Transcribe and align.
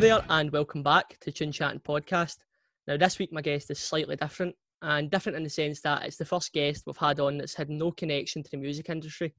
There, 0.00 0.24
and 0.30 0.50
welcome 0.50 0.82
back 0.82 1.18
to 1.20 1.30
Tune 1.30 1.52
Chatting 1.52 1.80
Podcast. 1.80 2.38
Now, 2.86 2.96
this 2.96 3.18
week 3.18 3.34
my 3.34 3.42
guest 3.42 3.70
is 3.70 3.78
slightly 3.78 4.16
different, 4.16 4.56
and 4.80 5.10
different 5.10 5.36
in 5.36 5.44
the 5.44 5.50
sense 5.50 5.82
that 5.82 6.04
it's 6.06 6.16
the 6.16 6.24
first 6.24 6.54
guest 6.54 6.84
we've 6.86 6.96
had 6.96 7.20
on 7.20 7.36
that's 7.36 7.52
had 7.52 7.68
no 7.68 7.92
connection 7.92 8.42
to 8.42 8.50
the 8.50 8.56
music 8.56 8.88
industry. 8.88 9.34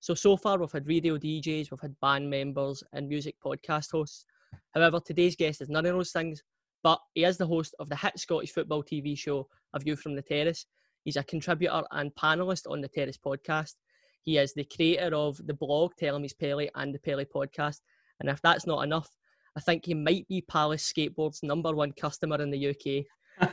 So, 0.00 0.14
so 0.14 0.36
far 0.36 0.58
we've 0.58 0.72
had 0.72 0.88
radio 0.88 1.16
DJs, 1.16 1.70
we've 1.70 1.80
had 1.80 1.94
band 2.00 2.28
members, 2.28 2.82
and 2.92 3.08
music 3.08 3.36
podcast 3.42 3.92
hosts. 3.92 4.26
However, 4.74 4.98
today's 4.98 5.36
guest 5.36 5.60
is 5.60 5.68
none 5.68 5.86
of 5.86 5.94
those 5.94 6.10
things, 6.10 6.42
but 6.82 6.98
he 7.14 7.22
is 7.22 7.36
the 7.36 7.46
host 7.46 7.76
of 7.78 7.88
the 7.88 7.94
hit 7.94 8.18
Scottish 8.18 8.50
football 8.50 8.82
TV 8.82 9.16
show 9.16 9.46
A 9.74 9.78
View 9.78 9.94
from 9.94 10.16
the 10.16 10.22
Terrace. 10.22 10.66
He's 11.04 11.18
a 11.18 11.22
contributor 11.22 11.84
and 11.92 12.12
panelist 12.16 12.68
on 12.68 12.80
the 12.80 12.88
Terrace 12.88 13.16
podcast. 13.16 13.74
He 14.22 14.38
is 14.38 14.54
the 14.54 14.64
creator 14.64 15.14
of 15.14 15.40
the 15.46 15.54
blog 15.54 15.92
Telling 15.96 16.28
Pelly 16.40 16.68
and 16.74 16.92
the 16.92 16.98
Pelly 16.98 17.26
podcast. 17.26 17.78
And 18.18 18.28
if 18.28 18.42
that's 18.42 18.66
not 18.66 18.82
enough, 18.82 19.08
I 19.56 19.60
think 19.60 19.86
he 19.86 19.94
might 19.94 20.28
be 20.28 20.42
Palace 20.42 20.92
Skateboard's 20.92 21.42
number 21.42 21.74
one 21.74 21.92
customer 21.92 22.40
in 22.40 22.50
the 22.50 22.68
UK. 22.68 23.04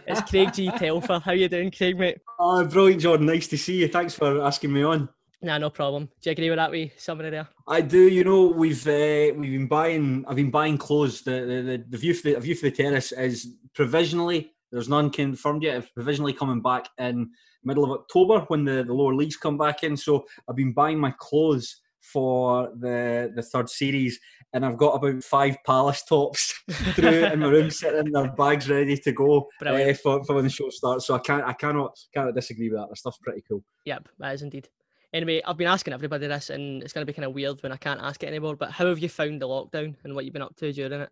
It's 0.05 0.21
Craig 0.29 0.53
G. 0.53 0.69
Telfer. 0.77 1.19
How 1.19 1.31
you 1.31 1.47
doing, 1.47 1.71
Craig, 1.71 1.97
mate? 1.97 2.19
Oh, 2.39 2.63
brilliant, 2.65 3.01
Jordan. 3.01 3.25
Nice 3.25 3.47
to 3.47 3.57
see 3.57 3.77
you. 3.77 3.87
Thanks 3.87 4.13
for 4.13 4.41
asking 4.43 4.73
me 4.73 4.83
on. 4.83 5.09
Nah, 5.41 5.57
no 5.57 5.69
problem. 5.69 6.05
Do 6.21 6.29
you 6.29 6.31
agree 6.31 6.49
with 6.49 6.57
that 6.57 6.71
wee 6.71 6.91
summary 6.97 7.29
there? 7.29 7.47
I 7.67 7.81
do. 7.81 8.09
You 8.09 8.23
know, 8.23 8.47
we've 8.47 8.85
uh, 8.87 9.33
we've 9.35 9.51
been 9.51 9.67
buying. 9.67 10.25
I've 10.27 10.35
been 10.35 10.51
buying 10.51 10.77
clothes. 10.77 11.21
The 11.21 11.31
the, 11.31 11.61
the, 11.61 11.85
the 11.89 11.97
view 11.97 12.13
for 12.13 12.31
the 12.31 12.39
view 12.39 12.55
for 12.55 12.69
the 12.69 12.75
terrace 12.75 13.11
is 13.11 13.55
provisionally. 13.73 14.51
There's 14.71 14.89
none 14.89 15.09
confirmed 15.09 15.63
yet. 15.63 15.77
It's 15.77 15.91
provisionally 15.91 16.33
coming 16.33 16.61
back 16.61 16.89
in 16.97 17.29
middle 17.63 17.83
of 17.83 17.91
October 17.91 18.41
when 18.47 18.65
the, 18.65 18.83
the 18.83 18.93
lower 18.93 19.13
leagues 19.13 19.37
come 19.37 19.57
back 19.57 19.83
in. 19.83 19.95
So 19.95 20.25
I've 20.49 20.55
been 20.55 20.73
buying 20.73 20.99
my 20.99 21.13
clothes 21.19 21.81
for 22.11 22.71
the 22.77 23.31
the 23.35 23.41
third 23.41 23.69
series, 23.69 24.19
and 24.53 24.65
I've 24.65 24.77
got 24.77 24.95
about 24.95 25.23
five 25.23 25.57
Palace 25.65 26.03
tops 26.03 26.53
through 26.71 27.25
in 27.25 27.39
my 27.39 27.47
room, 27.47 27.71
sitting 27.71 28.07
in 28.07 28.11
their 28.11 28.31
bags 28.31 28.69
ready 28.69 28.97
to 28.97 29.11
go 29.11 29.49
uh, 29.65 29.93
for, 29.93 30.23
for 30.23 30.35
when 30.35 30.43
the 30.43 30.49
show 30.49 30.69
starts. 30.69 31.07
So 31.07 31.15
I 31.15 31.19
can't 31.19 31.43
I 31.43 31.53
cannot 31.53 31.97
cannot 32.13 32.35
disagree 32.35 32.69
with 32.69 32.79
that. 32.79 32.89
The 32.89 32.95
stuff's 32.95 33.19
pretty 33.19 33.43
cool. 33.47 33.63
Yep, 33.85 34.09
that 34.19 34.33
is 34.33 34.41
indeed. 34.41 34.69
Anyway, 35.13 35.41
I've 35.45 35.57
been 35.57 35.67
asking 35.67 35.93
everybody 35.93 36.27
this, 36.27 36.49
and 36.49 36.83
it's 36.83 36.91
going 36.91 37.05
to 37.05 37.11
be 37.11 37.15
kind 37.15 37.25
of 37.25 37.33
weird 37.33 37.63
when 37.63 37.71
I 37.71 37.77
can't 37.77 38.01
ask 38.01 38.21
it 38.23 38.27
anymore. 38.27 38.57
But 38.57 38.71
how 38.71 38.87
have 38.87 38.99
you 38.99 39.07
found 39.07 39.41
the 39.41 39.47
lockdown 39.47 39.95
and 40.03 40.13
what 40.13 40.25
you've 40.25 40.33
been 40.33 40.41
up 40.41 40.55
to 40.57 40.73
during 40.73 41.01
it? 41.01 41.09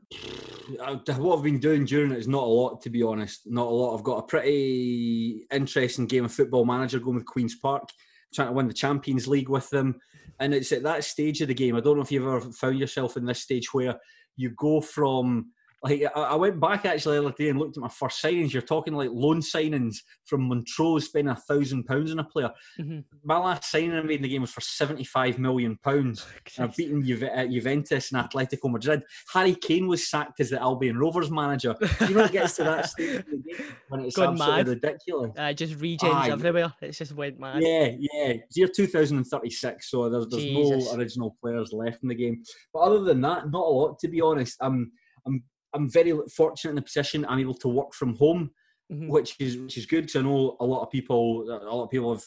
Uh, 0.80 0.98
what 1.16 1.38
I've 1.38 1.44
been 1.44 1.60
doing 1.60 1.86
during 1.86 2.12
it 2.12 2.18
is 2.18 2.28
not 2.28 2.44
a 2.44 2.46
lot, 2.46 2.82
to 2.82 2.90
be 2.90 3.04
honest. 3.04 3.42
Not 3.46 3.68
a 3.68 3.70
lot. 3.70 3.96
I've 3.96 4.04
got 4.04 4.18
a 4.18 4.24
pretty 4.24 5.48
interesting 5.52 6.08
game 6.08 6.26
of 6.26 6.34
football 6.34 6.66
manager 6.66 7.00
going 7.00 7.16
with 7.16 7.26
Queens 7.26 7.56
Park, 7.56 7.88
trying 8.34 8.50
to 8.50 8.54
win 8.54 8.68
the 8.68 8.74
Champions 8.74 9.28
League 9.28 9.50
with 9.50 9.70
them. 9.70 10.00
And 10.40 10.54
it's 10.54 10.72
at 10.72 10.84
that 10.84 11.04
stage 11.04 11.42
of 11.42 11.48
the 11.48 11.54
game. 11.54 11.76
I 11.76 11.80
don't 11.80 11.96
know 11.98 12.04
if 12.04 12.12
you've 12.12 12.26
ever 12.26 12.42
found 12.42 12.80
yourself 12.80 13.18
in 13.18 13.26
this 13.26 13.42
stage 13.42 13.74
where 13.74 14.00
you 14.36 14.50
go 14.52 14.82
from 14.82 15.52
like 15.86 16.04
I 16.16 16.36
went 16.36 16.60
back 16.60 16.86
actually 16.86 17.18
the 17.20 17.28
other 17.28 17.36
day 17.38 17.50
and 17.50 17.60
looked 17.60 17.78
at 17.78 17.82
my 17.82 17.90
first 17.90 18.22
signings. 18.24 18.52
You're 18.54 18.64
talking 18.64 18.96
like 18.96 19.10
loan 19.12 19.40
signings 19.40 19.98
from 20.26 20.48
Montrose 20.48 21.06
spending 21.06 21.32
a 21.32 21.36
thousand 21.36 21.84
pounds 21.84 22.12
on 22.12 22.18
a 22.20 22.24
player. 22.24 22.50
Mm-hmm. 22.80 23.00
My 23.24 23.38
last 23.38 23.70
signing 23.70 23.94
I 23.94 24.02
made 24.02 24.16
in 24.16 24.24
the 24.24 24.30
game 24.30 24.42
was 24.42 24.50
for 24.52 24.62
seventy-five 24.62 25.38
million 25.38 25.78
pounds. 25.84 26.26
Oh, 26.60 26.64
I've 26.64 26.76
beaten 26.76 27.06
Ju- 27.06 27.28
uh, 27.28 27.46
Juventus 27.46 28.12
and 28.12 28.28
Atletico 28.28 28.72
Madrid. 28.72 29.04
Harry 29.32 29.54
Kane 29.54 29.88
was 29.88 30.10
sacked 30.10 30.40
as 30.40 30.50
the 30.50 30.60
Albion 30.62 30.98
Rovers 30.98 31.30
manager. 31.32 31.76
You 32.08 32.14
know, 32.16 32.26
it 32.26 32.32
gets 32.34 32.56
to 32.58 32.64
that 32.64 32.90
stage 32.90 33.20
of 33.20 33.26
the 33.26 33.38
game 33.38 33.68
when 33.90 34.02
it's 34.02 34.16
Gone 34.16 34.34
absolutely 34.34 34.58
mad. 34.58 34.68
ridiculous. 34.68 35.32
Uh, 35.38 35.54
just 35.54 35.74
regens 35.80 36.30
everywhere. 36.30 36.74
It's 36.82 36.98
just 36.98 37.14
went 37.14 37.40
mad. 37.40 37.62
Yeah, 37.62 37.92
yeah. 37.98 38.34
It's 38.34 38.58
year 38.58 38.68
2036, 38.68 39.90
so 39.90 40.10
there's, 40.10 40.28
there's 40.28 40.46
no 40.46 40.96
original 40.96 41.36
players 41.42 41.74
left 41.74 42.04
in 42.04 42.10
the 42.10 42.16
game. 42.16 42.44
But 42.74 42.80
other 42.82 43.00
than 43.02 43.22
that, 43.22 43.50
not 43.50 43.66
a 43.66 43.70
lot 43.70 44.00
to 44.00 44.08
be 44.08 44.22
honest. 44.22 44.58
I'm 44.62 44.92
I'm 45.26 45.44
I'm 45.76 45.90
very 45.90 46.14
fortunate 46.36 46.72
in 46.72 46.76
the 46.76 46.82
position 46.82 47.26
I'm 47.28 47.40
able 47.40 47.54
to 47.56 47.68
work 47.68 47.94
from 47.94 48.16
home, 48.16 48.52
mm-hmm. 48.92 49.10
which 49.10 49.36
is 49.40 49.58
which 49.58 49.78
is 49.78 49.86
good 49.86 50.06
because 50.06 50.16
I 50.16 50.22
know 50.22 50.58
a 50.60 50.66
lot 50.66 50.84
of 50.84 50.90
people 50.90 51.46
a 51.50 51.70
lot 51.70 51.84
of 51.84 51.92
people 51.92 52.14
have 52.14 52.24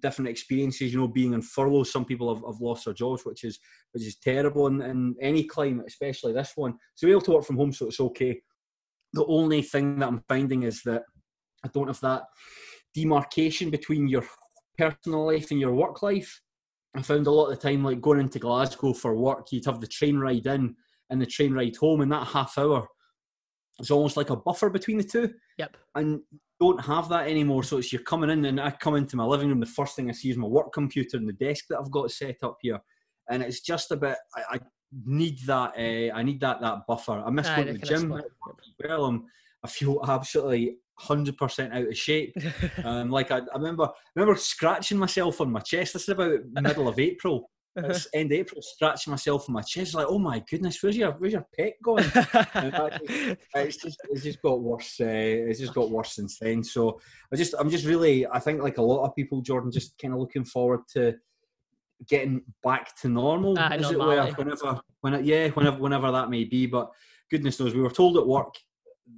different 0.00 0.28
experiences. 0.28 0.92
You 0.92 1.00
know, 1.00 1.08
being 1.08 1.34
on 1.34 1.42
furlough, 1.42 1.84
some 1.84 2.04
people 2.04 2.34
have, 2.34 2.44
have 2.44 2.60
lost 2.60 2.86
their 2.86 2.94
jobs, 2.94 3.24
which 3.24 3.44
is 3.44 3.58
which 3.92 4.04
is 4.04 4.16
terrible 4.16 4.66
in, 4.66 4.82
in 4.82 5.14
any 5.20 5.44
climate, 5.44 5.86
especially 5.86 6.32
this 6.32 6.52
one. 6.56 6.74
So 6.94 7.06
we're 7.06 7.12
able 7.12 7.22
to 7.22 7.32
work 7.32 7.44
from 7.44 7.56
home, 7.56 7.72
so 7.72 7.86
it's 7.86 8.00
okay. 8.00 8.40
The 9.12 9.26
only 9.26 9.62
thing 9.62 9.98
that 9.98 10.08
I'm 10.08 10.24
finding 10.28 10.64
is 10.64 10.82
that 10.84 11.02
I 11.64 11.68
don't 11.72 11.88
have 11.88 12.00
that 12.00 12.24
demarcation 12.94 13.70
between 13.70 14.08
your 14.08 14.24
personal 14.78 15.26
life 15.26 15.50
and 15.50 15.60
your 15.60 15.74
work 15.74 16.02
life. 16.02 16.40
I 16.96 17.02
found 17.02 17.26
a 17.26 17.30
lot 17.30 17.50
of 17.50 17.60
the 17.60 17.68
time, 17.68 17.84
like 17.84 18.00
going 18.00 18.20
into 18.20 18.38
Glasgow 18.38 18.94
for 18.94 19.14
work, 19.14 19.48
you'd 19.52 19.66
have 19.66 19.80
the 19.80 19.86
train 19.86 20.18
ride 20.18 20.46
in 20.46 20.74
and 21.10 21.20
the 21.20 21.26
train 21.26 21.52
ride 21.52 21.76
home, 21.76 22.00
and 22.00 22.12
that 22.12 22.26
half 22.26 22.58
hour 22.58 22.86
is 23.80 23.90
almost 23.90 24.16
like 24.16 24.30
a 24.30 24.36
buffer 24.36 24.70
between 24.70 24.98
the 24.98 25.04
two. 25.04 25.32
Yep. 25.58 25.76
And 25.94 26.20
don't 26.60 26.82
have 26.84 27.08
that 27.10 27.28
anymore. 27.28 27.62
So 27.62 27.78
it's 27.78 27.92
you're 27.92 28.02
coming 28.02 28.30
in, 28.30 28.44
and 28.44 28.60
I 28.60 28.70
come 28.70 28.96
into 28.96 29.16
my 29.16 29.24
living 29.24 29.48
room. 29.48 29.60
The 29.60 29.66
first 29.66 29.96
thing 29.96 30.08
I 30.08 30.12
see 30.12 30.30
is 30.30 30.36
my 30.36 30.48
work 30.48 30.72
computer 30.72 31.16
and 31.16 31.28
the 31.28 31.32
desk 31.32 31.66
that 31.70 31.78
I've 31.78 31.90
got 31.90 32.10
set 32.10 32.36
up 32.42 32.58
here, 32.62 32.80
and 33.30 33.42
it's 33.42 33.60
just 33.60 33.90
a 33.92 33.96
bit. 33.96 34.16
I, 34.36 34.56
I 34.56 34.60
need 35.04 35.38
that. 35.46 35.72
Uh, 35.76 36.14
I 36.14 36.22
need 36.22 36.40
that 36.40 36.60
that 36.60 36.86
buffer. 36.86 37.22
I 37.24 37.30
miss 37.30 37.48
going 37.48 37.66
to 37.66 37.72
the 37.74 37.78
gym. 37.78 38.08
Well, 38.82 39.04
I'm, 39.04 39.24
I 39.62 39.68
feel 39.68 40.00
absolutely 40.08 40.78
hundred 40.98 41.36
percent 41.36 41.74
out 41.74 41.88
of 41.88 41.96
shape. 41.96 42.34
um, 42.84 43.10
like 43.10 43.30
I, 43.30 43.38
I 43.38 43.56
remember, 43.56 43.84
I 43.84 43.90
remember 44.14 44.38
scratching 44.38 44.98
myself 44.98 45.40
on 45.40 45.52
my 45.52 45.60
chest. 45.60 45.92
This 45.92 46.04
is 46.04 46.08
about 46.08 46.40
middle 46.52 46.88
of 46.88 46.98
April, 46.98 47.50
it's 47.76 48.08
end 48.14 48.32
April, 48.32 48.62
scratching 48.62 49.10
myself 49.10 49.48
on 49.48 49.54
my 49.54 49.62
chest, 49.62 49.94
like, 49.94 50.06
oh 50.08 50.18
my 50.18 50.42
goodness, 50.50 50.82
where's 50.82 50.96
your 50.96 51.12
where's 51.12 51.32
your 51.32 51.46
pet 51.56 51.74
going? 51.82 52.04
it's 52.14 53.76
just 53.76 53.98
it's 54.10 54.22
just 54.22 54.42
got 54.42 54.60
worse. 54.60 54.96
Uh, 55.00 55.04
it's 55.06 55.60
just 55.60 55.74
got 55.74 55.90
worse 55.90 56.14
since 56.14 56.38
then. 56.38 56.64
So 56.64 57.00
I 57.32 57.36
just 57.36 57.54
I'm 57.58 57.70
just 57.70 57.84
really 57.84 58.26
I 58.26 58.38
think 58.38 58.62
like 58.62 58.78
a 58.78 58.82
lot 58.82 59.04
of 59.04 59.14
people, 59.14 59.42
Jordan, 59.42 59.70
just 59.70 59.98
kind 60.00 60.14
of 60.14 60.20
looking 60.20 60.44
forward 60.44 60.80
to 60.94 61.14
getting 62.08 62.42
back 62.62 62.96
to 63.00 63.08
normal. 63.08 63.58
Uh, 63.58 63.74
is 63.74 63.90
it 63.90 63.98
where 63.98 64.26
whenever 64.32 64.80
when 65.00 65.24
yeah 65.24 65.48
whenever 65.48 65.78
whenever 65.78 66.12
that 66.12 66.30
may 66.30 66.44
be. 66.44 66.66
But 66.66 66.90
goodness 67.30 67.60
knows, 67.60 67.74
we 67.74 67.82
were 67.82 67.90
told 67.90 68.16
at 68.16 68.26
work. 68.26 68.54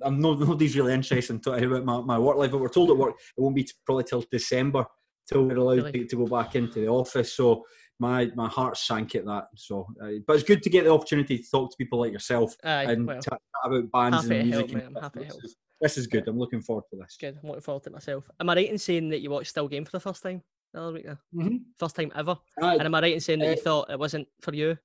I'm 0.02 0.20
no, 0.20 0.34
nobody's 0.34 0.76
really 0.76 0.92
interested 0.92 1.32
in 1.32 1.40
talking 1.40 1.64
about 1.64 1.84
my, 1.84 2.00
my 2.00 2.19
work 2.19 2.36
life, 2.36 2.50
but 2.50 2.60
we're 2.60 2.69
told 2.69 2.90
at 2.90 2.96
work 2.96 3.14
it 3.36 3.40
won't 3.40 3.56
be 3.56 3.66
probably 3.86 4.04
till 4.04 4.25
December 4.30 4.84
till 5.28 5.44
we're 5.44 5.56
allowed 5.56 5.78
really? 5.78 5.92
to, 5.92 6.06
to 6.06 6.16
go 6.16 6.26
back 6.26 6.54
into 6.54 6.80
the 6.80 6.88
office. 6.88 7.34
So 7.34 7.64
my 7.98 8.31
my 8.34 8.48
heart 8.48 8.76
sank 8.76 9.14
at 9.14 9.25
that. 9.26 9.48
So, 9.56 9.86
uh, 10.03 10.10
but 10.26 10.34
it's 10.34 10.44
good 10.44 10.62
to 10.62 10.70
get 10.70 10.84
the 10.84 10.92
opportunity 10.92 11.38
to 11.38 11.50
talk 11.50 11.70
to 11.70 11.76
people 11.76 12.00
like 12.00 12.12
yourself 12.12 12.56
and 12.62 13.06
well, 13.06 13.20
chat 13.20 13.41
about 13.64 13.91
bands 13.91 14.28
and 14.28 14.48
music. 14.48 14.70
Help, 14.70 14.70
and 14.70 14.97
I'm 14.97 15.03
happy 15.03 15.25
this, 15.25 15.36
is, 15.42 15.56
this 15.81 15.98
is 15.98 16.06
good. 16.06 16.28
I'm 16.28 16.38
looking 16.38 16.62
forward 16.62 16.84
to 16.91 16.98
this. 16.98 17.16
Good. 17.20 17.38
I'm 17.42 17.48
looking 17.48 17.62
forward 17.62 17.82
to 17.84 17.91
it 17.91 17.94
myself. 17.94 18.31
Am 18.41 18.50
I 18.50 18.54
right 18.54 18.70
in 18.70 18.78
saying 18.78 19.08
that 19.10 19.20
you 19.20 19.31
watched 19.31 19.50
Still 19.50 19.69
Game 19.69 19.84
for 19.84 19.92
the 19.92 20.00
first 20.00 20.22
time 20.22 20.42
the 20.72 20.81
other 20.81 20.92
week? 20.92 21.06
Mm-hmm. 21.06 21.56
First 21.78 21.97
time 21.97 22.12
ever. 22.14 22.37
Uh, 22.62 22.66
and 22.66 22.82
am 22.82 22.94
I 22.94 23.00
right 23.00 23.14
in 23.14 23.20
saying 23.20 23.41
that 23.41 23.48
uh, 23.48 23.50
you 23.50 23.56
thought 23.56 23.91
it 23.91 23.98
wasn't 23.98 24.28
for 24.41 24.54
you? 24.54 24.76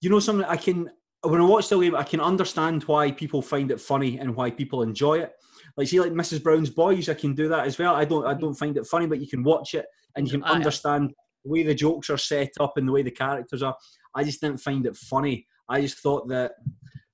You 0.00 0.10
know 0.10 0.20
something. 0.20 0.46
I 0.46 0.56
can 0.56 0.90
when 1.22 1.40
I 1.40 1.44
watch 1.44 1.66
Still 1.66 1.80
Game, 1.80 1.96
I 1.96 2.04
can 2.04 2.20
understand 2.20 2.84
why 2.84 3.10
people 3.10 3.42
find 3.42 3.70
it 3.70 3.80
funny 3.80 4.18
and 4.18 4.34
why 4.36 4.50
people 4.50 4.82
enjoy 4.82 5.20
it. 5.20 5.32
Like 5.76 5.88
see, 5.88 6.00
like 6.00 6.12
Mrs. 6.12 6.42
Brown's 6.42 6.70
Boys, 6.70 7.08
I 7.08 7.14
can 7.14 7.34
do 7.34 7.48
that 7.48 7.66
as 7.66 7.78
well. 7.78 7.94
I 7.94 8.04
don't, 8.04 8.26
I 8.26 8.34
don't 8.34 8.54
find 8.54 8.76
it 8.76 8.86
funny, 8.86 9.06
but 9.06 9.20
you 9.20 9.28
can 9.28 9.42
watch 9.42 9.74
it 9.74 9.86
and 10.16 10.26
you 10.26 10.32
can 10.32 10.44
understand 10.44 11.12
the 11.44 11.50
way 11.50 11.62
the 11.62 11.74
jokes 11.74 12.10
are 12.10 12.18
set 12.18 12.52
up 12.60 12.76
and 12.76 12.88
the 12.88 12.92
way 12.92 13.02
the 13.02 13.10
characters 13.10 13.62
are, 13.62 13.76
I 14.14 14.24
just 14.24 14.40
didn't 14.40 14.60
find 14.60 14.86
it 14.86 14.96
funny. 14.96 15.46
I 15.68 15.80
just 15.80 15.98
thought 15.98 16.28
that 16.28 16.52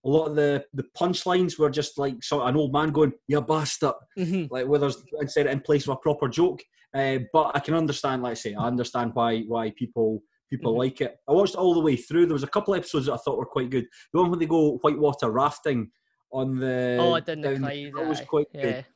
a 0.04 0.08
lot 0.08 0.26
of 0.26 0.37
the 0.37 0.64
the 0.75 0.84
punchlines 0.96 1.58
were 1.58 1.70
just 1.70 1.99
like 1.99 2.22
so 2.22 2.43
an 2.43 2.56
old 2.56 2.72
man 2.72 2.90
going, 2.90 3.12
"You 3.26 3.40
bastard," 3.40 3.94
mm-hmm. 4.19 4.52
like 4.52 4.66
whether 4.66 4.90
instead 5.20 5.46
in 5.46 5.60
place 5.60 5.84
of 5.84 5.90
a 5.90 5.96
proper 5.96 6.28
joke. 6.28 6.62
Uh, 6.94 7.19
but 7.32 7.50
I 7.56 7.60
can 7.60 7.75
understand, 7.75 8.22
like 8.22 8.32
I 8.32 8.34
say, 8.34 8.54
I 8.54 8.66
understand 8.66 9.12
why 9.14 9.43
why 9.43 9.72
people 9.76 10.22
people 10.50 10.72
mm-hmm. 10.72 10.81
like 10.81 11.00
it. 11.00 11.16
I 11.28 11.32
watched 11.32 11.56
all 11.56 11.75
the 11.75 11.81
way 11.81 11.96
through. 11.96 12.26
There 12.26 12.34
was 12.34 12.43
a 12.44 12.49
couple 12.49 12.75
episodes 12.75 13.06
that 13.06 13.14
I 13.14 13.16
thought 13.16 13.38
were 13.38 13.46
quite 13.46 13.70
good. 13.70 13.87
The 14.12 14.20
one 14.20 14.31
where 14.31 14.38
they 14.38 14.46
go 14.46 14.78
whitewater 14.82 15.31
rafting 15.31 15.90
on 16.32 16.58
the 16.58 16.99
oh, 17.00 17.14
I 17.14 17.20
didn't 17.20 17.43
down, 17.43 17.62
that 17.62 18.06
was 18.06 18.20
quite 18.20 18.49
yeah. 18.52 18.62
good. 18.62 18.87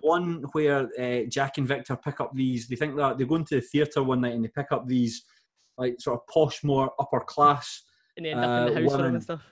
One 0.00 0.44
where 0.52 0.88
uh, 0.98 1.24
Jack 1.28 1.58
and 1.58 1.66
Victor 1.66 1.96
pick 1.96 2.20
up 2.20 2.34
these. 2.34 2.68
They 2.68 2.76
think 2.76 2.96
that 2.96 3.18
they 3.18 3.24
go 3.24 3.36
into 3.36 3.56
the 3.56 3.60
theatre 3.60 4.02
one 4.02 4.20
night 4.20 4.34
and 4.34 4.44
they 4.44 4.48
pick 4.48 4.70
up 4.70 4.86
these 4.86 5.24
like 5.76 6.00
sort 6.00 6.20
of 6.20 6.26
posh, 6.26 6.62
more 6.62 6.92
upper 6.98 7.20
class. 7.20 7.82
And 8.16 8.26
they 8.26 8.30
end 8.30 8.40
up 8.40 8.68
in 8.68 8.74
the 8.74 8.80
uh, 8.80 8.82
house 8.82 9.00
and 9.00 9.22
stuff. 9.22 9.42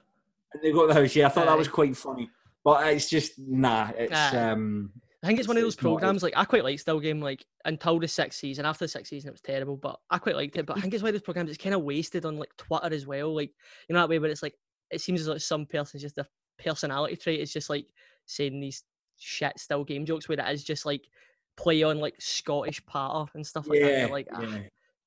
And 0.53 0.63
they 0.63 0.73
go 0.73 0.87
to 0.87 0.93
the 0.93 1.01
house. 1.01 1.15
Yeah, 1.17 1.27
I 1.27 1.29
thought 1.31 1.47
that 1.47 1.59
was 1.59 1.69
quite 1.69 1.97
funny. 1.97 2.31
But 2.65 2.87
it's 2.89 3.09
just 3.09 3.39
nah. 3.39 3.91
It's 3.97 4.35
um. 4.35 4.93
I 5.23 5.29
think 5.29 5.39
it's, 5.39 5.45
it's 5.45 5.49
one 5.49 5.57
of 5.57 5.63
those 5.63 5.77
programs. 5.77 6.23
Like 6.23 6.35
I 6.37 6.45
quite 6.45 6.65
like 6.65 6.79
Still 6.79 7.01
Game. 7.01 7.21
Like 7.21 7.45
until 7.65 7.99
the 7.99 8.09
sixth 8.09 8.39
season. 8.39 8.67
After 8.67 8.85
the 8.85 8.89
sixth 8.89 9.11
season, 9.11 9.29
it 9.29 9.33
was 9.33 9.41
terrible. 9.41 9.77
But 9.77 9.99
I 10.11 10.19
quite 10.19 10.37
liked 10.37 10.57
it. 10.57 10.67
But 10.67 10.77
I 10.77 10.81
think 10.81 10.93
it's 10.93 11.03
one 11.03 11.09
of 11.09 11.15
those 11.15 11.23
programs. 11.23 11.51
It's 11.51 11.63
kind 11.63 11.75
of 11.75 11.83
wasted 11.83 12.27
on 12.27 12.39
like 12.39 12.51
Twitter 12.57 12.93
as 12.93 13.07
well. 13.07 13.35
Like 13.35 13.51
you 13.89 13.95
know 13.95 14.01
that 14.01 14.09
way, 14.09 14.19
but 14.19 14.31
it's 14.31 14.43
like 14.43 14.55
it 14.91 15.01
seems 15.01 15.21
as 15.21 15.29
like 15.29 15.41
some 15.41 15.67
person's 15.67 16.03
just 16.03 16.19
a 16.19 16.27
personality 16.59 17.17
trait. 17.17 17.41
It's 17.41 17.53
just 17.53 17.71
like 17.71 17.87
saying 18.27 18.61
these 18.61 18.83
shit 19.19 19.59
still 19.59 19.85
game 19.85 20.05
jokes 20.05 20.29
where 20.29 20.39
it 20.39 20.53
is 20.53 20.65
just 20.65 20.87
like 20.87 21.07
play 21.57 21.83
on 21.83 21.99
like 21.99 22.15
Scottish 22.19 22.85
patter 22.87 23.25
and 23.35 23.47
stuff 23.47 23.69
like 23.69 23.81
yeah, 23.81 24.03
that. 24.03 24.11
like, 24.11 24.29
ah, 24.33 24.43
yeah. 24.43 24.59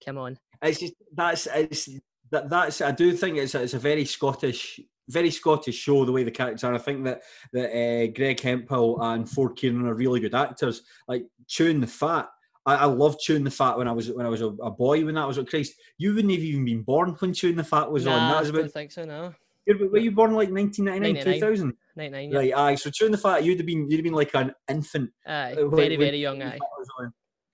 come 0.05 0.17
on. 0.17 0.37
It's 0.61 0.79
just 0.79 0.93
that's 1.13 1.47
it's 1.53 1.89
that 2.31 2.49
that's 2.49 2.81
I 2.81 2.91
do 2.91 3.13
think 3.13 3.37
it's 3.37 3.55
a, 3.55 3.63
it's 3.63 3.73
a 3.73 3.79
very 3.79 4.05
Scottish 4.05 4.79
very 5.09 5.31
Scottish 5.31 5.75
show 5.75 6.05
the 6.05 6.11
way 6.11 6.23
the 6.23 6.31
characters 6.31 6.63
are. 6.63 6.73
I 6.73 6.77
think 6.77 7.03
that 7.05 7.21
that 7.53 7.71
uh, 7.71 8.07
Greg 8.15 8.39
Hemphill 8.39 9.01
and 9.01 9.29
Ford 9.29 9.55
Kieran 9.55 9.85
are 9.85 9.93
really 9.93 10.19
good 10.19 10.35
actors. 10.35 10.83
Like 11.07 11.25
chewing 11.47 11.81
the 11.81 11.87
fat. 11.87 12.29
I, 12.65 12.75
I 12.75 12.85
loved 12.85 13.19
chewing 13.19 13.43
the 13.43 13.51
fat 13.51 13.77
when 13.77 13.87
I 13.87 13.91
was 13.91 14.11
when 14.11 14.25
I 14.25 14.29
was 14.29 14.41
a, 14.41 14.47
a, 14.47 14.69
boy. 14.69 15.03
When 15.03 15.15
that 15.15 15.27
was 15.27 15.37
at 15.37 15.47
Christ, 15.47 15.73
you 15.97 16.13
wouldn't 16.13 16.33
have 16.33 16.43
even 16.43 16.65
been 16.65 16.83
born 16.83 17.15
when 17.19 17.33
chewing 17.33 17.55
the 17.55 17.63
fat 17.63 17.91
was 17.91 18.05
nah, 18.05 18.13
on. 18.13 18.31
That 18.31 18.39
was 18.41 18.49
about. 18.49 18.65
I 18.65 18.67
think 18.67 18.91
so. 18.91 19.05
No. 19.05 19.33
Were 19.67 19.99
you 19.99 20.11
born 20.11 20.33
like 20.33 20.49
1999, 20.49 21.39
2000? 21.39 21.73
99, 21.99 22.31
yeah. 22.31 22.37
Right, 22.37 22.53
aye. 22.57 22.75
So 22.75 22.89
chewing 22.89 23.11
the 23.11 23.17
fat, 23.17 23.43
you'd 23.43 23.59
have 23.59 23.65
been 23.65 23.89
you'd 23.89 23.97
have 23.97 24.03
been 24.03 24.13
like 24.13 24.33
an 24.33 24.53
infant. 24.69 25.11
Aye, 25.27 25.53
uh, 25.53 25.67
very 25.67 25.97
when, 25.97 25.99
very 25.99 26.19
young. 26.19 26.41
Aye. 26.41 26.57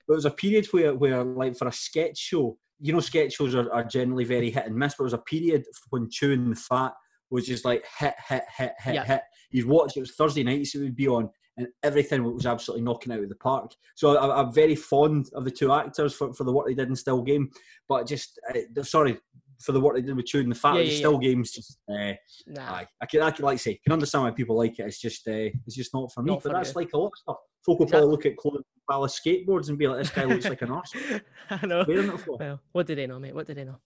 But 0.08 0.14
it 0.14 0.18
was 0.18 0.26
a 0.26 0.32
period 0.32 0.68
where, 0.72 0.94
where 0.94 1.24
like 1.24 1.58
for 1.58 1.68
a 1.68 1.72
sketch 1.74 2.18
show, 2.18 2.58
you 2.80 2.94
know, 2.94 3.00
sketch 3.00 3.34
shows 3.34 3.56
are, 3.56 3.72
are 3.74 3.84
generally 3.84 4.24
very 4.24 4.52
hit 4.52 4.68
and 4.68 4.76
miss. 4.76 4.94
But 4.96 5.04
it 5.04 5.06
was 5.06 5.14
a 5.14 5.20
period 5.20 5.66
when 5.90 6.10
chewing 6.10 6.50
the 6.52 6.56
fat 6.56 6.94
was 7.32 7.48
just 7.48 7.66
like 7.66 7.84
hit, 7.98 8.14
hit, 8.30 8.44
hit, 8.58 8.74
hit, 8.84 8.94
yep. 8.94 9.06
hit. 9.06 9.22
You'd 9.50 9.68
watch 9.68 9.98
it 9.98 10.02
was 10.02 10.16
Thursday 10.16 10.44
nights 10.44 10.76
it 10.76 10.80
would 10.80 10.96
be 10.96 11.08
on, 11.08 11.30
and 11.58 11.68
everything 11.82 12.24
was 12.24 12.46
absolutely 12.46 12.84
knocking 12.84 13.14
out 13.14 13.24
of 13.24 13.30
the 13.30 13.36
park. 13.36 13.72
So 13.96 14.16
I, 14.16 14.42
am 14.42 14.54
very 14.54 14.76
fond 14.76 15.30
of 15.34 15.44
the 15.44 15.52
two 15.52 15.72
actors 15.72 16.14
for, 16.14 16.34
for 16.34 16.44
the 16.44 16.54
work 16.54 16.68
they 16.68 16.76
did 16.76 16.90
in 16.90 16.96
Still 16.96 17.22
Game, 17.22 17.50
but 17.90 18.08
just 18.08 18.40
uh, 18.54 18.84
sorry 18.84 19.18
for 19.62 19.72
the 19.72 19.80
work 19.80 19.96
they 19.96 20.02
did 20.02 20.16
with 20.16 20.25
chewing 20.25 20.50
the 20.50 20.56
fat. 20.56 20.75
Yeah, 20.75 20.81
yeah, 20.81 20.98
Still. 20.98 21.18
Games, 21.18 21.52
just 21.52 21.80
uh, 21.90 22.13
nah. 22.48 22.62
I, 22.62 22.88
I 23.02 23.06
can 23.06 23.22
I 23.22 23.31
can 23.31 23.46
like 23.46 23.60
say 23.60 23.80
can 23.84 23.94
understand 23.94 24.25
why 24.25 24.31
people 24.31 24.57
like 24.57 24.78
it. 24.80 24.86
It's 24.86 25.00
just 25.00 25.28
uh, 25.28 25.50
it's 25.66 25.75
just 25.75 25.94
not 25.94 26.12
for 26.12 26.22
me. 26.22 26.31
Not 26.31 26.44
but 26.44 26.50
for 26.50 26.57
that's 26.57 26.74
you. 26.74 26.81
like 26.81 26.94
a 26.94 26.98
lot 26.98 27.07
of 27.07 27.18
stuff. 27.18 27.38
Folk 27.66 27.80
will 27.80 27.88
probably 27.88 28.10
look 28.10 28.25
at 28.25 28.38
Chloe 28.38 28.60
Palace 28.90 29.19
skateboards 29.25 29.69
and 29.69 29.78
be 29.78 29.88
like, 29.88 30.00
"This 30.00 30.12
guy 30.12 30.25
looks 30.25 30.46
like 30.46 30.62
an 30.62 30.72
arse." 30.72 30.94
I 31.50 31.66
know. 31.66 31.86
Well, 32.28 32.60
what 32.72 32.88
did 32.88 32.98
they 32.98 33.07
know, 33.07 33.19
mate? 33.19 33.34
What 33.34 33.48
did 33.48 33.57
they 33.57 33.63
know? 33.63 33.80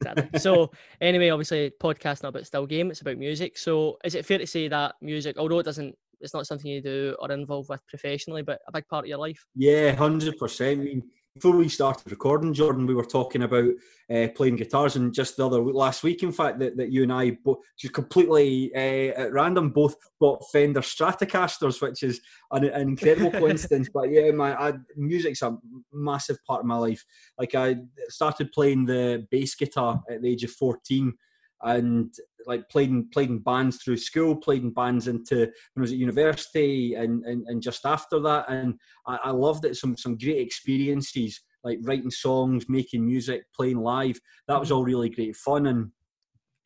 Exactly. 0.00 0.38
so 0.38 0.70
anyway, 1.00 1.30
obviously, 1.30 1.72
podcast 1.80 2.22
not 2.22 2.30
about 2.30 2.46
still 2.46 2.66
game. 2.66 2.90
It's 2.90 3.00
about 3.00 3.18
music. 3.18 3.58
So 3.58 3.98
is 4.04 4.14
it 4.14 4.26
fair 4.26 4.38
to 4.38 4.46
say 4.46 4.68
that 4.68 4.94
music, 5.00 5.36
although 5.38 5.58
it 5.58 5.64
doesn't, 5.64 5.94
it's 6.20 6.34
not 6.34 6.46
something 6.46 6.70
you 6.70 6.82
do 6.82 7.16
or 7.18 7.30
involved 7.32 7.68
with 7.68 7.86
professionally, 7.88 8.42
but 8.42 8.60
a 8.68 8.72
big 8.72 8.86
part 8.88 9.04
of 9.04 9.08
your 9.08 9.18
life? 9.18 9.44
Yeah, 9.54 9.92
hundred 9.92 10.38
percent. 10.38 10.80
I 10.80 10.84
mean, 10.84 11.02
before 11.36 11.56
we 11.56 11.68
started 11.68 12.10
recording, 12.10 12.54
Jordan, 12.54 12.86
we 12.86 12.94
were 12.94 13.04
talking 13.04 13.42
about 13.42 13.68
uh, 14.10 14.28
playing 14.34 14.56
guitars, 14.56 14.96
and 14.96 15.12
just 15.12 15.36
the 15.36 15.44
other 15.44 15.60
last 15.60 16.02
week, 16.02 16.22
in 16.22 16.32
fact, 16.32 16.58
that, 16.60 16.78
that 16.78 16.90
you 16.90 17.02
and 17.02 17.12
I 17.12 17.32
both 17.44 17.58
just 17.78 17.92
completely 17.92 18.74
uh, 18.74 19.20
at 19.20 19.32
random 19.32 19.68
both 19.70 19.96
bought 20.18 20.42
Fender 20.50 20.80
Stratocasters, 20.80 21.82
which 21.82 22.02
is 22.02 22.20
an, 22.52 22.64
an 22.64 22.88
incredible 22.88 23.30
coincidence. 23.38 23.90
but 23.92 24.10
yeah, 24.10 24.30
my 24.30 24.54
I, 24.54 24.74
music's 24.96 25.42
a 25.42 25.58
massive 25.92 26.38
part 26.46 26.60
of 26.60 26.66
my 26.66 26.76
life. 26.76 27.04
Like 27.38 27.54
I 27.54 27.76
started 28.08 28.50
playing 28.52 28.86
the 28.86 29.26
bass 29.30 29.54
guitar 29.54 30.02
at 30.10 30.22
the 30.22 30.30
age 30.30 30.44
of 30.44 30.52
fourteen, 30.52 31.12
and 31.62 32.14
like 32.46 32.68
played 32.68 32.90
in 32.90 33.08
played 33.10 33.30
in 33.30 33.38
bands 33.38 33.78
through 33.82 33.96
school, 33.96 34.36
played 34.36 34.62
in 34.62 34.70
bands 34.70 35.08
into 35.08 35.36
when 35.36 35.48
I 35.78 35.80
was 35.80 35.92
at 35.92 35.98
university, 35.98 36.94
and 36.94 37.24
and, 37.24 37.46
and 37.48 37.62
just 37.62 37.84
after 37.84 38.20
that, 38.20 38.46
and 38.48 38.74
I, 39.06 39.18
I 39.24 39.30
loved 39.30 39.64
it. 39.64 39.76
Some 39.76 39.96
some 39.96 40.16
great 40.16 40.38
experiences 40.38 41.40
like 41.64 41.78
writing 41.82 42.10
songs, 42.10 42.66
making 42.68 43.04
music, 43.04 43.42
playing 43.54 43.78
live. 43.78 44.18
That 44.48 44.60
was 44.60 44.70
all 44.70 44.84
really 44.84 45.10
great 45.10 45.36
fun, 45.36 45.66
and 45.66 45.90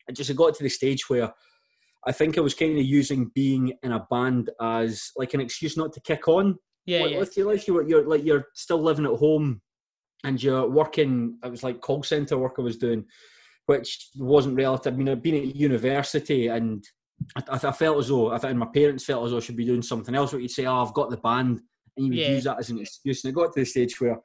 I 0.09 0.13
just 0.13 0.35
got 0.35 0.53
to 0.55 0.63
the 0.63 0.69
stage 0.69 1.09
where 1.09 1.33
I 2.05 2.11
think 2.11 2.37
I 2.37 2.41
was 2.41 2.53
kind 2.53 2.77
of 2.77 2.85
using 2.85 3.31
being 3.33 3.73
in 3.83 3.91
a 3.91 4.05
band 4.09 4.49
as 4.61 5.11
like 5.15 5.33
an 5.33 5.41
excuse 5.41 5.77
not 5.77 5.93
to 5.93 6.01
kick 6.01 6.27
on. 6.27 6.57
Yeah, 6.85 7.01
like, 7.01 7.11
yeah. 7.11 7.19
With 7.19 7.37
your 7.37 7.47
life, 7.47 7.67
you 7.67 7.87
you're 7.87 8.07
like 8.07 8.25
you're 8.25 8.47
still 8.53 8.81
living 8.81 9.05
at 9.05 9.17
home, 9.17 9.61
and 10.23 10.41
you're 10.41 10.69
working. 10.69 11.37
It 11.43 11.49
was 11.49 11.63
like 11.63 11.81
call 11.81 12.03
center 12.03 12.37
work 12.37 12.55
I 12.59 12.61
was 12.61 12.77
doing 12.77 13.05
which 13.71 14.09
wasn't 14.17 14.57
relative. 14.57 14.93
I 14.93 14.97
mean, 14.97 15.07
I'd 15.07 15.21
been 15.21 15.35
at 15.35 15.55
university 15.55 16.47
and 16.47 16.83
I, 17.37 17.43
I, 17.49 17.71
felt 17.71 17.99
as 17.99 18.09
though, 18.09 18.31
I 18.31 18.37
think 18.37 18.57
my 18.57 18.65
parents 18.65 19.05
felt 19.05 19.23
as 19.23 19.31
though 19.31 19.37
I 19.37 19.39
should 19.39 19.55
be 19.55 19.65
doing 19.65 19.81
something 19.81 20.13
else. 20.13 20.31
But 20.31 20.41
you'd 20.41 20.51
say, 20.51 20.65
oh, 20.65 20.83
I've 20.83 20.93
got 20.93 21.09
the 21.09 21.15
band. 21.15 21.61
And 21.95 22.05
you 22.05 22.11
would 22.11 22.19
yeah. 22.19 22.31
use 22.31 22.43
that 22.43 22.59
as 22.59 22.69
an 22.69 22.81
excuse. 22.81 23.23
And 23.23 23.31
it 23.31 23.35
got 23.35 23.53
to 23.53 23.61
the 23.61 23.65
stage 23.65 24.01
where 24.01 24.19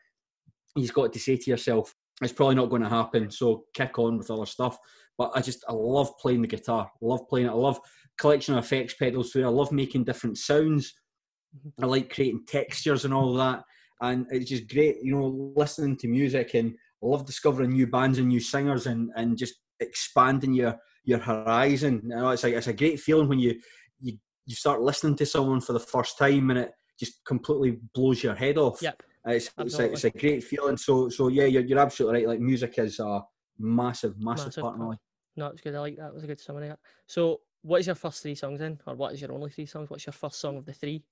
you've 0.75 0.93
got 0.93 1.13
to 1.13 1.19
say 1.21 1.37
to 1.37 1.51
yourself, 1.51 1.95
it's 2.21 2.33
probably 2.33 2.57
not 2.57 2.71
going 2.71 2.83
to 2.83 2.89
happen. 2.89 3.31
So 3.31 3.67
kick 3.73 4.01
on 4.01 4.19
with 4.19 4.33
other 4.33 4.47
stuff. 4.47 4.79
But 5.17 5.31
I 5.37 5.43
just, 5.43 5.65
I 5.69 5.73
love 5.73 6.19
playing 6.19 6.43
the 6.43 6.49
guitar. 6.49 6.91
I 6.91 7.07
love 7.07 7.29
playing 7.29 7.47
it. 7.47 7.51
I 7.51 7.55
love 7.55 7.79
collection 8.19 8.59
of 8.59 8.65
effects 8.65 8.95
pedals 8.95 9.31
through. 9.31 9.45
I 9.45 9.51
love 9.51 9.71
making 9.71 10.05
different 10.05 10.39
sounds. 10.39 10.93
I 11.81 11.87
like 11.87 12.13
creating 12.13 12.47
textures 12.49 13.05
and 13.05 13.15
all 13.15 13.33
that. 13.35 13.63
And 14.01 14.27
it's 14.31 14.51
just 14.51 14.69
great, 14.69 14.97
you 15.03 15.15
know, 15.15 15.53
listening 15.55 15.97
to 15.99 16.09
music 16.09 16.55
and 16.55 16.73
I 16.73 16.77
love 17.03 17.27
discovering 17.27 17.73
new 17.73 17.87
bands 17.87 18.19
and 18.19 18.29
new 18.29 18.41
singers 18.41 18.87
and, 18.87 19.11
and 19.17 19.37
just 19.37 19.55
expanding 19.81 20.53
your 20.55 20.77
your 21.05 21.19
horizon. 21.19 22.01
You 22.03 22.09
know, 22.11 22.31
it's 22.31 22.43
like 22.43 22.55
it's 22.55 22.67
a 22.67 22.73
great 22.73 23.01
feeling 23.01 23.29
when 23.29 23.39
you 23.39 23.61
you 24.01 24.19
you 24.45 24.55
start 24.55 24.83
listening 24.83 25.17
to 25.17 25.27
someone 25.27 25.61
for 25.61 25.73
the 25.73 25.81
first 25.81 26.19
time 26.19 26.51
and 26.51 26.59
it 26.61 26.73
just 26.99 27.25
completely 27.25 27.79
blows 27.95 28.23
your 28.23 28.35
head 28.35 28.59
off. 28.59 28.81
Yep. 28.81 29.03
It's, 29.29 29.51
it's, 29.59 29.79
a, 29.81 29.93
it's 29.93 30.05
a 30.05 30.11
great 30.11 30.45
feeling. 30.45 30.77
So 30.77 31.09
so 31.09 31.29
yeah, 31.29 31.45
you're, 31.45 31.65
you're 31.65 31.79
absolutely 31.79 32.21
right. 32.21 32.29
Like 32.29 32.41
music 32.41 32.75
is 32.79 32.99
a 33.01 33.23
massive, 33.59 34.15
massive, 34.19 34.47
massive 34.47 34.63
part 34.63 34.75
of 34.75 34.81
my 34.81 34.87
life. 34.87 34.99
No, 35.37 35.47
it's 35.49 35.61
good. 35.61 35.75
I 35.75 35.81
like 35.81 35.97
that. 35.97 36.09
It 36.09 36.15
was 36.15 36.25
a 36.25 36.29
good 36.29 36.41
summary. 36.41 36.73
So, 37.07 37.41
what 37.63 37.81
is 37.81 37.87
your 37.87 37.95
first 37.95 38.23
three 38.23 38.35
songs 38.35 38.61
in, 38.61 38.79
or 38.87 38.95
what 38.95 39.13
is 39.13 39.21
your 39.21 39.33
only 39.33 39.51
three 39.51 39.67
songs? 39.67 39.91
What's 39.91 40.07
your 40.07 40.13
first 40.13 40.41
song 40.41 40.57
of 40.57 40.65
the 40.65 40.73
three? 40.73 41.05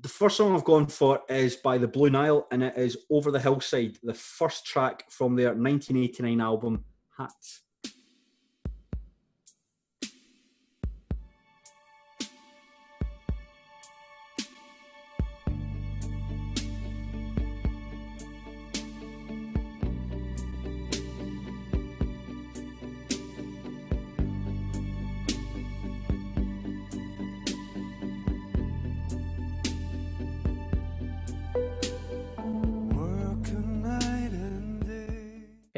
The 0.00 0.08
first 0.08 0.36
song 0.36 0.54
I've 0.54 0.64
gone 0.64 0.86
for 0.86 1.20
is 1.28 1.56
by 1.56 1.78
the 1.78 1.88
Blue 1.88 2.10
Nile, 2.10 2.46
and 2.50 2.62
it 2.62 2.76
is 2.76 2.96
Over 3.10 3.30
the 3.30 3.40
Hillside, 3.40 3.98
the 4.02 4.14
first 4.14 4.66
track 4.66 5.10
from 5.10 5.36
their 5.36 5.48
1989 5.48 6.40
album 6.40 6.84
Hats. 7.16 7.62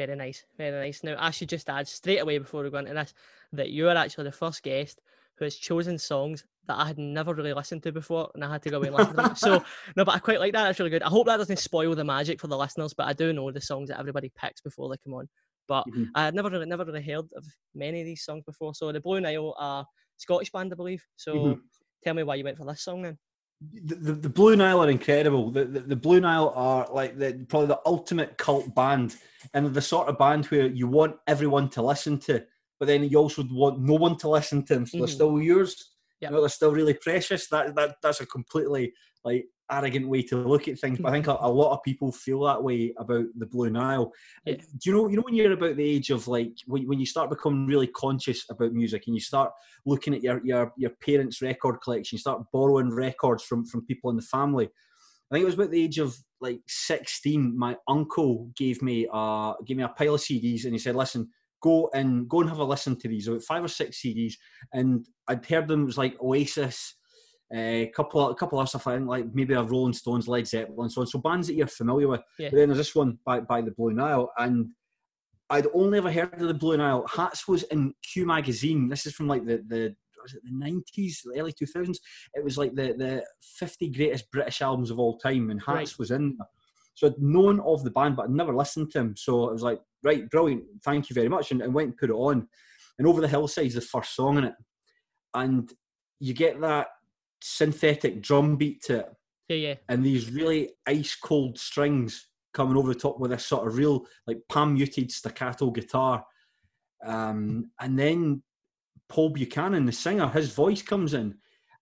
Very 0.05 0.17
nice, 0.17 0.45
very 0.57 0.71
nice. 0.71 1.03
Now, 1.03 1.15
I 1.19 1.31
should 1.31 1.49
just 1.49 1.69
add 1.69 1.87
straight 1.87 2.19
away 2.19 2.37
before 2.37 2.63
we 2.63 2.69
go 2.69 2.77
into 2.77 2.93
this 2.93 3.13
that 3.53 3.69
you 3.69 3.87
are 3.89 3.95
actually 3.95 4.25
the 4.25 4.31
first 4.31 4.61
guest 4.61 5.01
who 5.37 5.45
has 5.45 5.55
chosen 5.55 5.97
songs 5.97 6.45
that 6.67 6.77
I 6.77 6.85
had 6.85 6.97
never 6.97 7.33
really 7.33 7.53
listened 7.53 7.83
to 7.83 7.91
before, 7.91 8.29
and 8.35 8.43
I 8.43 8.51
had 8.51 8.61
to 8.63 8.69
go 8.69 8.77
away 8.77 8.87
and 8.87 8.95
listen 8.95 9.15
to 9.15 9.21
them. 9.21 9.35
So, 9.35 9.63
no, 9.95 10.05
but 10.05 10.15
I 10.15 10.19
quite 10.19 10.39
like 10.39 10.53
that. 10.53 10.63
That's 10.63 10.79
really 10.79 10.91
good. 10.91 11.03
I 11.03 11.09
hope 11.09 11.27
that 11.27 11.37
doesn't 11.37 11.59
spoil 11.59 11.95
the 11.95 12.03
magic 12.03 12.39
for 12.39 12.47
the 12.47 12.57
listeners, 12.57 12.93
but 12.93 13.07
I 13.07 13.13
do 13.13 13.33
know 13.33 13.51
the 13.51 13.61
songs 13.61 13.89
that 13.89 13.99
everybody 13.99 14.31
picks 14.39 14.61
before 14.61 14.89
they 14.89 14.97
come 15.03 15.13
on. 15.13 15.27
But 15.67 15.85
mm-hmm. 15.87 16.05
I 16.13 16.25
had 16.25 16.35
never 16.35 16.49
really, 16.49 16.65
never 16.65 16.85
really 16.85 17.03
heard 17.03 17.25
of 17.35 17.45
many 17.73 18.01
of 18.01 18.05
these 18.05 18.23
songs 18.23 18.43
before. 18.45 18.75
So, 18.75 18.91
the 18.91 19.01
Blue 19.01 19.19
Nile 19.19 19.55
are 19.57 19.85
Scottish 20.17 20.51
band, 20.51 20.71
I 20.71 20.75
believe. 20.75 21.03
So, 21.15 21.35
mm-hmm. 21.35 21.59
tell 22.03 22.13
me 22.13 22.23
why 22.23 22.35
you 22.35 22.43
went 22.43 22.57
for 22.57 22.65
this 22.65 22.83
song 22.83 23.01
then 23.01 23.17
the, 23.61 23.95
the, 23.95 24.13
the, 24.13 24.29
Blue 24.29 24.55
Nile 24.55 24.83
are 24.83 24.89
incredible. 24.89 25.49
The, 25.51 25.65
the, 25.65 25.79
the, 25.81 25.95
Blue 25.95 26.19
Nile 26.19 26.51
are 26.55 26.87
like 26.91 27.17
the, 27.17 27.45
probably 27.47 27.67
the 27.67 27.79
ultimate 27.85 28.37
cult 28.37 28.73
band, 28.75 29.15
and 29.53 29.73
the 29.73 29.81
sort 29.81 30.09
of 30.09 30.17
band 30.17 30.45
where 30.47 30.67
you 30.67 30.87
want 30.87 31.15
everyone 31.27 31.69
to 31.69 31.81
listen 31.81 32.19
to, 32.19 32.43
but 32.79 32.87
then 32.87 33.03
you 33.03 33.17
also 33.17 33.43
want 33.49 33.79
no 33.79 33.93
one 33.93 34.17
to 34.17 34.29
listen 34.29 34.63
to 34.65 34.73
them. 34.73 34.85
So 34.85 34.97
mm. 34.97 35.01
they're 35.01 35.07
still 35.07 35.41
yours. 35.41 35.91
Yep. 36.21 36.31
You 36.31 36.35
know, 36.35 36.41
they're 36.41 36.49
still 36.49 36.71
really 36.71 36.93
precious. 36.93 37.47
That 37.47 37.75
that 37.75 37.95
that's 38.01 38.21
a 38.21 38.25
completely 38.25 38.93
like 39.23 39.45
arrogant 39.71 40.07
way 40.07 40.21
to 40.23 40.37
look 40.37 40.67
at 40.67 40.79
things, 40.79 40.99
but 40.99 41.09
I 41.09 41.11
think 41.11 41.27
a, 41.27 41.37
a, 41.39 41.49
lot 41.49 41.73
of 41.73 41.83
people 41.83 42.11
feel 42.11 42.41
that 42.43 42.63
way 42.63 42.93
about 42.97 43.25
the 43.37 43.45
Blue 43.45 43.69
Nile. 43.69 44.11
Yeah. 44.45 44.55
Do 44.55 44.63
you 44.83 44.93
know? 44.93 45.07
You 45.07 45.17
know 45.17 45.23
when 45.23 45.33
you're 45.33 45.51
about 45.51 45.75
the 45.75 45.89
age 45.89 46.09
of 46.09 46.27
like 46.27 46.53
when, 46.67 46.87
when 46.87 46.99
you 46.99 47.05
start 47.05 47.29
becoming 47.29 47.67
really 47.67 47.87
conscious 47.87 48.45
about 48.49 48.73
music 48.73 49.03
and 49.07 49.15
you 49.15 49.21
start 49.21 49.51
looking 49.85 50.13
at 50.13 50.23
your 50.23 50.41
your 50.43 50.71
your 50.77 50.91
parents' 51.03 51.41
record 51.41 51.77
collection, 51.83 52.15
you 52.15 52.19
start 52.19 52.43
borrowing 52.53 52.89
records 52.89 53.43
from 53.43 53.65
from 53.65 53.85
people 53.85 54.09
in 54.09 54.15
the 54.15 54.21
family. 54.21 54.65
I 54.65 55.35
think 55.35 55.43
it 55.43 55.45
was 55.45 55.55
about 55.55 55.71
the 55.71 55.83
age 55.83 55.97
of 55.97 56.15
like 56.41 56.59
16. 56.67 57.57
My 57.57 57.75
uncle 57.87 58.51
gave 58.55 58.81
me 58.81 59.07
uh 59.11 59.53
gave 59.65 59.77
me 59.77 59.83
a 59.83 59.89
pile 59.89 60.15
of 60.15 60.21
CDs 60.21 60.65
and 60.65 60.73
he 60.73 60.79
said, 60.79 60.95
"Listen." 60.95 61.29
Go 61.63 61.89
and 61.95 62.29
go 62.29 62.41
and 62.41 62.49
have 62.49 62.59
a 62.59 62.63
listen 62.63 62.95
to 62.99 63.07
these. 63.07 63.27
About 63.27 63.41
five 63.41 63.63
or 63.63 63.67
six 63.67 63.99
CDs, 63.99 64.33
and 64.73 65.03
I'd 65.27 65.43
heard 65.45 65.67
them. 65.67 65.83
It 65.83 65.85
was 65.85 65.97
like 65.97 66.15
Oasis, 66.21 66.95
a 67.53 67.87
uh, 67.87 67.91
couple 67.91 68.25
of, 68.25 68.31
a 68.31 68.35
couple 68.35 68.59
of 68.59 68.67
stuff 68.67 68.87
I 68.87 68.95
think 68.95 69.07
like 69.07 69.25
maybe 69.33 69.53
a 69.53 69.61
Rolling 69.61 69.93
Stones, 69.93 70.27
Led 70.27 70.47
Zeppelin, 70.47 70.89
so 70.89 71.01
on. 71.01 71.07
So 71.07 71.19
bands 71.19 71.47
that 71.47 71.53
you're 71.53 71.67
familiar 71.67 72.07
with. 72.07 72.21
Yeah. 72.39 72.49
But 72.49 72.57
then 72.57 72.69
there's 72.69 72.79
this 72.79 72.95
one 72.95 73.19
by 73.25 73.41
by 73.41 73.61
the 73.61 73.71
Blue 73.71 73.93
Nile, 73.93 74.31
and 74.37 74.69
I'd 75.49 75.67
only 75.73 75.99
ever 75.99 76.11
heard 76.11 76.41
of 76.41 76.47
the 76.47 76.53
Blue 76.53 76.77
Nile. 76.77 77.05
Hats 77.07 77.47
was 77.47 77.63
in 77.63 77.93
Q 78.01 78.25
magazine. 78.25 78.89
This 78.89 79.05
is 79.05 79.13
from 79.13 79.27
like 79.27 79.45
the 79.45 79.63
the 79.67 79.95
was 80.25 80.33
it 80.33 80.41
the 80.43 80.57
nineties, 80.57 81.21
the 81.23 81.39
early 81.39 81.53
two 81.53 81.67
thousands. 81.67 81.99
It 82.33 82.43
was 82.43 82.57
like 82.57 82.73
the 82.75 82.93
the 82.97 83.23
fifty 83.41 83.89
greatest 83.89 84.31
British 84.31 84.61
albums 84.61 84.89
of 84.89 84.99
all 84.99 85.17
time, 85.19 85.51
and 85.51 85.61
Hats 85.61 85.91
right. 85.93 85.99
was 85.99 86.11
in 86.11 86.35
there. 86.37 86.47
So 86.95 87.07
I'd 87.07 87.21
known 87.21 87.59
of 87.59 87.83
the 87.83 87.91
band, 87.91 88.15
but 88.15 88.23
I'd 88.23 88.31
never 88.31 88.55
listened 88.55 88.91
to 88.91 88.99
him. 88.99 89.15
So 89.17 89.49
I 89.49 89.51
was 89.51 89.61
like, 89.61 89.81
right, 90.03 90.29
brilliant, 90.29 90.63
thank 90.83 91.09
you 91.09 91.13
very 91.13 91.27
much, 91.27 91.51
and, 91.51 91.61
and 91.61 91.73
went 91.73 91.89
and 91.89 91.97
put 91.97 92.09
it 92.09 92.13
on. 92.13 92.47
and 92.97 93.07
Over 93.07 93.21
the 93.21 93.27
Hillside 93.27 93.65
is 93.67 93.75
the 93.75 93.81
first 93.81 94.15
song 94.15 94.37
in 94.37 94.45
it, 94.45 94.53
and 95.33 95.69
you 96.19 96.33
get 96.33 96.59
that 96.61 96.87
synthetic 97.45 98.21
drum 98.21 98.55
beat 98.55 98.81
to 98.83 98.99
it. 98.99 99.09
Yeah, 99.49 99.55
yeah. 99.55 99.73
And 99.89 100.03
these 100.03 100.31
really 100.31 100.71
ice 100.87 101.15
cold 101.15 101.59
strings 101.59 102.27
coming 102.53 102.75
over 102.75 102.93
the 102.93 102.99
top 102.99 103.19
with 103.19 103.31
this 103.31 103.45
sort 103.45 103.67
of 103.67 103.77
real 103.77 104.05
like 104.25 104.39
pan 104.49 104.73
muted 104.73 105.11
staccato 105.11 105.69
guitar. 105.69 106.25
Um, 107.05 107.69
and 107.79 107.99
then 107.99 108.41
Paul 109.09 109.29
Buchanan, 109.29 109.85
the 109.85 109.91
singer, 109.91 110.27
his 110.27 110.53
voice 110.53 110.81
comes 110.81 111.13
in, 111.13 111.35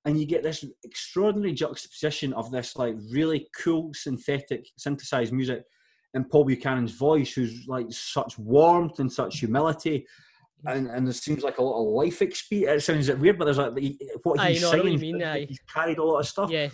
and 0.03 0.19
you 0.19 0.25
get 0.25 0.43
this 0.43 0.65
extraordinary 0.83 1.53
juxtaposition 1.53 2.33
of 2.33 2.51
this 2.51 2.75
like 2.75 2.95
really 3.09 3.47
cool 3.57 3.91
synthetic 3.93 4.67
synthesized 4.77 5.31
music 5.31 5.63
and 6.13 6.29
Paul 6.29 6.43
Buchanan's 6.43 6.91
voice, 6.91 7.33
who's 7.33 7.65
like 7.67 7.87
such 7.89 8.37
warmth 8.37 8.99
and 8.99 9.11
such 9.11 9.39
humility. 9.39 10.05
And, 10.65 10.87
and 10.87 11.05
there 11.05 11.13
seems 11.13 11.43
like 11.43 11.57
a 11.57 11.63
lot 11.63 11.81
of 11.81 11.93
life 11.93 12.21
experience. 12.21 12.83
It 12.83 12.85
sounds 12.85 13.19
weird, 13.19 13.37
but 13.37 13.45
there's 13.45 13.57
like 13.57 13.73
what 14.23 14.39
he's 14.47 14.63
I 14.63 14.71
saying. 14.71 14.99
Mean, 14.99 15.47
he's 15.47 15.59
carried 15.73 15.97
a 15.97 16.03
lot 16.03 16.19
of 16.19 16.27
stuff. 16.27 16.49
Yeah. 16.49 16.69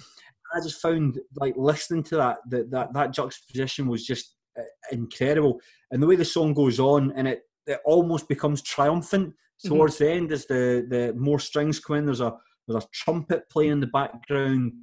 I 0.54 0.60
just 0.62 0.82
found 0.82 1.20
like 1.36 1.56
listening 1.58 2.04
to 2.04 2.16
that 2.18 2.38
that 2.50 2.72
that, 2.72 2.94
that 2.94 3.14
juxtaposition 3.14 3.88
was 3.88 4.06
just 4.06 4.36
uh, 4.58 4.64
incredible, 4.92 5.60
and 5.92 6.02
the 6.02 6.08
way 6.08 6.16
the 6.16 6.26
song 6.26 6.54
goes 6.54 6.80
on, 6.80 7.12
and 7.16 7.28
it 7.28 7.42
it 7.68 7.80
almost 7.86 8.28
becomes 8.28 8.62
triumphant 8.62 9.30
mm-hmm. 9.30 9.70
towards 9.70 9.96
mm-hmm. 9.96 10.06
the 10.06 10.12
end 10.12 10.32
as 10.32 10.46
the 10.48 10.88
the 10.90 11.14
more 11.16 11.40
strings 11.40 11.80
come 11.80 11.98
in. 11.98 12.06
There's 12.06 12.22
a 12.22 12.36
there's 12.68 12.84
a 12.84 12.88
trumpet 12.94 13.44
playing 13.50 13.74
in 13.74 13.80
the 13.80 13.88
background, 13.88 14.74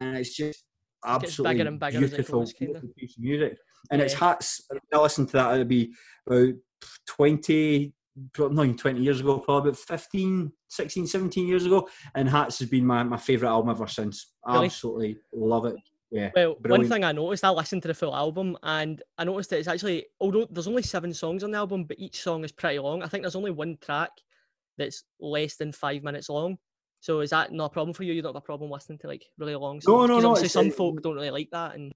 and 0.00 0.16
it's 0.16 0.36
just 0.36 0.64
absolutely 1.04 1.54
bigger 1.54 1.68
and 1.68 1.80
bigger 1.80 1.98
beautiful, 1.98 2.40
goes, 2.40 2.52
beautiful 2.52 2.88
piece 2.96 3.16
of 3.16 3.22
music. 3.22 3.58
And 3.90 4.00
yeah. 4.00 4.06
it's 4.06 4.14
hats. 4.14 4.60
I 4.92 4.98
listened 4.98 5.28
to 5.28 5.32
that. 5.34 5.54
It'd 5.54 5.68
be 5.68 5.92
about 6.26 6.54
20, 7.06 7.92
not 8.38 8.64
even 8.64 8.76
20 8.76 9.00
years 9.00 9.20
ago, 9.20 9.38
probably 9.38 9.70
about 9.70 9.78
15, 9.78 10.52
16, 10.68 11.06
17 11.06 11.46
years 11.46 11.66
ago. 11.66 11.88
And 12.14 12.28
Hats 12.28 12.58
has 12.58 12.68
been 12.68 12.86
my, 12.86 13.02
my 13.02 13.16
favourite 13.16 13.50
album 13.50 13.70
ever 13.70 13.86
since. 13.86 14.32
Really? 14.46 14.66
Absolutely 14.66 15.18
love 15.32 15.66
it. 15.66 15.76
Yeah. 16.10 16.30
Well, 16.34 16.54
brilliant. 16.60 16.84
one 16.84 16.88
thing 16.88 17.04
I 17.04 17.12
noticed, 17.12 17.44
I 17.44 17.50
listened 17.50 17.82
to 17.82 17.88
the 17.88 17.94
full 17.94 18.14
album 18.14 18.56
and 18.62 19.02
I 19.18 19.24
noticed 19.24 19.50
that 19.50 19.58
it's 19.58 19.68
actually, 19.68 20.06
although 20.20 20.46
there's 20.50 20.68
only 20.68 20.82
seven 20.82 21.12
songs 21.12 21.42
on 21.42 21.50
the 21.50 21.58
album, 21.58 21.84
but 21.84 21.98
each 21.98 22.22
song 22.22 22.44
is 22.44 22.52
pretty 22.52 22.78
long. 22.78 23.02
I 23.02 23.08
think 23.08 23.22
there's 23.22 23.36
only 23.36 23.50
one 23.50 23.76
track 23.80 24.10
that's 24.78 25.04
less 25.20 25.56
than 25.56 25.72
five 25.72 26.02
minutes 26.02 26.28
long. 26.28 26.58
So 27.00 27.20
is 27.20 27.30
that 27.30 27.52
not 27.52 27.66
a 27.66 27.70
problem 27.70 27.92
for 27.92 28.04
you? 28.04 28.14
You 28.14 28.22
don't 28.22 28.34
have 28.34 28.42
a 28.42 28.44
problem 28.44 28.70
listening 28.70 28.98
to 28.98 29.08
like 29.08 29.24
really 29.38 29.54
long 29.54 29.80
songs? 29.80 30.08
No, 30.08 30.20
no, 30.20 30.20
no. 30.20 30.34
Some 30.36 30.68
uh, 30.68 30.70
folk 30.70 31.02
don't 31.02 31.14
really 31.14 31.30
like 31.30 31.50
that 31.50 31.74
and 31.74 31.92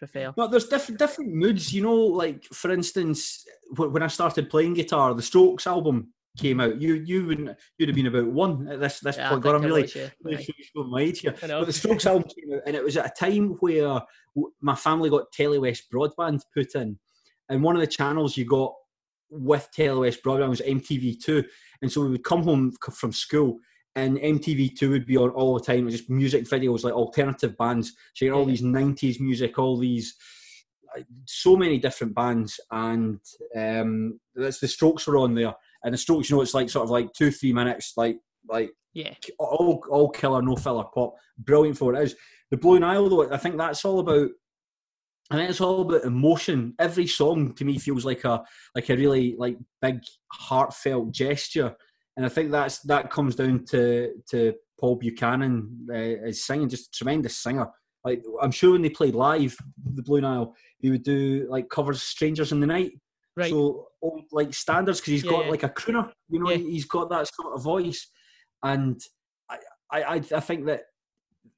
prefer. 0.00 0.34
No, 0.36 0.48
there's 0.48 0.66
different 0.66 0.98
different 0.98 1.32
moods. 1.32 1.72
You 1.72 1.82
know, 1.82 1.94
like 1.94 2.44
for 2.46 2.72
instance, 2.72 3.44
when 3.76 4.02
I 4.02 4.08
started 4.08 4.50
playing 4.50 4.74
guitar, 4.74 5.14
the 5.14 5.22
Strokes 5.22 5.68
album 5.68 6.12
came 6.36 6.60
out. 6.60 6.80
You 6.80 6.94
you 6.94 7.26
wouldn't 7.26 7.56
you'd 7.78 7.88
have 7.88 7.96
been 7.96 8.06
about 8.06 8.26
one 8.26 8.66
at 8.68 8.80
this 8.80 8.98
this 9.00 9.16
yeah, 9.16 9.28
point. 9.28 9.42
God, 9.42 9.56
I'm 9.56 9.62
really, 9.62 9.82
was, 9.82 9.94
yeah. 9.94 10.08
really 10.24 10.44
showing 10.74 10.90
my 10.90 11.02
age 11.02 11.20
here. 11.20 11.34
But 11.40 11.66
the 11.66 11.72
Strokes 11.72 12.06
album 12.06 12.28
came 12.28 12.56
out, 12.56 12.62
and 12.66 12.74
it 12.74 12.82
was 12.82 12.96
at 12.96 13.06
a 13.06 13.24
time 13.24 13.56
where 13.60 14.00
my 14.60 14.74
family 14.74 15.10
got 15.10 15.30
Telewest 15.32 15.84
broadband 15.92 16.40
put 16.52 16.74
in, 16.74 16.98
and 17.48 17.62
one 17.62 17.76
of 17.76 17.80
the 17.80 17.86
channels 17.86 18.36
you 18.36 18.46
got 18.46 18.72
with 19.30 19.68
Telewest 19.76 20.22
broadband 20.22 20.48
was 20.48 20.62
MTV2, 20.62 21.44
and 21.82 21.92
so 21.92 22.00
we 22.00 22.10
would 22.10 22.24
come 22.24 22.42
home 22.42 22.72
from 22.92 23.12
school 23.12 23.58
and 23.96 24.18
MTV2 24.18 24.90
would 24.90 25.06
be 25.06 25.16
on 25.16 25.30
all 25.30 25.58
the 25.58 25.64
time. 25.64 25.80
It 25.80 25.84
was 25.84 25.96
just 25.98 26.10
music 26.10 26.44
videos, 26.44 26.84
like 26.84 26.92
alternative 26.92 27.56
bands. 27.56 27.92
So 28.14 28.24
you 28.24 28.32
all 28.32 28.44
these 28.44 28.62
90s 28.62 29.20
music, 29.20 29.58
all 29.58 29.76
these, 29.76 30.14
so 31.24 31.56
many 31.56 31.78
different 31.78 32.14
bands. 32.14 32.60
And 32.70 33.18
um, 33.56 34.20
that's 34.34 34.60
the 34.60 34.68
Strokes 34.68 35.06
were 35.06 35.18
on 35.18 35.34
there. 35.34 35.54
And 35.82 35.94
the 35.94 35.98
Strokes, 35.98 36.30
you 36.30 36.36
know, 36.36 36.42
it's 36.42 36.54
like 36.54 36.70
sort 36.70 36.84
of 36.84 36.90
like 36.90 37.12
two, 37.14 37.30
three 37.30 37.52
minutes, 37.52 37.94
like, 37.96 38.18
like 38.48 38.70
yeah, 38.94 39.14
all, 39.38 39.82
all 39.90 40.10
killer, 40.10 40.40
no 40.40 40.56
filler 40.56 40.84
pop. 40.94 41.14
Brilliant 41.38 41.76
for 41.76 41.86
what 41.86 42.00
it 42.00 42.04
is. 42.04 42.16
The 42.50 42.56
Blue 42.56 42.78
Nile, 42.78 43.08
though, 43.08 43.32
I 43.32 43.38
think 43.38 43.56
that's 43.56 43.84
all 43.84 44.00
about 44.00 44.30
I 45.32 45.36
think 45.36 45.50
it's 45.50 45.60
all 45.60 45.82
about 45.82 46.04
emotion. 46.04 46.74
Every 46.80 47.06
song 47.06 47.54
to 47.54 47.64
me 47.64 47.78
feels 47.78 48.04
like 48.04 48.24
a 48.24 48.42
like 48.74 48.90
a 48.90 48.96
really 48.96 49.36
like 49.38 49.56
big 49.80 50.00
heartfelt 50.32 51.12
gesture 51.12 51.76
and 52.16 52.26
I 52.26 52.28
think 52.28 52.50
that's 52.50 52.80
that 52.80 53.10
comes 53.10 53.36
down 53.36 53.64
to 53.66 54.12
to 54.30 54.54
Paul 54.78 54.96
Buchanan 54.96 55.86
uh, 55.90 56.26
as 56.26 56.42
singing, 56.42 56.68
just 56.68 56.88
a 56.88 56.98
tremendous 56.98 57.36
singer. 57.36 57.68
Like 58.04 58.22
I'm 58.40 58.50
sure 58.50 58.72
when 58.72 58.82
they 58.82 58.90
played 58.90 59.14
live, 59.14 59.56
the 59.94 60.02
Blue 60.02 60.20
Nile, 60.20 60.54
he 60.78 60.90
would 60.90 61.02
do 61.02 61.46
like 61.50 61.68
covers 61.68 62.02
"Strangers 62.02 62.52
in 62.52 62.60
the 62.60 62.66
Night." 62.66 62.92
Right. 63.36 63.50
So 63.50 63.88
old 64.02 64.24
like 64.32 64.54
standards 64.54 65.00
because 65.00 65.12
he's 65.12 65.24
yeah, 65.24 65.30
got 65.30 65.44
yeah. 65.44 65.50
like 65.50 65.62
a 65.62 65.68
crooner, 65.68 66.10
you 66.28 66.42
know, 66.42 66.50
yeah. 66.50 66.56
he's 66.56 66.86
got 66.86 67.10
that 67.10 67.28
sort 67.28 67.54
of 67.54 67.62
voice, 67.62 68.10
and 68.62 69.00
I 69.50 69.58
I 69.90 70.14
I 70.14 70.40
think 70.40 70.66
that 70.66 70.82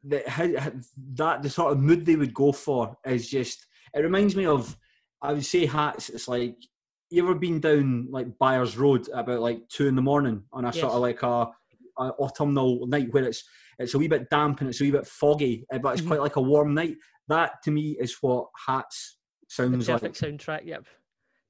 that 0.04 0.28
how, 0.28 0.48
that 1.14 1.42
the 1.42 1.50
sort 1.50 1.72
of 1.72 1.78
mood 1.78 2.04
they 2.04 2.16
would 2.16 2.34
go 2.34 2.52
for 2.52 2.96
is 3.06 3.28
just 3.28 3.66
it 3.94 4.00
reminds 4.00 4.34
me 4.34 4.46
of 4.46 4.76
I 5.22 5.32
would 5.32 5.44
say 5.44 5.66
hats. 5.66 6.08
It's 6.08 6.28
like 6.28 6.56
you 7.12 7.22
ever 7.22 7.34
been 7.34 7.60
down 7.60 8.08
like 8.10 8.38
Byres 8.38 8.76
Road 8.76 9.08
about 9.12 9.40
like 9.40 9.68
two 9.68 9.86
in 9.86 9.94
the 9.94 10.02
morning 10.02 10.42
on 10.52 10.64
a 10.64 10.68
yes. 10.68 10.80
sort 10.80 10.92
of 10.92 11.00
like 11.00 11.22
a, 11.22 11.48
a, 11.98 12.12
autumnal 12.18 12.86
night 12.86 13.12
where 13.12 13.24
it's 13.24 13.44
it's 13.78 13.94
a 13.94 13.98
wee 13.98 14.08
bit 14.08 14.30
damp 14.30 14.60
and 14.60 14.70
it's 14.70 14.80
a 14.80 14.84
wee 14.84 14.90
bit 14.90 15.06
foggy, 15.06 15.66
eh, 15.70 15.78
but 15.78 15.92
it's 15.92 16.00
mm-hmm. 16.00 16.08
quite 16.08 16.20
like 16.20 16.36
a 16.36 16.40
warm 16.40 16.74
night. 16.74 16.96
That 17.28 17.62
to 17.64 17.70
me 17.70 17.96
is 18.00 18.16
what 18.20 18.48
Hats 18.66 19.18
sounds 19.48 19.86
the 19.86 19.92
perfect 19.92 20.22
like. 20.22 20.32
soundtrack. 20.32 20.66
Yep. 20.66 20.86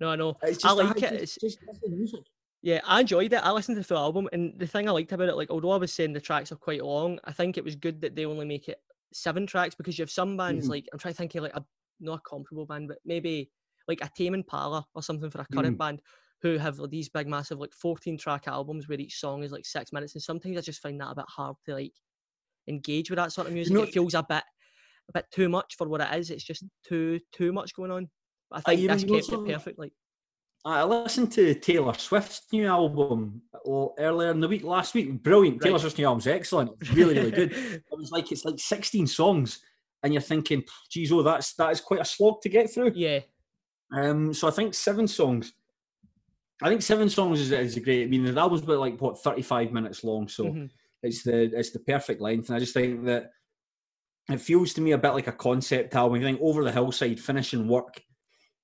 No, 0.01 0.11
I 0.11 0.17
know. 0.17 0.37
Just, 0.45 0.67
I 0.67 0.73
like 0.73 1.03
it. 1.03 1.13
It's 1.13 1.37
just 1.41 1.59
music. 1.89 2.21
Yeah, 2.63 2.81
I 2.85 3.01
enjoyed 3.01 3.33
it. 3.33 3.45
I 3.45 3.51
listened 3.51 3.77
to 3.77 3.81
the 3.81 3.87
full 3.87 3.99
album, 3.99 4.29
and 4.33 4.55
the 4.57 4.67
thing 4.67 4.89
I 4.89 4.93
liked 4.93 5.13
about 5.13 5.29
it, 5.29 5.37
like 5.37 5.51
although 5.51 5.73
I 5.73 5.77
was 5.79 5.93
saying 5.93 6.13
the 6.13 6.21
tracks 6.21 6.53
are 6.53 6.57
quite 6.57 6.85
long, 6.85 7.19
I 7.25 7.33
think 7.33 7.57
it 7.57 7.65
was 7.65 7.75
good 7.75 8.01
that 8.01 8.15
they 8.15 8.25
only 8.25 8.47
make 8.47 8.69
it 8.69 8.81
seven 9.13 9.47
tracks 9.47 9.75
because 9.75 9.99
you 9.99 10.03
have 10.03 10.11
some 10.11 10.37
bands 10.37 10.65
mm-hmm. 10.65 10.73
like 10.73 10.89
I'm 10.93 10.99
trying 10.99 11.15
to 11.15 11.19
think 11.19 11.35
of 11.35 11.43
like 11.43 11.57
a 11.57 11.65
not 12.01 12.19
a 12.19 12.29
comparable 12.29 12.67
band, 12.67 12.89
but 12.89 12.99
maybe 13.05 13.51
like 13.89 14.01
a 14.03 14.11
Tame 14.17 14.35
Impala 14.35 14.85
or 14.95 15.03
something 15.03 15.31
for 15.31 15.41
a 15.41 15.47
current 15.53 15.77
mm. 15.77 15.79
band 15.79 16.03
who 16.43 16.59
have 16.59 16.79
these 16.91 17.09
big 17.09 17.29
massive 17.29 17.59
like 17.59 17.73
14 17.73 18.19
track 18.19 18.49
albums 18.49 18.89
where 18.89 18.99
each 18.99 19.19
song 19.19 19.45
is 19.45 19.53
like 19.53 19.65
six 19.65 19.93
minutes 19.93 20.15
and 20.15 20.23
sometimes 20.23 20.59
I 20.59 20.61
just 20.61 20.83
find 20.83 21.01
that 21.01 21.11
a 21.11 21.15
bit 21.15 21.25
hard 21.29 21.57
to 21.67 21.75
like 21.75 21.93
engage 22.69 23.11
with 23.11 23.19
that 23.19 23.33
sort 23.33 23.47
of 23.47 23.53
music. 23.53 23.73
You 23.73 23.79
know, 23.79 23.85
it 23.85 23.93
feels 23.93 24.15
a 24.15 24.25
bit 24.29 24.43
a 25.09 25.13
bit 25.13 25.27
too 25.33 25.49
much 25.49 25.77
for 25.77 25.89
what 25.89 26.01
it 26.01 26.13
is. 26.15 26.31
It's 26.31 26.45
just 26.45 26.65
too 26.87 27.21
too 27.33 27.53
much 27.53 27.75
going 27.75 27.91
on. 27.91 28.09
But 28.51 28.63
I 28.67 28.77
think 28.77 28.91
uh, 28.91 28.95
this 28.95 29.05
kept 29.05 29.33
it 29.33 29.47
perfect. 29.47 29.79
Like 29.79 29.93
I 30.65 30.85
listened 30.85 31.33
to 31.33 31.55
Taylor 31.55 31.95
Swift's 31.95 32.43
new 32.53 32.67
album 32.67 33.43
earlier 33.99 34.31
in 34.31 34.41
the 34.41 34.49
week, 34.49 34.63
last 34.63 34.95
week. 34.95 35.23
Brilliant. 35.23 35.57
Right. 35.57 35.69
Taylor 35.69 35.79
Swift's 35.79 35.99
new 35.99 36.07
album's 36.07 36.27
excellent. 36.27 36.71
Really, 36.93 37.15
really 37.15 37.31
good. 37.31 37.53
it 37.57 37.83
was 37.91 38.13
like 38.13 38.31
it's 38.31 38.45
like 38.45 38.59
16 38.59 39.09
songs, 39.09 39.61
and 40.03 40.13
you're 40.13 40.23
thinking, 40.23 40.63
geez, 40.91 41.11
oh, 41.11 41.23
that's 41.23 41.55
that 41.55 41.73
is 41.73 41.81
quite 41.81 42.01
a 42.01 42.05
slog 42.05 42.41
to 42.43 42.49
get 42.49 42.73
through. 42.73 42.93
Yeah. 42.95 43.21
Um, 43.93 44.33
so 44.33 44.49
I 44.49 44.51
think 44.51 44.75
seven 44.75 45.07
songs. 45.07 45.53
I 46.63 46.69
think 46.69 46.83
seven 46.83 47.09
songs 47.09 47.41
is, 47.41 47.53
is 47.53 47.79
great. 47.79 48.05
I 48.05 48.07
mean, 48.07 48.25
the 48.25 48.41
album's 48.41 48.63
about 48.63 48.79
like 48.79 49.01
what 49.01 49.23
thirty-five 49.23 49.73
minutes 49.73 50.05
long, 50.05 50.29
so 50.29 50.45
mm-hmm. 50.45 50.67
it's 51.03 51.23
the 51.25 51.51
it's 51.57 51.73
the 51.73 51.81
perfect 51.81 52.21
length. 52.21 52.49
And 52.49 52.57
I 52.57 52.61
just 52.61 52.75
think 52.75 53.05
that 53.05 53.31
it 54.31 54.41
feels 54.41 54.73
to 54.75 54.81
me 54.81 54.93
a 54.93 54.99
bit 54.99 55.13
like 55.13 55.27
a 55.27 55.33
concept 55.33 55.95
album. 55.95 56.21
I 56.21 56.23
think 56.23 56.41
over 56.41 56.65
the 56.65 56.73
hillside, 56.73 57.21
finishing 57.21 57.69
work 57.69 58.01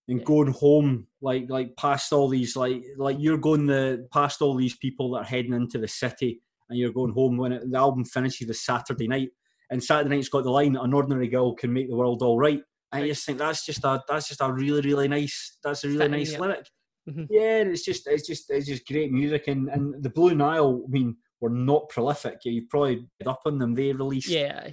and 0.06 0.24
going 0.24 0.52
home, 0.52 1.08
like 1.20 1.46
like 1.48 1.76
past 1.76 2.12
all 2.12 2.28
these 2.28 2.56
like 2.56 2.82
like 2.96 3.16
you're 3.18 3.36
going 3.36 3.66
the 3.66 4.06
past 4.12 4.40
all 4.40 4.54
these 4.54 4.76
people 4.76 5.10
that 5.10 5.18
are 5.18 5.24
heading 5.24 5.52
into 5.52 5.78
the 5.78 5.88
city, 5.88 6.40
and 6.70 6.78
you're 6.78 6.92
going 6.92 7.12
home 7.12 7.36
when 7.36 7.52
it, 7.52 7.70
the 7.70 7.78
album 7.78 8.04
finishes 8.04 8.46
the 8.46 8.54
Saturday 8.54 9.08
night. 9.08 9.30
And 9.70 9.82
Saturday 9.82 10.16
night's 10.16 10.30
got 10.30 10.44
the 10.44 10.50
line, 10.50 10.76
"An 10.76 10.94
ordinary 10.94 11.28
girl 11.28 11.54
can 11.54 11.72
make 11.72 11.90
the 11.90 11.96
world 11.96 12.22
all 12.22 12.38
right." 12.38 12.60
I 12.92 13.06
just 13.06 13.26
think 13.26 13.38
that's 13.38 13.66
just 13.66 13.84
a 13.84 14.02
that's 14.08 14.28
just 14.28 14.40
a 14.40 14.52
really 14.52 14.80
really 14.80 15.08
nice 15.08 15.58
that's 15.62 15.84
a 15.84 15.88
really 15.88 15.98
Fitting, 15.98 16.12
nice 16.12 16.32
yeah. 16.32 16.38
lyric. 16.38 16.66
Mm-hmm. 17.08 17.24
Yeah, 17.30 17.62
it's 17.62 17.84
just 17.84 18.06
it's 18.06 18.26
just 18.26 18.50
it's 18.50 18.66
just 18.66 18.86
great 18.86 19.12
music 19.12 19.48
and 19.48 19.68
and 19.68 20.02
the 20.02 20.10
Blue 20.10 20.34
Nile. 20.34 20.82
I 20.86 20.90
mean, 20.90 21.16
were 21.40 21.50
not 21.50 21.88
prolific. 21.88 22.38
You've 22.44 22.68
probably 22.68 23.06
up 23.26 23.40
on 23.46 23.58
them. 23.58 23.74
They 23.74 23.92
released 23.92 24.28
yeah 24.28 24.70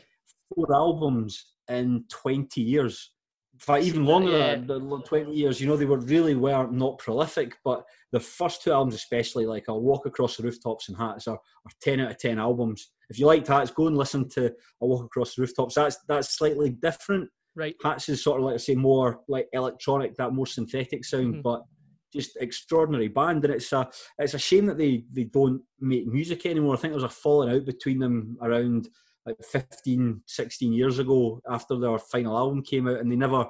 four 0.54 0.74
albums 0.74 1.54
in 1.70 2.06
twenty 2.10 2.62
years. 2.62 3.12
In 3.54 3.60
fact, 3.60 3.84
even 3.86 4.06
longer 4.06 4.38
yeah. 4.38 4.56
than 4.56 5.02
twenty 5.04 5.34
years. 5.34 5.62
You 5.62 5.68
know, 5.68 5.78
they 5.78 5.86
were 5.86 6.00
really 6.00 6.36
were 6.36 6.68
not 6.68 7.00
prolific, 7.00 7.56
but 7.64 7.84
the 8.12 8.20
first 8.20 8.64
two 8.64 8.72
albums, 8.72 8.96
especially 8.96 9.46
like 9.46 9.66
"I'll 9.70 9.82
Walk 9.82 10.06
Across 10.06 10.38
the 10.38 10.44
Rooftops" 10.44 10.90
and 10.90 10.98
"Hats," 10.98 11.28
are, 11.28 11.36
are 11.38 11.72
ten 11.82 12.02
out 12.02 12.12
of 12.12 12.18
ten 12.18 12.38
albums. 12.38 12.92
If 13.10 13.18
you 13.20 13.28
liked 13.28 13.48
Hats, 13.48 13.72
go 13.72 13.88
and 13.88 13.98
listen 13.98 14.28
to 14.30 14.54
"I'll 14.82 14.90
Walk 14.90 15.06
Across 15.06 15.36
the 15.36 15.44
Rooftops." 15.44 15.76
That's 15.76 15.98
that's 16.08 16.38
slightly 16.38 16.72
different 16.72 17.30
Right. 17.56 17.76
Hats 17.84 18.10
is 18.10 18.24
sort 18.24 18.40
of 18.40 18.46
like 18.46 18.56
I 18.56 18.58
say 18.58 18.76
more 18.76 19.22
like 19.28 19.48
electronic, 19.54 20.16
that 20.16 20.34
more 20.34 20.48
synthetic 20.48 21.06
sound, 21.06 21.36
mm-hmm. 21.36 21.42
but 21.42 21.64
just 22.12 22.38
extraordinary 22.40 23.08
band. 23.08 23.46
And 23.46 23.54
it's 23.54 23.72
a 23.72 23.90
it's 24.20 24.34
a 24.34 24.40
shame 24.40 24.66
that 24.68 24.78
they 24.78 25.06
they 25.12 25.26
don't 25.26 25.62
make 25.80 26.08
music 26.08 26.46
anymore. 26.46 26.76
I 26.76 26.78
think 26.78 26.92
there 26.92 27.02
was 27.02 27.04
a 27.04 27.10
falling 27.10 27.56
out 27.56 27.66
between 27.66 28.00
them 28.00 28.38
around 28.42 28.90
like 29.26 29.38
15, 29.44 30.22
16 30.26 30.74
years 30.74 31.00
ago 31.00 31.42
after 31.50 31.78
their 31.78 31.98
final 31.98 32.38
album 32.38 32.62
came 32.62 32.88
out, 32.88 33.00
and 33.00 33.12
they 33.12 33.16
never 33.16 33.46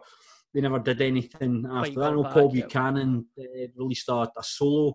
they 0.54 0.62
never 0.62 0.80
did 0.80 1.02
anything 1.02 1.66
after 1.70 2.00
that. 2.00 2.14
I 2.14 2.16
know 2.16 2.24
Paul 2.24 2.50
Buchanan 2.50 3.26
uh, 3.38 3.44
released 3.76 4.08
a, 4.08 4.14
a, 4.38 4.44
solo 4.44 4.94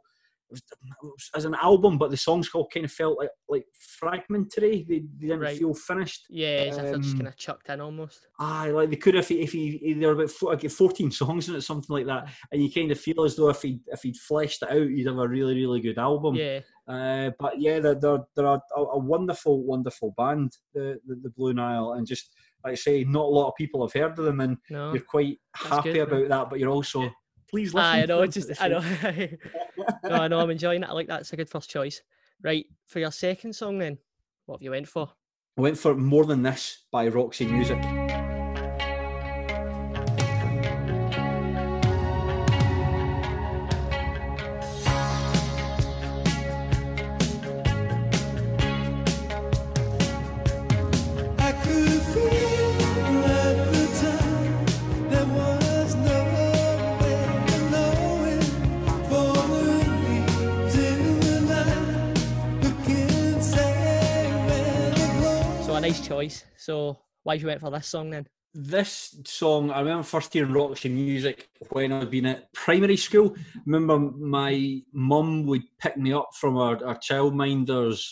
as 1.35 1.45
an 1.45 1.55
album, 1.63 1.99
but 1.99 2.11
the 2.11 2.17
songs 2.17 2.49
all 2.55 2.69
kind 2.73 2.85
of 2.85 2.93
felt 2.93 3.19
like 3.19 3.31
like 3.49 3.65
fragmentary. 3.99 4.85
They, 4.89 5.01
they 5.19 5.29
didn't 5.29 5.41
right. 5.41 5.59
feel 5.59 5.75
finished. 5.75 6.27
Yeah, 6.29 6.67
as 6.69 6.79
um, 6.79 6.85
if 6.85 6.91
they're 6.91 7.01
just 7.01 7.17
kind 7.17 7.29
of 7.29 7.37
chucked 7.37 7.69
in 7.69 7.81
almost. 7.81 8.27
Aye, 8.39 8.71
like 8.71 8.91
they 8.91 8.97
could 8.97 9.15
if 9.15 9.29
he, 9.29 9.41
if 9.41 9.53
he 9.53 9.95
there 9.95 10.09
were 10.09 10.15
about 10.15 10.31
four, 10.31 10.53
like 10.53 10.69
fourteen 10.71 11.11
songs 11.11 11.49
in 11.49 11.55
it, 11.55 11.63
something 11.63 11.95
like 11.95 12.07
that, 12.07 12.29
and 12.53 12.63
you 12.63 12.71
kind 12.73 12.91
of 12.91 13.01
feel 13.01 13.25
as 13.25 13.37
though 13.37 13.49
if 13.51 13.63
he 13.63 13.81
if 13.89 14.03
he'd 14.03 14.17
fleshed 14.17 14.63
it 14.63 14.71
out, 14.71 14.91
you'd 14.91 15.07
have 15.07 15.19
a 15.19 15.29
really 15.29 15.55
really 15.55 15.81
good 15.81 15.99
album. 15.99 16.35
Yeah. 16.35 16.61
Uh, 16.89 17.31
but 17.39 17.61
yeah, 17.61 17.79
they're 17.79 17.95
they're, 17.95 18.25
they're 18.35 18.47
a, 18.47 18.61
a, 18.77 18.99
wonderful 18.99 19.63
wonderful 19.63 20.13
band, 20.17 20.51
the, 20.75 20.99
the 21.07 21.15
the 21.23 21.31
Blue 21.31 21.53
Nile, 21.53 21.93
and 21.93 22.07
just 22.07 22.35
like 22.65 22.73
I 22.73 22.75
say, 22.75 23.05
not 23.05 23.25
a 23.25 23.29
lot 23.29 23.49
of 23.49 23.55
people 23.57 23.87
have 23.87 23.93
heard 23.93 24.19
of 24.19 24.25
them, 24.25 24.41
and 24.41 24.57
no, 24.71 24.93
you're 24.93 25.03
quite 25.03 25.39
happy 25.55 25.93
good, 25.93 26.09
about 26.09 26.21
man. 26.21 26.29
that. 26.31 26.51
But 26.51 26.59
you're 26.59 26.71
also 26.71 27.11
please 27.51 27.75
listen. 27.75 27.91
I 27.91 28.05
know, 28.07 28.27
just 28.27 28.63
I 28.63 28.69
know. 28.69 28.81
no, 30.05 30.15
I 30.17 30.29
know. 30.29 30.39
I'm 30.39 30.51
enjoying 30.51 30.83
it. 30.83 30.89
I 30.89 30.93
like 30.93 31.09
that. 31.09 31.21
It's 31.21 31.33
a 31.33 31.37
good 31.37 31.49
first 31.49 31.69
choice. 31.69 32.03
Right 32.43 32.67
for 32.87 33.01
your 33.01 33.11
second 33.11 33.55
song, 33.55 33.79
then, 33.79 33.99
what 34.47 34.57
have 34.57 34.63
you 34.63 34.71
went 34.71 34.89
for? 34.89 35.11
I 35.59 35.61
went 35.61 35.79
for 35.79 35.95
More 35.95 36.25
Than 36.25 36.43
This 36.43 36.85
by 36.91 37.09
Roxy 37.09 37.47
Music. 37.47 37.79
So 66.71 67.01
why 67.25 67.35
you 67.35 67.49
went 67.49 67.61
for 67.61 67.71
this 67.73 67.89
song 67.89 68.11
then? 68.11 68.29
This 68.55 69.17
song, 69.27 69.73
I 69.73 69.81
remember 69.81 70.05
first 70.05 70.33
hearing 70.33 70.53
Roxy 70.53 70.89
music 70.89 71.49
when 71.71 71.93
I'd 71.93 72.13
been 72.13 72.27
at 72.27 72.53
primary 72.53 72.97
school. 72.97 73.35
I 73.37 73.61
remember 73.67 73.99
my 74.17 74.81
mum 74.93 75.47
would 75.47 75.63
pick 75.81 75.97
me 75.97 76.13
up 76.13 76.29
from 76.41 76.57
our, 76.57 76.79
our 76.87 76.97
childminders 76.97 78.05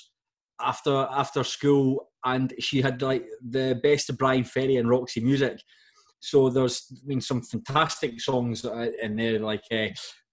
after 0.60 0.92
after 0.92 1.44
school, 1.44 2.08
and 2.24 2.52
she 2.58 2.82
had 2.82 3.00
like 3.00 3.26
the 3.48 3.78
best 3.80 4.10
of 4.10 4.18
Bryan 4.18 4.42
Ferry 4.42 4.74
and 4.74 4.90
Roxy 4.90 5.20
music. 5.20 5.60
So 6.18 6.50
there's 6.50 6.80
been 7.06 7.20
some 7.20 7.42
fantastic 7.42 8.20
songs 8.20 8.64
in 9.00 9.14
there, 9.14 9.38
like 9.38 9.62
uh, 9.70 9.86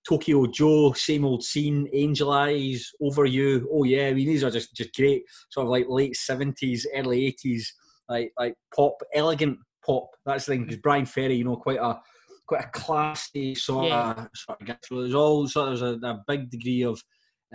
Tokyo 0.10 0.48
Joe, 0.48 0.94
same 0.94 1.26
old 1.26 1.44
scene, 1.44 1.88
Angel 1.94 2.32
Eyes, 2.32 2.90
Over 3.00 3.26
You. 3.26 3.70
Oh 3.72 3.84
yeah, 3.84 4.08
I 4.08 4.14
mean 4.16 4.30
these 4.30 4.44
are 4.44 4.50
just 4.50 4.76
just 4.76 4.96
great, 4.96 5.26
sort 5.52 5.68
of 5.68 5.70
like 5.70 5.86
late 5.88 6.16
seventies, 6.16 6.88
early 6.96 7.28
eighties, 7.28 7.72
like 8.10 8.32
like 8.40 8.56
pop, 8.76 8.98
elegant 9.14 9.58
pop. 9.86 10.10
That's 10.26 10.46
the 10.46 10.54
thing 10.54 10.64
because 10.64 10.82
Bryan 10.82 11.06
Ferry, 11.06 11.36
you 11.36 11.44
know, 11.44 11.56
quite 11.56 11.80
a 11.80 12.00
quite 12.48 12.66
a 12.66 12.70
classy 12.70 13.56
sort 13.56 13.88
yeah. 13.88 14.12
of 14.12 14.30
sort 14.36 14.62
of 14.62 14.68
guy. 14.68 14.78
So 14.84 15.02
there's 15.02 15.16
all 15.16 15.48
sort 15.48 15.74
of 15.74 15.82
a, 15.82 16.08
a 16.08 16.24
big 16.28 16.50
degree 16.50 16.84
of 16.84 17.02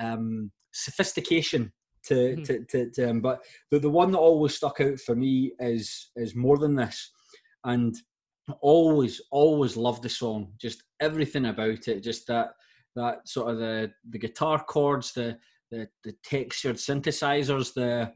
um, 0.00 0.50
sophistication 0.72 1.72
to, 2.06 2.14
mm-hmm. 2.14 2.42
to, 2.42 2.64
to, 2.64 2.90
to 2.90 3.08
him. 3.08 3.20
But 3.20 3.44
the, 3.70 3.78
the 3.78 3.90
one 3.90 4.10
that 4.12 4.18
always 4.18 4.54
stuck 4.54 4.80
out 4.80 4.98
for 4.98 5.14
me 5.14 5.52
is 5.60 6.10
is 6.16 6.34
more 6.34 6.58
than 6.58 6.74
this. 6.74 7.10
And 7.64 7.94
always 8.60 9.20
always 9.30 9.76
loved 9.76 10.02
the 10.02 10.08
song 10.08 10.52
just 10.58 10.82
everything 11.00 11.46
about 11.46 11.88
it 11.88 12.02
just 12.02 12.26
that 12.26 12.50
that 12.96 13.26
sort 13.28 13.50
of 13.50 13.58
the 13.58 13.90
the 14.10 14.18
guitar 14.18 14.62
chords 14.64 15.12
the 15.12 15.36
the, 15.70 15.88
the 16.04 16.12
textured 16.24 16.76
synthesizers 16.76 17.72
the 17.74 18.12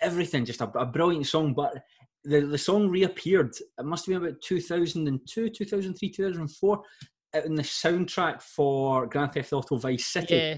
everything 0.00 0.44
just 0.44 0.60
a, 0.60 0.78
a 0.78 0.86
brilliant 0.86 1.26
song 1.26 1.54
but 1.54 1.72
the, 2.24 2.40
the 2.40 2.58
song 2.58 2.88
reappeared 2.88 3.54
it 3.78 3.84
must 3.84 4.06
have 4.06 4.14
been 4.14 4.28
about 4.28 4.40
2002 4.42 5.48
2003 5.48 6.10
2004 6.10 6.82
in 7.44 7.54
the 7.54 7.62
soundtrack 7.62 8.42
for 8.42 9.06
grand 9.06 9.32
theft 9.32 9.52
auto 9.52 9.76
vice 9.76 10.06
city 10.06 10.34
yeah 10.34 10.56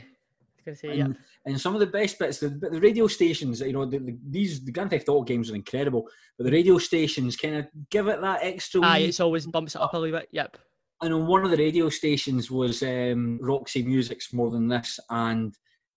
Say, 0.74 1.00
and, 1.00 1.14
yeah. 1.14 1.20
and 1.46 1.60
some 1.60 1.74
of 1.74 1.80
the 1.80 1.86
best 1.86 2.18
bits, 2.18 2.38
the, 2.38 2.48
the 2.48 2.80
radio 2.80 3.06
stations, 3.08 3.60
you 3.60 3.72
know, 3.72 3.84
the, 3.84 3.98
the, 3.98 4.16
these 4.28 4.64
the 4.64 4.70
Grand 4.70 4.90
Theft 4.90 5.08
Auto 5.08 5.24
games 5.24 5.50
are 5.50 5.56
incredible, 5.56 6.08
but 6.38 6.44
the 6.44 6.52
radio 6.52 6.78
stations 6.78 7.36
kind 7.36 7.56
of 7.56 7.66
give 7.90 8.06
it 8.06 8.20
that 8.20 8.40
extra. 8.42 8.80
Aye, 8.82 8.98
it's 8.98 9.20
always 9.20 9.46
bumps 9.46 9.74
it 9.74 9.80
up 9.80 9.94
a 9.94 9.98
little 9.98 10.18
bit. 10.18 10.28
Yep. 10.30 10.56
And 11.02 11.12
on 11.12 11.26
one 11.26 11.44
of 11.44 11.50
the 11.50 11.56
radio 11.56 11.88
stations 11.88 12.50
was 12.50 12.82
um, 12.82 13.40
Roxy 13.42 13.82
Music's 13.82 14.32
More 14.32 14.50
Than 14.50 14.68
This, 14.68 15.00
and 15.10 15.52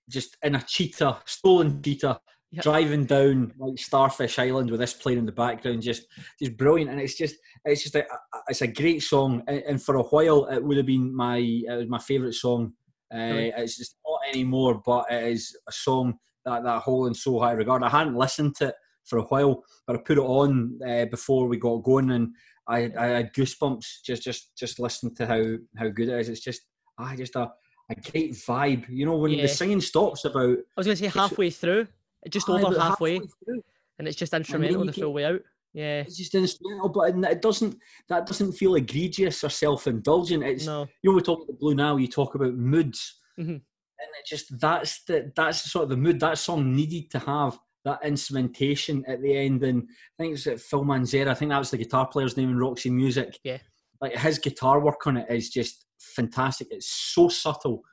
just 0.09 0.35
in 0.41 0.55
a 0.55 0.61
cheetah, 0.61 1.21
stolen 1.25 1.81
cheetah, 1.81 2.19
yep. 2.55 2.63
driving 2.63 3.05
down 3.05 3.53
like 3.57 3.77
Starfish 3.77 4.39
Island 4.39 4.71
with 4.71 4.79
this 4.79 4.93
playing 4.93 5.19
in 5.19 5.25
the 5.25 5.31
background, 5.31 5.81
just 5.81 6.07
just 6.39 6.57
brilliant. 6.57 6.91
And 6.91 6.99
it's 6.99 7.15
just 7.15 7.35
it's 7.63 7.83
just 7.83 7.95
a, 7.95 8.05
it's 8.47 8.61
a 8.61 8.67
great 8.67 9.03
song. 9.03 9.43
And, 9.47 9.63
and 9.67 9.83
for 9.83 9.95
a 9.95 10.03
while, 10.03 10.45
it 10.45 10.63
would 10.63 10.77
have 10.77 10.85
been 10.85 11.15
my 11.15 11.37
it 11.37 11.77
was 11.77 11.87
my 11.87 11.99
favourite 11.99 12.33
song 12.33 12.73
uh, 13.13 13.51
it's 13.57 13.77
just 13.77 13.97
not 14.05 14.19
anymore, 14.33 14.81
but 14.85 15.05
it 15.11 15.31
is 15.31 15.55
a 15.67 15.71
song 15.71 16.15
that, 16.43 16.63
that 16.63 16.75
I 16.75 16.79
hold 16.79 17.07
in 17.07 17.13
so 17.13 17.39
high 17.39 17.51
regard. 17.51 17.83
I 17.83 17.89
hadn't 17.89 18.15
listened 18.15 18.55
to 18.57 18.69
it 18.69 18.75
for 19.05 19.19
a 19.19 19.23
while, 19.23 19.63
but 19.85 19.95
I 19.95 19.99
put 19.99 20.17
it 20.17 20.21
on 20.21 20.79
uh, 20.85 21.05
before 21.05 21.47
we 21.47 21.57
got 21.57 21.83
going, 21.83 22.11
and 22.11 22.29
I, 22.67 22.91
I 22.97 23.05
had 23.07 23.33
goosebumps 23.33 23.85
just 24.03 24.23
just 24.23 24.57
just 24.57 24.79
listening 24.79 25.15
to 25.15 25.27
how 25.27 25.43
how 25.77 25.89
good 25.89 26.09
it 26.09 26.19
is. 26.19 26.29
It's 26.29 26.41
just 26.41 26.61
I 26.97 27.15
just 27.15 27.35
a, 27.35 27.51
a 27.91 27.95
great 28.11 28.33
vibe. 28.33 28.85
You 28.89 29.05
know, 29.05 29.17
when 29.17 29.31
yeah. 29.31 29.43
the 29.43 29.47
singing 29.47 29.81
stops 29.81 30.25
about. 30.25 30.57
I 30.57 30.77
was 30.77 30.87
going 30.87 30.97
to 30.97 31.03
say 31.03 31.07
halfway 31.07 31.51
through, 31.51 31.87
just 32.29 32.49
over 32.49 32.79
halfway, 32.79 33.15
halfway 33.15 33.61
and 33.99 34.07
it's 34.07 34.17
just 34.17 34.33
instrumental 34.33 34.85
the 34.85 34.93
full 34.93 35.13
way 35.13 35.25
out. 35.25 35.41
Yeah, 35.73 36.01
it's 36.01 36.17
just 36.17 36.35
instrumental, 36.35 36.89
but 36.89 37.13
it 37.13 37.41
doesn't. 37.41 37.77
That 38.07 38.25
doesn't 38.25 38.53
feel 38.53 38.75
egregious 38.75 39.43
or 39.43 39.49
self-indulgent. 39.49 40.43
It's 40.43 40.65
no. 40.65 40.87
you 41.03 41.11
know 41.11 41.15
we 41.15 41.21
talk 41.21 41.39
about 41.39 41.47
the 41.47 41.59
Blue 41.59 41.75
Nile. 41.75 41.99
You 41.99 42.07
talk 42.07 42.35
about 42.35 42.53
moods, 42.53 43.19
mm-hmm. 43.37 43.51
and 43.51 43.61
it 43.99 44.25
just 44.25 44.57
that's 44.59 45.03
the 45.03 45.31
that's 45.35 45.69
sort 45.69 45.83
of 45.83 45.89
the 45.89 45.97
mood 45.97 46.21
that 46.21 46.37
song 46.37 46.73
needed 46.73 47.11
to 47.11 47.19
have 47.19 47.59
that 47.83 47.99
instrumentation 48.05 49.03
at 49.07 49.21
the 49.21 49.35
end. 49.35 49.63
And 49.63 49.83
I 50.17 50.23
think 50.23 50.33
it's 50.33 50.63
Phil 50.63 50.85
Manzanera. 50.85 51.31
I 51.31 51.33
think 51.33 51.51
that 51.51 51.59
was 51.59 51.71
the 51.71 51.77
guitar 51.77 52.07
player's 52.07 52.37
name 52.37 52.49
in 52.51 52.57
Roxy 52.57 52.89
Music. 52.89 53.37
Yeah, 53.43 53.57
like 53.99 54.15
his 54.15 54.39
guitar 54.39 54.79
work 54.79 55.05
on 55.07 55.17
it 55.17 55.27
is 55.29 55.49
just 55.49 55.85
fantastic. 55.99 56.69
It's 56.71 56.89
so 56.89 57.27
subtle. 57.27 57.83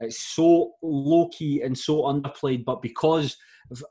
It's 0.00 0.20
so 0.20 0.72
low 0.82 1.28
key 1.28 1.62
and 1.62 1.76
so 1.76 2.02
underplayed, 2.02 2.64
but 2.64 2.82
because 2.82 3.36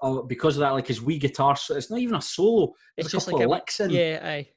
uh, 0.01 0.21
because 0.23 0.57
of 0.57 0.61
that, 0.61 0.71
like 0.71 0.87
his 0.87 1.01
wee 1.01 1.17
guitar, 1.17 1.55
so 1.55 1.75
it's 1.75 1.89
not 1.89 1.99
even 1.99 2.15
a 2.15 2.21
solo. 2.21 2.73
It's, 2.97 3.05
it's 3.05 3.11
just 3.11 3.31
like 3.31 3.43
a, 3.43 3.47
licks 3.47 3.79
in. 3.79 3.91
Yeah, 3.91 4.19
aye. 4.23 4.47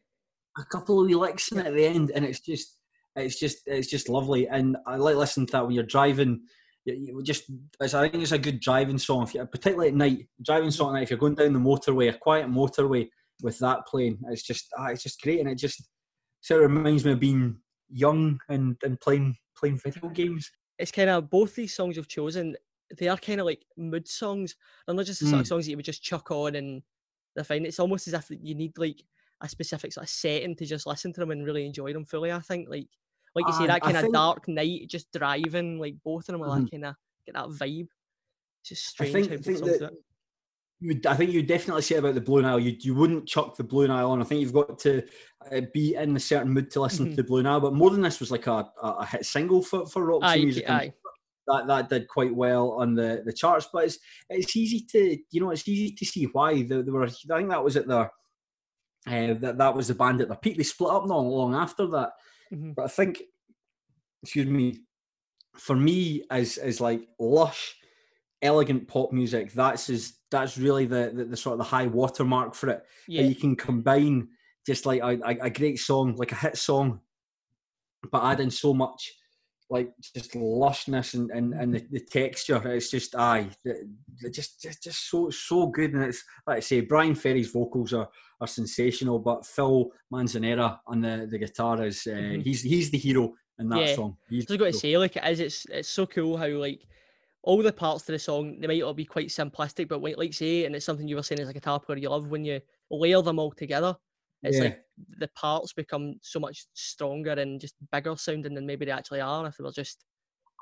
A 0.59 0.65
couple 0.65 1.01
of 1.01 1.07
wee 1.07 1.15
licks 1.15 1.53
in 1.53 1.59
at 1.59 1.75
the 1.75 1.85
end, 1.85 2.11
and 2.15 2.25
it's 2.25 2.41
just, 2.41 2.79
it's 3.17 3.38
just, 3.38 3.59
it's 3.67 3.88
just 3.88 4.09
lovely. 4.09 4.49
And 4.49 4.77
I 4.87 4.97
like 4.97 5.17
listening 5.17 5.47
to 5.47 5.53
that 5.53 5.67
when 5.67 5.75
you're 5.75 5.85
driving. 5.85 6.41
You, 6.85 6.95
you 6.95 7.23
just, 7.23 7.45
I 7.81 7.87
think 7.87 8.15
it's 8.15 8.33
a 8.33 8.38
good 8.38 8.61
driving 8.61 8.99
song. 8.99 9.23
If 9.23 9.35
you, 9.35 9.47
particularly 9.47 9.88
at 9.88 9.95
night, 9.95 10.27
driving 10.45 10.71
song 10.71 10.91
at 10.91 10.95
night. 10.95 11.03
If 11.05 11.11
you're 11.11 11.19
going 11.19 11.37
down 11.37 11.53
the 11.53 11.59
motorway, 11.59 12.09
a 12.09 12.19
quiet 12.19 12.49
motorway 12.51 13.09
with 13.43 13.59
that 13.61 13.87
playing, 13.87 14.19
it's 14.31 14.43
just, 14.43 14.69
ah, 14.79 14.88
it's 14.88 15.03
just 15.03 15.21
great, 15.21 15.41
and 15.41 15.49
it 15.49 15.59
just, 15.59 15.88
sort 16.45 16.65
of 16.65 16.73
reminds 16.73 17.05
me 17.05 17.12
of 17.12 17.21
being 17.21 17.57
young 17.88 18.37
and 18.49 18.77
and 18.83 19.01
playing 19.01 19.37
playing 19.57 19.79
video 19.79 20.09
games. 20.09 20.51
It's 20.83 20.92
kind 20.92 21.09
of 21.09 21.31
both 21.31 21.55
these 21.55 21.75
songs 21.75 21.97
you've 21.97 22.09
chosen 22.09 22.57
they 22.99 23.09
are 23.09 23.16
kind 23.16 23.40
of 23.40 23.47
like 23.47 23.64
mood 23.77 24.07
songs. 24.07 24.57
They're 24.87 24.95
not 24.95 25.07
just 25.07 25.21
the 25.21 25.27
sort 25.27 25.40
of 25.40 25.47
mm. 25.47 25.49
songs 25.49 25.64
that 25.64 25.71
you 25.71 25.77
would 25.77 25.85
just 25.85 26.03
chuck 26.03 26.31
on 26.31 26.55
and 26.57 26.83
they're 27.35 27.45
fine. 27.45 27.64
It's 27.64 27.81
almost 27.81 28.09
as 28.09 28.14
if 28.14 28.27
you 28.31 28.55
need 28.55 28.77
like 28.77 29.03
a 29.40 29.49
specific 29.49 29.92
sort 29.92 30.05
of 30.05 30.11
setting 30.11 30.55
to 30.57 30.66
just 30.66 30.87
listen 30.87 31.12
to 31.14 31.21
them 31.21 31.31
and 31.31 31.45
really 31.45 31.66
enjoy 31.66 31.92
them 31.92 32.05
fully. 32.05 32.33
I 32.33 32.40
think 32.40 32.68
like 32.68 32.88
like 33.35 33.47
you 33.47 33.55
say 33.55 33.66
that 33.66 33.81
kind 33.81 33.97
of 33.97 34.03
think... 34.03 34.14
dark 34.14 34.47
night, 34.47 34.88
just 34.88 35.11
driving, 35.12 35.79
like 35.79 35.95
both 36.05 36.29
of 36.29 36.35
them 36.35 36.42
are 36.42 36.49
mm-hmm. 36.49 36.62
like 36.64 36.71
kind 36.71 36.85
of 36.87 36.95
get 37.25 37.35
that 37.35 37.49
vibe. 37.49 37.88
It's 38.61 38.68
just 38.68 38.87
strange. 38.87 39.16
I 39.16 39.29
think, 39.29 39.45
think 39.45 39.59
that, 39.59 39.90
you, 40.83 41.01
I 41.07 41.14
think 41.14 41.31
you 41.31 41.42
definitely 41.42 41.83
say 41.83 41.97
about 41.97 42.14
the 42.14 42.21
Blue 42.21 42.42
Nile. 42.42 42.59
You 42.59 42.77
you 42.79 42.95
wouldn't 42.95 43.27
chuck 43.27 43.57
the 43.57 43.64
Blue 43.64 43.88
Nile 43.88 44.11
on. 44.11 44.21
I 44.21 44.25
think 44.25 44.40
you've 44.40 44.53
got 44.53 44.79
to 44.81 45.03
uh, 45.51 45.62
be 45.73 45.95
in 45.95 46.16
a 46.16 46.21
certain 46.21 46.53
mood 46.53 46.71
to 46.73 46.81
listen 46.81 47.07
mm-hmm. 47.07 47.16
to 47.16 47.23
the 47.23 47.29
Blue 47.29 47.42
Nile. 47.42 47.61
But 47.61 47.75
more 47.75 47.90
than 47.90 48.03
this 48.03 48.21
was 48.21 48.31
like 48.31 48.47
a, 48.47 48.71
a, 48.83 49.07
hit 49.07 49.25
single 49.25 49.62
for 49.62 49.87
for 49.87 50.05
rock 50.05 50.21
aye, 50.23 50.38
music. 50.38 50.68
Aye 50.68 50.92
that 51.47 51.66
that 51.66 51.88
did 51.88 52.09
quite 52.09 52.35
well 52.35 52.73
on 52.73 52.95
the 52.95 53.23
the 53.25 53.33
charts. 53.33 53.68
But 53.73 53.85
it's 53.85 53.99
it's 54.29 54.57
easy 54.57 54.81
to 54.90 55.18
you 55.31 55.40
know 55.40 55.51
it's 55.51 55.66
easy 55.66 55.95
to 55.95 56.05
see 56.05 56.25
why 56.25 56.62
they, 56.62 56.83
they 56.83 56.90
were. 56.90 57.05
I 57.05 57.09
think 57.09 57.51
that 57.51 57.64
was 57.64 57.77
at 57.77 57.88
their 57.88 58.11
uh, 59.07 59.35
that 59.35 59.59
that 59.59 59.75
was 59.75 59.88
the 59.88 59.95
band 59.95 60.21
at 60.21 60.29
their 60.29 60.37
peak. 60.37 60.57
They 60.57 60.62
split 60.62 60.92
up 60.92 61.07
not 61.07 61.18
long 61.18 61.55
after 61.55 61.87
that. 61.88 62.12
Mm-hmm. 62.53 62.73
But 62.73 62.85
I 62.85 62.88
think, 62.88 63.23
excuse 64.23 64.47
me, 64.47 64.81
for 65.57 65.77
me 65.77 66.25
as 66.31 66.59
as 66.59 66.81
like 66.81 67.03
lush, 67.18 67.75
elegant 68.40 68.88
pop 68.88 69.12
music, 69.12 69.53
that's 69.53 69.88
is 69.88 70.14
that's 70.38 70.59
really 70.59 70.87
the, 70.87 71.12
the, 71.14 71.25
the 71.25 71.37
sort 71.37 71.55
of 71.55 71.59
the 71.59 71.64
high 71.64 71.87
watermark 71.87 72.55
for 72.55 72.71
it. 72.71 72.85
Yeah. 73.07 73.23
you 73.23 73.35
can 73.35 73.57
combine 73.57 74.29
just 74.66 74.87
like 74.87 75.01
a, 75.01 75.18
a, 75.25 75.47
a 75.47 75.51
great 75.51 75.79
song, 75.79 76.16
like 76.16 76.33
a 76.33 76.37
hit 76.37 76.57
song, 76.57 77.01
but 78.11 78.25
add 78.25 78.40
in 78.40 78.51
so 78.51 78.75
much 78.75 79.12
like 79.73 79.90
just 80.14 80.33
lushness 80.35 81.14
and, 81.14 81.31
and, 81.31 81.55
and 81.55 81.75
the, 81.75 81.85
the 81.90 82.01
texture. 82.01 82.61
It's 82.68 82.90
just 82.90 83.16
aye, 83.16 83.49
just 84.31 84.61
just 84.61 84.83
just 84.83 85.11
so 85.11 85.31
so 85.31 85.66
good. 85.66 85.95
And 85.95 86.05
it's 86.05 86.23
like 86.47 86.59
I 86.59 86.61
say, 86.61 86.81
Bryan 86.83 87.14
Ferry's 87.14 87.51
vocals 87.51 87.95
are 87.95 88.09
are 88.40 88.47
sensational, 88.47 89.18
but 89.18 89.47
Phil 89.47 89.90
Manzanera 90.12 90.79
on 90.87 91.01
the, 91.01 91.27
the 91.31 91.38
guitar 91.38 91.83
is 91.85 92.07
uh, 92.07 92.11
mm-hmm. 92.11 92.40
he's 92.42 92.62
he's 92.62 92.90
the 92.90 92.99
hero 92.99 93.33
in 93.59 93.71
that 93.71 93.88
yeah. 93.88 93.95
song. 93.95 94.16
He's 94.29 94.45
I 94.49 94.53
was 94.53 94.59
going 94.59 94.73
to 94.73 94.79
say 94.79 94.99
like 94.99 95.16
it 95.16 95.25
is. 95.25 95.40
It's 95.40 95.66
it's 95.71 95.88
so 95.88 96.07
cool 96.07 96.37
how 96.37 96.49
like 96.49 96.87
all 97.42 97.62
the 97.62 97.72
parts 97.72 98.05
to 98.05 98.12
the 98.12 98.18
song 98.18 98.61
they 98.61 98.66
might 98.66 98.83
all 98.83 98.94
be 98.94 99.05
quite 99.05 99.28
simplistic, 99.28 99.88
but 99.88 100.02
like 100.02 100.33
say, 100.33 100.64
and 100.64 100.74
it's 100.74 100.87
something 100.87 101.09
you 101.09 101.16
were 101.16 101.22
saying 101.22 101.40
as 101.40 101.48
a 101.48 101.52
guitar 101.52 101.81
player 101.81 101.98
you 101.98 102.09
love 102.09 102.28
when 102.28 102.44
you 102.44 102.61
layer 102.90 103.22
them 103.22 103.38
all 103.38 103.52
together 103.52 103.96
it's 104.42 104.59
yeah. 104.59 104.64
like 104.64 104.81
the 105.18 105.28
parts 105.37 105.72
become 105.72 106.14
so 106.20 106.40
much 106.40 106.66
stronger 106.74 107.33
and 107.33 107.61
just 107.61 107.74
bigger 107.92 108.16
sounding 108.16 108.55
than 108.55 108.66
maybe 108.66 108.85
they 108.85 108.90
actually 108.90 109.20
are 109.20 109.46
if 109.46 109.57
they 109.57 109.64
were 109.64 109.72
just 109.72 110.05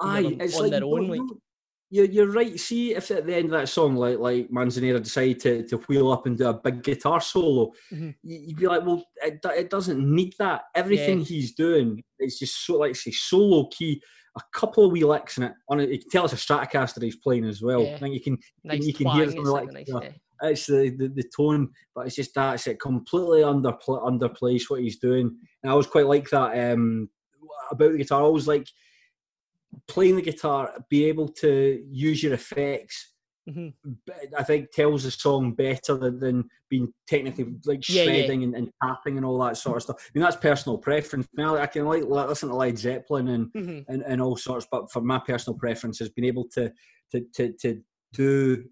Aye, 0.00 0.36
it's 0.40 0.56
on 0.56 0.62
like, 0.62 0.70
their 0.70 0.84
own. 0.84 1.08
Like, 1.08 1.20
you're, 1.90 2.06
you're 2.06 2.30
right. 2.30 2.58
See, 2.58 2.94
if 2.94 3.10
at 3.10 3.26
the 3.26 3.34
end 3.34 3.46
of 3.46 3.50
that 3.52 3.68
song, 3.68 3.96
like 3.96 4.18
like 4.18 4.48
Manzanera 4.48 5.02
decided 5.02 5.40
to, 5.40 5.62
to 5.68 5.76
wheel 5.88 6.10
up 6.10 6.26
and 6.26 6.38
do 6.38 6.48
a 6.48 6.54
big 6.54 6.82
guitar 6.82 7.20
solo, 7.20 7.72
mm-hmm. 7.92 8.10
you'd 8.22 8.56
be 8.56 8.66
like, 8.66 8.84
well, 8.84 9.04
it, 9.22 9.40
it 9.44 9.70
doesn't 9.70 9.98
need 9.98 10.34
that. 10.38 10.62
Everything 10.74 11.18
yeah. 11.18 11.24
he's 11.24 11.54
doing 11.54 12.02
is 12.18 12.38
just 12.38 12.64
so, 12.64 12.78
like 12.78 12.96
say, 12.96 13.10
solo 13.10 13.68
key. 13.68 14.00
A 14.36 14.40
couple 14.54 14.84
of 14.84 14.92
wee 14.92 15.04
licks 15.04 15.38
in 15.38 15.44
it. 15.44 15.52
On 15.68 15.80
it, 15.80 15.90
you 15.90 15.98
can 15.98 16.10
tell 16.10 16.24
it's 16.24 16.32
a 16.32 16.36
Stratocaster 16.36 17.02
he's 17.02 17.16
playing 17.16 17.44
as 17.44 17.62
well. 17.62 17.82
Yeah. 17.82 17.96
I 17.96 17.98
think 17.98 18.14
you 18.14 18.20
can 18.20 18.38
nice 18.64 18.86
you 18.86 18.94
can 18.94 19.08
hear 19.08 19.30
some 19.30 19.42
like 19.44 19.72
nice, 19.72 19.86
yeah 19.88 20.10
it's 20.42 20.66
the, 20.66 20.90
the, 20.90 21.08
the, 21.08 21.30
tone, 21.36 21.70
but 21.94 22.06
it's 22.06 22.16
just 22.16 22.34
that 22.34 22.54
it's 22.54 22.66
it 22.66 22.80
completely 22.80 23.42
under 23.42 23.72
underplays 23.88 24.68
what 24.68 24.80
he's 24.80 24.98
doing. 24.98 25.36
And 25.62 25.70
I 25.70 25.72
always 25.72 25.86
quite 25.86 26.06
like 26.06 26.28
that 26.30 26.72
um, 26.72 27.08
about 27.70 27.92
the 27.92 27.98
guitar. 27.98 28.20
I 28.20 28.24
always 28.24 28.48
like 28.48 28.66
playing 29.86 30.16
the 30.16 30.22
guitar, 30.22 30.72
be 30.88 31.04
able 31.04 31.28
to 31.28 31.84
use 31.90 32.22
your 32.22 32.34
effects. 32.34 33.12
Mm-hmm. 33.48 33.90
I 34.36 34.42
think 34.42 34.70
tells 34.70 35.04
the 35.04 35.10
song 35.10 35.52
better 35.52 35.96
than, 35.96 36.20
than 36.20 36.48
being 36.68 36.92
technically 37.08 37.46
like 37.64 37.82
shredding 37.82 38.42
yeah, 38.42 38.48
yeah. 38.48 38.56
And, 38.56 38.56
and, 38.56 38.70
tapping 38.82 39.16
and 39.16 39.24
all 39.24 39.38
that 39.40 39.56
sort 39.56 39.78
of 39.78 39.82
stuff. 39.82 39.96
I 39.98 40.10
mean 40.14 40.22
that's 40.22 40.36
personal 40.36 40.78
preference. 40.78 41.26
I, 41.36 41.42
mean, 41.42 41.56
I 41.56 41.66
can 41.66 41.86
like 41.86 42.04
listen 42.04 42.50
to 42.50 42.54
Led 42.54 42.78
Zeppelin 42.78 43.28
and, 43.28 43.52
mm-hmm. 43.52 43.92
and 43.92 44.02
and 44.02 44.20
all 44.20 44.36
sorts, 44.36 44.66
but 44.70 44.90
for 44.92 45.00
my 45.00 45.18
personal 45.18 45.58
preference 45.58 45.98
has 45.98 46.10
been 46.10 46.24
able 46.24 46.46
to 46.54 46.70
to 47.12 47.24
to, 47.34 47.52
to 47.60 47.80
do 48.12 48.64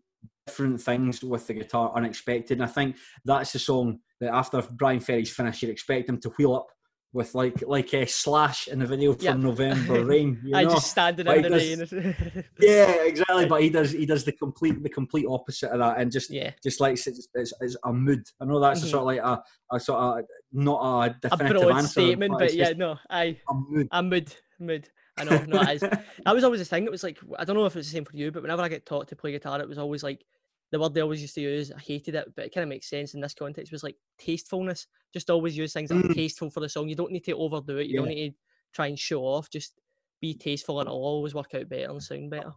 different 0.46 0.80
things 0.80 1.22
with 1.22 1.46
the 1.46 1.54
guitar, 1.54 1.92
unexpected. 1.94 2.58
And 2.58 2.64
I 2.64 2.72
think 2.72 2.96
that's 3.24 3.52
the 3.52 3.58
song 3.58 4.00
that 4.20 4.34
after 4.34 4.62
Bryan 4.62 5.00
Ferry's 5.00 5.32
finished, 5.32 5.62
you'd 5.62 5.70
expect 5.70 6.08
him 6.08 6.20
to 6.20 6.30
wheel 6.30 6.54
up 6.54 6.68
with 7.12 7.34
like 7.34 7.62
like 7.66 7.94
a 7.94 8.06
slash 8.06 8.68
in 8.68 8.78
the 8.80 8.86
video 8.86 9.14
from 9.14 9.24
yep. 9.24 9.36
November 9.38 10.04
Rain. 10.04 10.40
You 10.44 10.54
I 10.54 10.64
just 10.64 10.90
standing 10.90 11.26
in 11.26 11.42
the 11.42 11.50
rain. 11.50 12.44
yeah, 12.60 13.02
exactly. 13.04 13.46
But 13.46 13.62
he 13.62 13.70
does 13.70 13.92
he 13.92 14.04
does 14.04 14.24
the 14.24 14.32
complete 14.32 14.82
the 14.82 14.88
complete 14.90 15.26
opposite 15.28 15.70
of 15.70 15.78
that, 15.78 15.98
and 15.98 16.12
just 16.12 16.30
yeah. 16.30 16.50
just 16.62 16.80
like 16.80 16.94
it's, 16.94 17.06
it's, 17.06 17.52
it's 17.60 17.76
a 17.84 17.92
mood. 17.92 18.24
I 18.40 18.44
know 18.44 18.60
that's 18.60 18.80
mm-hmm. 18.80 18.88
a 18.88 18.90
sort 18.90 19.00
of 19.00 19.06
like 19.06 19.18
a, 19.20 19.42
a 19.74 19.80
sort 19.80 20.00
of 20.00 20.24
not 20.52 21.06
a 21.06 21.16
definitive 21.20 21.56
a 21.56 21.60
broad 21.60 21.76
answer, 21.76 21.88
statement, 21.88 22.32
but, 22.32 22.40
but 22.40 22.54
yeah, 22.54 22.72
no, 22.76 22.98
I 23.08 23.36
a 23.48 23.54
mood. 23.54 23.88
A 23.90 24.02
mood, 24.02 24.34
mood. 24.58 24.88
I 25.16 25.24
know, 25.24 25.44
no, 25.48 25.62
it 25.62 25.70
is. 25.70 25.80
that 26.24 26.34
was 26.34 26.44
always 26.44 26.60
the 26.60 26.66
thing. 26.66 26.84
It 26.84 26.90
was 26.90 27.02
like 27.02 27.18
I 27.38 27.44
don't 27.44 27.56
know 27.56 27.64
if 27.64 27.74
it's 27.74 27.88
the 27.88 27.92
same 27.92 28.04
for 28.04 28.16
you, 28.16 28.30
but 28.30 28.42
whenever 28.42 28.62
I 28.62 28.68
get 28.68 28.86
taught 28.86 29.08
to 29.08 29.16
play 29.16 29.32
guitar, 29.32 29.60
it 29.60 29.68
was 29.68 29.78
always 29.78 30.02
like 30.02 30.24
the 30.70 30.78
word 30.78 30.94
they 30.94 31.00
always 31.00 31.22
used 31.22 31.34
to 31.36 31.40
use, 31.40 31.72
I 31.72 31.78
hated 31.78 32.14
it, 32.14 32.32
but 32.36 32.46
it 32.46 32.54
kind 32.54 32.62
of 32.62 32.68
makes 32.68 32.90
sense 32.90 33.14
in 33.14 33.20
this 33.20 33.34
context, 33.34 33.72
was 33.72 33.82
like 33.82 33.96
tastefulness. 34.18 34.86
Just 35.12 35.30
always 35.30 35.56
use 35.56 35.72
things 35.72 35.88
that 35.88 35.96
mm. 35.96 36.10
are 36.10 36.14
tasteful 36.14 36.50
for 36.50 36.60
the 36.60 36.68
song. 36.68 36.88
You 36.88 36.96
don't 36.96 37.12
need 37.12 37.24
to 37.24 37.32
overdo 37.32 37.78
it. 37.78 37.86
You 37.86 37.94
yeah. 37.94 38.00
don't 38.00 38.08
need 38.08 38.30
to 38.30 38.36
try 38.74 38.86
and 38.88 38.98
show 38.98 39.22
off. 39.22 39.50
Just 39.50 39.74
be 40.20 40.34
tasteful 40.34 40.80
and 40.80 40.88
it'll 40.88 41.02
always 41.02 41.34
work 41.34 41.54
out 41.54 41.68
better 41.68 41.90
and 41.90 42.02
sound 42.02 42.30
better. 42.30 42.52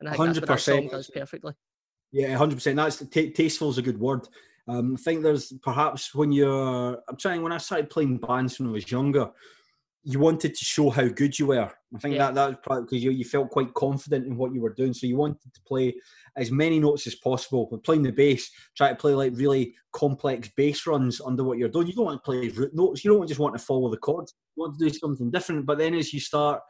And 0.00 0.08
I 0.08 0.12
think 0.12 0.28
100%. 0.28 0.34
that's 0.34 0.40
what 0.40 0.48
that 0.48 0.60
song 0.60 0.88
does 0.88 1.10
perfectly. 1.10 1.54
Yeah, 2.12 2.36
100%. 2.36 2.76
That's 2.76 3.04
t- 3.10 3.30
tasteful 3.30 3.70
is 3.70 3.78
a 3.78 3.82
good 3.82 3.98
word. 3.98 4.28
Um, 4.68 4.94
I 4.98 5.02
think 5.02 5.22
there's 5.22 5.52
perhaps 5.62 6.14
when 6.14 6.32
you're, 6.32 7.02
I'm 7.08 7.16
trying, 7.16 7.42
when 7.42 7.52
I 7.52 7.58
started 7.58 7.90
playing 7.90 8.18
bands 8.18 8.58
when 8.58 8.68
I 8.68 8.72
was 8.72 8.90
younger, 8.90 9.30
you 10.08 10.20
wanted 10.20 10.54
to 10.54 10.64
show 10.64 10.88
how 10.88 11.08
good 11.08 11.36
you 11.36 11.48
were. 11.48 11.68
I 11.94 11.98
think 11.98 12.14
yeah. 12.14 12.26
that 12.26 12.36
that 12.36 12.48
was 12.48 12.56
probably 12.62 12.84
because 12.84 13.02
you, 13.02 13.10
you 13.10 13.24
felt 13.24 13.50
quite 13.50 13.74
confident 13.74 14.24
in 14.24 14.36
what 14.36 14.54
you 14.54 14.60
were 14.60 14.72
doing. 14.72 14.94
So 14.94 15.08
you 15.08 15.16
wanted 15.16 15.52
to 15.52 15.60
play 15.66 15.96
as 16.36 16.52
many 16.52 16.78
notes 16.78 17.08
as 17.08 17.16
possible. 17.16 17.66
When 17.68 17.80
playing 17.80 18.04
the 18.04 18.12
bass, 18.12 18.48
try 18.76 18.90
to 18.90 18.94
play 18.94 19.14
like 19.14 19.32
really 19.34 19.74
complex 19.92 20.48
bass 20.56 20.86
runs 20.86 21.20
under 21.20 21.42
what 21.42 21.58
you're 21.58 21.68
doing. 21.68 21.88
You 21.88 21.94
don't 21.94 22.04
want 22.04 22.22
to 22.22 22.24
play 22.24 22.48
root 22.50 22.72
notes. 22.72 23.04
You 23.04 23.14
don't 23.14 23.26
just 23.26 23.40
want 23.40 23.58
to 23.58 23.64
follow 23.64 23.90
the 23.90 23.96
chords. 23.96 24.32
You 24.54 24.62
want 24.62 24.78
to 24.78 24.88
do 24.88 24.94
something 24.96 25.28
different. 25.32 25.66
But 25.66 25.78
then 25.78 25.92
as 25.92 26.12
you 26.12 26.20
start, 26.20 26.62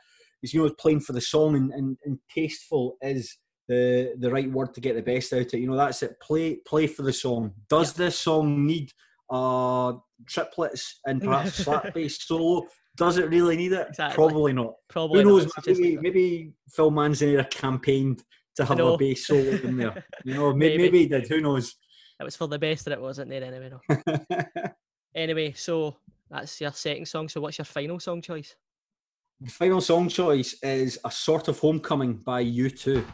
as 0.43 0.55
you 0.55 0.65
know, 0.65 0.73
playing 0.73 1.01
for 1.01 1.13
the 1.13 1.21
song 1.21 1.57
and, 1.57 1.73
and, 1.75 1.99
and 2.07 2.19
tasteful 2.35 2.97
is 3.03 3.37
the 3.69 4.15
the 4.19 4.31
right 4.31 4.51
word 4.51 4.73
to 4.75 4.81
get 4.81 4.97
the 4.97 5.03
best 5.03 5.35
out 5.35 5.41
of 5.41 5.53
it. 5.53 5.59
You 5.59 5.69
know, 5.69 5.77
that's 5.77 6.03
it. 6.03 6.19
Play 6.23 6.57
play 6.67 6.87
for 6.87 7.03
the 7.03 7.13
song. 7.13 7.53
Does 7.69 7.99
yeah. 7.99 8.07
this 8.07 8.19
song 8.19 8.65
need 8.65 8.93
uh 9.29 9.93
triplets 10.27 11.01
and 11.05 11.21
perhaps 11.21 11.55
slap 11.65 11.93
bass 11.93 12.27
solo? 12.27 12.67
Does 12.97 13.19
it 13.19 13.29
really 13.29 13.57
need 13.57 13.73
it? 13.73 13.89
Exactly. 13.89 14.15
Probably 14.15 14.53
not. 14.53 14.75
Probably. 14.89 15.23
Who 15.23 15.29
knows? 15.29 15.53
Maybe, 15.67 15.97
maybe 15.99 16.53
Phil 16.71 16.91
Manzanera 16.91 17.49
campaigned 17.51 18.23
to 18.57 18.65
have 18.65 18.79
a 18.79 18.97
bass 18.97 19.27
solo 19.27 19.51
in 19.51 19.77
there. 19.77 20.05
You 20.25 20.35
know, 20.35 20.55
maybe. 20.55 20.79
maybe 20.79 21.01
he 21.01 21.07
did. 21.07 21.29
Who 21.29 21.41
knows? 21.41 21.77
It 22.19 22.25
was 22.25 22.37
for 22.37 22.49
the 22.49 22.59
best 22.59 22.85
that 22.87 22.93
it 22.93 23.01
wasn't 23.01 23.31
there 23.31 23.45
anyway. 23.45 23.71
No. 23.71 24.43
anyway, 25.15 25.53
so 25.53 25.97
that's 26.31 26.61
your 26.61 26.73
second 26.73 27.07
song. 27.07 27.29
So 27.29 27.41
what's 27.41 27.59
your 27.59 27.67
final 27.67 28.01
song 28.01 28.23
choice? 28.23 28.57
The 29.41 29.51
final 29.51 29.83
song 29.83 30.09
choice 30.09 30.57
is 30.63 30.99
A 31.05 31.11
Sort 31.11 31.49
of 31.49 31.59
Homecoming 31.59 32.15
by 32.15 32.43
U2. 32.43 33.05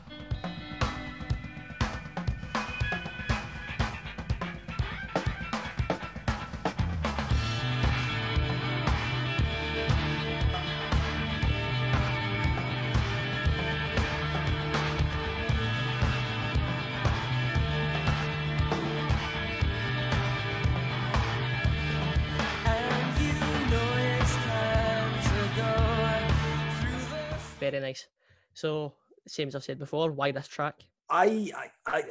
So, 28.62 28.94
same 29.27 29.48
as 29.48 29.57
I've 29.57 29.64
said 29.64 29.81
before, 29.81 30.12
why 30.12 30.31
this 30.31 30.46
track? 30.46 30.77
I, 31.11 31.51
I, 31.57 31.68
I 31.92 32.03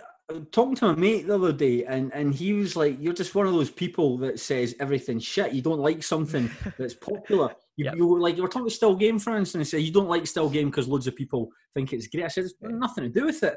talking 0.51 0.75
to 0.75 0.87
my 0.87 0.95
mate 0.95 1.25
the 1.25 1.35
other 1.35 1.53
day, 1.53 1.85
and 1.85 2.13
and 2.13 2.35
he 2.35 2.51
was 2.51 2.75
like, 2.75 2.97
"You're 2.99 3.13
just 3.13 3.33
one 3.35 3.47
of 3.47 3.53
those 3.53 3.69
people 3.71 4.17
that 4.17 4.37
says 4.37 4.75
everything's 4.81 5.23
shit. 5.23 5.53
You 5.53 5.61
don't 5.61 5.79
like 5.79 6.03
something 6.03 6.51
that's 6.77 6.93
popular. 6.93 7.55
You, 7.77 7.85
yep. 7.85 7.95
you 7.95 8.05
were 8.05 8.19
like 8.19 8.35
you 8.35 8.41
were 8.41 8.49
talking 8.49 8.63
about 8.63 8.73
Still 8.73 8.97
Game, 8.97 9.17
for 9.17 9.37
instance, 9.37 9.61
and 9.61 9.67
say 9.67 9.79
you 9.79 9.93
don't 9.93 10.09
like 10.09 10.27
Still 10.27 10.49
Game 10.49 10.69
because 10.69 10.89
loads 10.89 11.07
of 11.07 11.15
people 11.15 11.47
think 11.73 11.93
it's 11.93 12.07
great. 12.07 12.25
I 12.25 12.27
said 12.27 12.43
it's 12.43 12.53
mm. 12.61 12.71
nothing 12.71 13.05
to 13.05 13.09
do 13.09 13.27
with 13.27 13.41
it. 13.43 13.55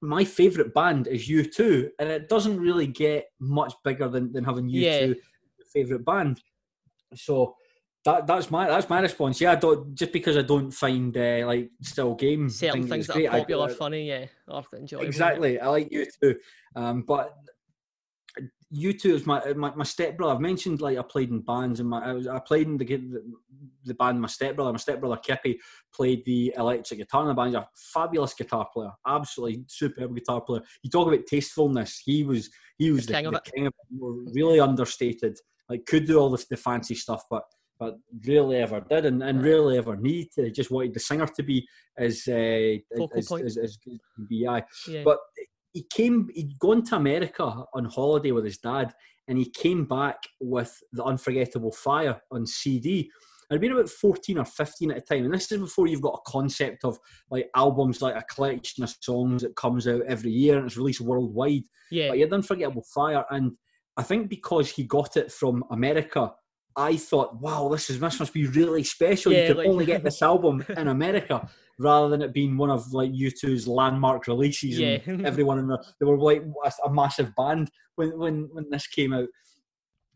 My 0.00 0.24
favourite 0.24 0.74
band 0.74 1.06
is 1.06 1.28
U2, 1.28 1.90
and 2.00 2.08
it 2.08 2.28
doesn't 2.28 2.58
really 2.58 2.88
get 2.88 3.26
much 3.38 3.74
bigger 3.84 4.08
than 4.08 4.32
than 4.32 4.42
having 4.42 4.68
U2 4.68 4.72
yeah. 4.80 5.14
favourite 5.72 6.04
band. 6.04 6.40
So 7.14 7.54
that, 8.08 8.26
that's 8.26 8.50
my 8.50 8.66
that's 8.66 8.88
my 8.88 9.00
response. 9.00 9.40
Yeah, 9.40 9.52
I 9.52 9.56
don't 9.56 9.94
just 9.94 10.12
because 10.12 10.36
I 10.36 10.42
don't 10.42 10.70
find 10.70 11.16
uh, 11.16 11.46
like 11.46 11.70
still 11.82 12.14
game 12.14 12.48
certain 12.48 12.86
things, 12.86 13.06
that 13.06 13.14
great. 13.14 13.26
are 13.26 13.38
popular, 13.38 13.68
I, 13.68 13.72
funny, 13.72 14.08
yeah, 14.08 14.26
or 14.46 14.64
enjoyable. 14.74 15.06
Exactly, 15.06 15.60
I 15.60 15.68
like 15.68 15.92
you 15.92 16.06
too, 16.20 16.36
um, 16.74 17.02
but 17.02 17.36
U2 18.74 19.06
is 19.06 19.26
my 19.26 19.52
my, 19.54 19.74
my 19.74 19.84
stepbrother. 19.84 20.34
I've 20.34 20.40
mentioned 20.40 20.80
like 20.80 20.96
I 20.96 21.02
played 21.02 21.30
in 21.30 21.40
bands, 21.40 21.80
and 21.80 21.88
my 21.88 22.04
I, 22.04 22.12
was, 22.12 22.26
I 22.26 22.38
played 22.38 22.66
in 22.66 22.78
the, 22.78 22.84
the 22.84 23.22
the 23.84 23.94
band. 23.94 24.20
My 24.20 24.28
stepbrother, 24.28 24.72
my 24.72 24.78
stepbrother 24.78 25.16
Kippy, 25.16 25.58
played 25.92 26.24
the 26.24 26.54
electric 26.56 27.00
guitar 27.00 27.22
in 27.22 27.28
the 27.28 27.34
band. 27.34 27.48
He's 27.48 27.56
a 27.56 27.68
fabulous 27.74 28.34
guitar 28.34 28.68
player, 28.72 28.92
absolutely 29.06 29.64
superb 29.68 30.14
guitar 30.14 30.40
player. 30.40 30.62
You 30.82 30.90
talk 30.90 31.08
about 31.08 31.26
tastefulness. 31.26 32.00
He 32.04 32.24
was 32.24 32.50
he 32.78 32.90
was 32.90 33.06
the, 33.06 33.12
the 33.12 33.18
king, 33.18 33.26
of, 33.26 33.32
the 33.32 33.50
king 33.54 33.66
of 33.66 33.72
it. 33.78 34.34
Really 34.34 34.60
understated. 34.60 35.38
Like 35.68 35.84
could 35.86 36.06
do 36.06 36.18
all 36.18 36.30
this 36.30 36.46
the 36.46 36.56
fancy 36.56 36.94
stuff, 36.94 37.24
but 37.30 37.44
but 37.78 37.96
rarely 38.26 38.56
ever 38.56 38.80
did, 38.88 39.04
and, 39.06 39.22
and 39.22 39.42
rarely 39.42 39.78
ever 39.78 39.96
need 39.96 40.28
to. 40.34 40.50
Just 40.50 40.70
wanted 40.70 40.94
the 40.94 41.00
singer 41.00 41.26
to 41.26 41.42
be 41.42 41.66
as 41.96 42.24
uh, 42.28 42.76
as, 43.14 43.32
as, 43.32 43.56
as 43.56 43.78
BI. 44.18 44.64
Yeah. 44.88 45.02
But 45.04 45.18
he 45.72 45.84
came, 45.90 46.28
he'd 46.34 46.58
gone 46.58 46.82
to 46.84 46.96
America 46.96 47.44
on 47.74 47.84
holiday 47.84 48.32
with 48.32 48.44
his 48.44 48.58
dad, 48.58 48.92
and 49.28 49.38
he 49.38 49.50
came 49.50 49.84
back 49.84 50.16
with 50.40 50.76
the 50.92 51.04
Unforgettable 51.04 51.72
Fire 51.72 52.20
on 52.30 52.46
CD. 52.46 53.10
I'd 53.50 53.60
been 53.60 53.72
about 53.72 53.88
14 53.88 54.38
or 54.38 54.44
15 54.44 54.90
at 54.90 54.96
the 54.96 55.14
time, 55.14 55.24
and 55.24 55.32
this 55.32 55.50
is 55.50 55.60
before 55.60 55.86
you've 55.86 56.02
got 56.02 56.20
a 56.20 56.30
concept 56.30 56.84
of 56.84 56.98
like 57.30 57.48
albums 57.56 58.02
like 58.02 58.14
a 58.14 58.34
collection 58.34 58.84
of 58.84 58.94
songs 59.00 59.42
that 59.42 59.56
comes 59.56 59.88
out 59.88 60.02
every 60.06 60.30
year 60.30 60.58
and 60.58 60.66
it's 60.66 60.76
released 60.76 61.00
worldwide. 61.00 61.62
Yeah. 61.90 62.08
But 62.08 62.16
he 62.16 62.20
had 62.22 62.32
Unforgettable 62.32 62.84
Fire, 62.94 63.24
and 63.30 63.52
I 63.96 64.02
think 64.02 64.28
because 64.28 64.70
he 64.70 64.84
got 64.84 65.16
it 65.16 65.32
from 65.32 65.64
America 65.70 66.32
I 66.78 66.96
thought, 66.96 67.40
wow, 67.40 67.68
this 67.68 67.90
is 67.90 67.98
this 67.98 68.20
must 68.20 68.32
be 68.32 68.46
really 68.46 68.84
special. 68.84 69.32
Yeah, 69.32 69.40
you 69.40 69.46
can 69.48 69.56
like, 69.56 69.66
only 69.66 69.84
get 69.84 70.04
this 70.04 70.22
album 70.22 70.64
in 70.76 70.86
America 70.86 71.48
rather 71.80 72.08
than 72.08 72.22
it 72.22 72.32
being 72.32 72.56
one 72.56 72.70
of 72.70 72.92
like 72.92 73.10
U2's 73.10 73.66
landmark 73.66 74.28
releases. 74.28 74.78
Yeah. 74.78 74.98
And 75.06 75.26
everyone 75.26 75.58
in 75.58 75.66
the 75.66 75.84
they 75.98 76.06
were 76.06 76.16
like 76.16 76.44
a 76.84 76.90
massive 76.90 77.34
band 77.34 77.68
when 77.96 78.16
when 78.16 78.48
when 78.52 78.70
this 78.70 78.86
came 78.86 79.12
out. 79.12 79.28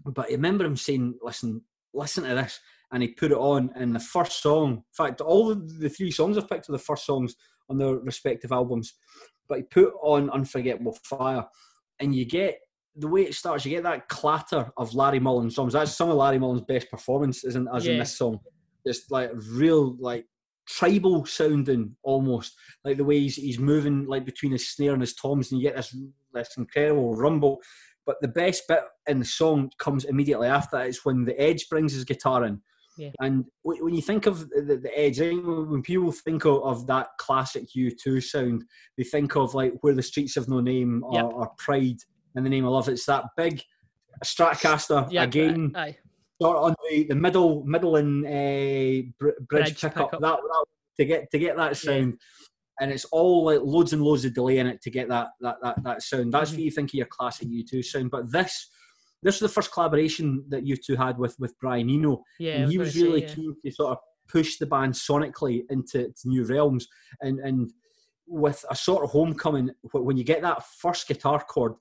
But 0.04 0.26
I 0.30 0.32
remember 0.32 0.64
him 0.64 0.76
saying, 0.76 1.18
"Listen, 1.20 1.62
listen 1.92 2.22
to 2.24 2.34
this," 2.36 2.60
and 2.92 3.02
he 3.02 3.08
put 3.08 3.32
it 3.32 3.38
on. 3.38 3.70
And 3.74 3.92
the 3.92 4.00
first 4.00 4.40
song, 4.40 4.70
in 4.70 4.82
fact, 4.96 5.20
all 5.20 5.48
the, 5.48 5.56
the 5.80 5.88
three 5.88 6.12
songs 6.12 6.38
I've 6.38 6.48
picked 6.48 6.68
are 6.68 6.72
the 6.72 6.78
first 6.78 7.04
songs 7.04 7.34
on 7.70 7.78
their 7.78 7.96
respective 7.96 8.52
albums. 8.52 8.94
But 9.48 9.58
he 9.58 9.64
put 9.64 9.92
on 10.00 10.30
"Unforgettable 10.30 10.96
Fire," 11.02 11.44
and 11.98 12.14
you 12.14 12.24
get 12.24 12.58
the 12.96 13.08
way 13.08 13.22
it 13.22 13.34
starts, 13.34 13.64
you 13.64 13.70
get 13.70 13.84
that 13.84 14.08
clatter 14.08 14.70
of 14.76 14.94
Larry 14.94 15.20
Mullen's 15.20 15.54
drums. 15.54 15.72
That's 15.72 15.96
some 15.96 16.10
of 16.10 16.16
Larry 16.16 16.38
Mullen's 16.38 16.62
best 16.62 16.90
performance, 16.90 17.44
isn't 17.44 17.68
as 17.74 17.86
yeah. 17.86 17.92
in 17.92 17.98
this 17.98 18.16
song. 18.16 18.38
Just 18.86 19.10
like 19.10 19.30
real, 19.50 19.96
like 19.98 20.26
tribal 20.68 21.24
sounding 21.24 21.96
almost, 22.02 22.54
like 22.84 22.96
the 22.96 23.04
way 23.04 23.20
he's, 23.20 23.36
he's 23.36 23.58
moving 23.58 24.06
like 24.06 24.24
between 24.24 24.52
his 24.52 24.68
snare 24.68 24.92
and 24.92 25.00
his 25.00 25.14
toms, 25.14 25.50
and 25.50 25.60
you 25.60 25.68
get 25.68 25.76
this 25.76 25.96
this 26.34 26.56
incredible 26.56 27.14
rumble. 27.14 27.60
But 28.04 28.16
the 28.20 28.28
best 28.28 28.64
bit 28.68 28.80
in 29.06 29.20
the 29.20 29.24
song 29.24 29.70
comes 29.78 30.04
immediately 30.04 30.48
after 30.48 30.76
that. 30.76 30.88
It's 30.88 31.04
when 31.04 31.24
the 31.24 31.40
Edge 31.40 31.68
brings 31.68 31.92
his 31.92 32.04
guitar 32.04 32.44
in. 32.44 32.60
Yeah. 32.98 33.10
And 33.20 33.44
when 33.62 33.94
you 33.94 34.02
think 34.02 34.26
of 34.26 34.50
the, 34.50 34.78
the 34.82 34.90
Edge, 34.98 35.20
when 35.20 35.82
people 35.82 36.12
think 36.12 36.44
of, 36.44 36.62
of, 36.62 36.86
that 36.88 37.08
classic 37.18 37.64
U2 37.76 38.22
sound, 38.22 38.64
they 38.98 39.04
think 39.04 39.34
of 39.36 39.54
like 39.54 39.72
Where 39.80 39.94
the 39.94 40.02
Streets 40.02 40.34
Have 40.34 40.48
No 40.48 40.60
Name 40.60 41.02
or, 41.04 41.14
yep. 41.14 41.24
or 41.32 41.50
Pride 41.58 41.98
in 42.36 42.44
the 42.44 42.50
name 42.50 42.64
of 42.64 42.72
love. 42.72 42.88
It's 42.88 43.06
that 43.06 43.24
big 43.36 43.62
Stratocaster 44.24 45.10
yeah, 45.10 45.24
again, 45.24 45.72
aye. 45.74 45.96
sort 46.40 46.56
of 46.56 46.64
on 46.64 46.74
the, 46.88 47.04
the 47.04 47.14
middle 47.14 47.64
middle 47.64 47.96
and 47.96 48.24
uh, 48.26 49.08
bridge, 49.18 49.34
bridge 49.48 49.80
pickup. 49.80 50.10
Pick 50.10 50.20
that, 50.20 50.38
that, 50.38 50.64
to 50.98 51.04
get 51.04 51.30
to 51.30 51.38
get 51.38 51.56
that 51.56 51.76
sound. 51.76 52.12
Yeah. 52.12 52.16
And 52.80 52.90
it's 52.90 53.04
all 53.06 53.44
like 53.44 53.60
loads 53.62 53.92
and 53.92 54.02
loads 54.02 54.24
of 54.24 54.34
delay 54.34 54.58
in 54.58 54.66
it 54.66 54.82
to 54.82 54.90
get 54.90 55.08
that 55.08 55.28
that 55.40 55.56
that, 55.62 55.82
that 55.84 56.02
sound. 56.02 56.32
That's 56.32 56.50
mm-hmm. 56.50 56.58
what 56.58 56.64
you 56.64 56.70
think 56.70 56.90
of 56.90 56.94
your 56.94 57.06
classic 57.06 57.48
U2 57.48 57.84
sound. 57.84 58.10
But 58.10 58.30
this 58.30 58.68
this 59.22 59.40
was 59.40 59.50
the 59.50 59.54
first 59.54 59.72
collaboration 59.72 60.44
that 60.48 60.64
U2 60.64 60.96
had 60.96 61.18
with 61.18 61.36
with 61.38 61.58
Brian 61.60 61.90
Eno. 61.90 62.22
Yeah, 62.38 62.54
and 62.54 62.70
he 62.70 62.78
was, 62.78 62.94
was 62.94 63.02
really 63.02 63.20
say, 63.20 63.26
yeah. 63.28 63.34
keen 63.34 63.56
to 63.64 63.70
sort 63.72 63.92
of 63.92 63.98
push 64.28 64.56
the 64.56 64.66
band 64.66 64.94
sonically 64.94 65.62
into, 65.70 66.06
into 66.06 66.26
new 66.26 66.44
realms 66.44 66.86
and 67.20 67.38
and 67.40 67.72
with 68.26 68.64
a 68.70 68.76
sort 68.76 69.04
of 69.04 69.10
homecoming 69.10 69.70
when 69.92 70.16
you 70.16 70.24
get 70.24 70.42
that 70.42 70.64
first 70.78 71.06
guitar 71.06 71.44
chord 71.48 71.74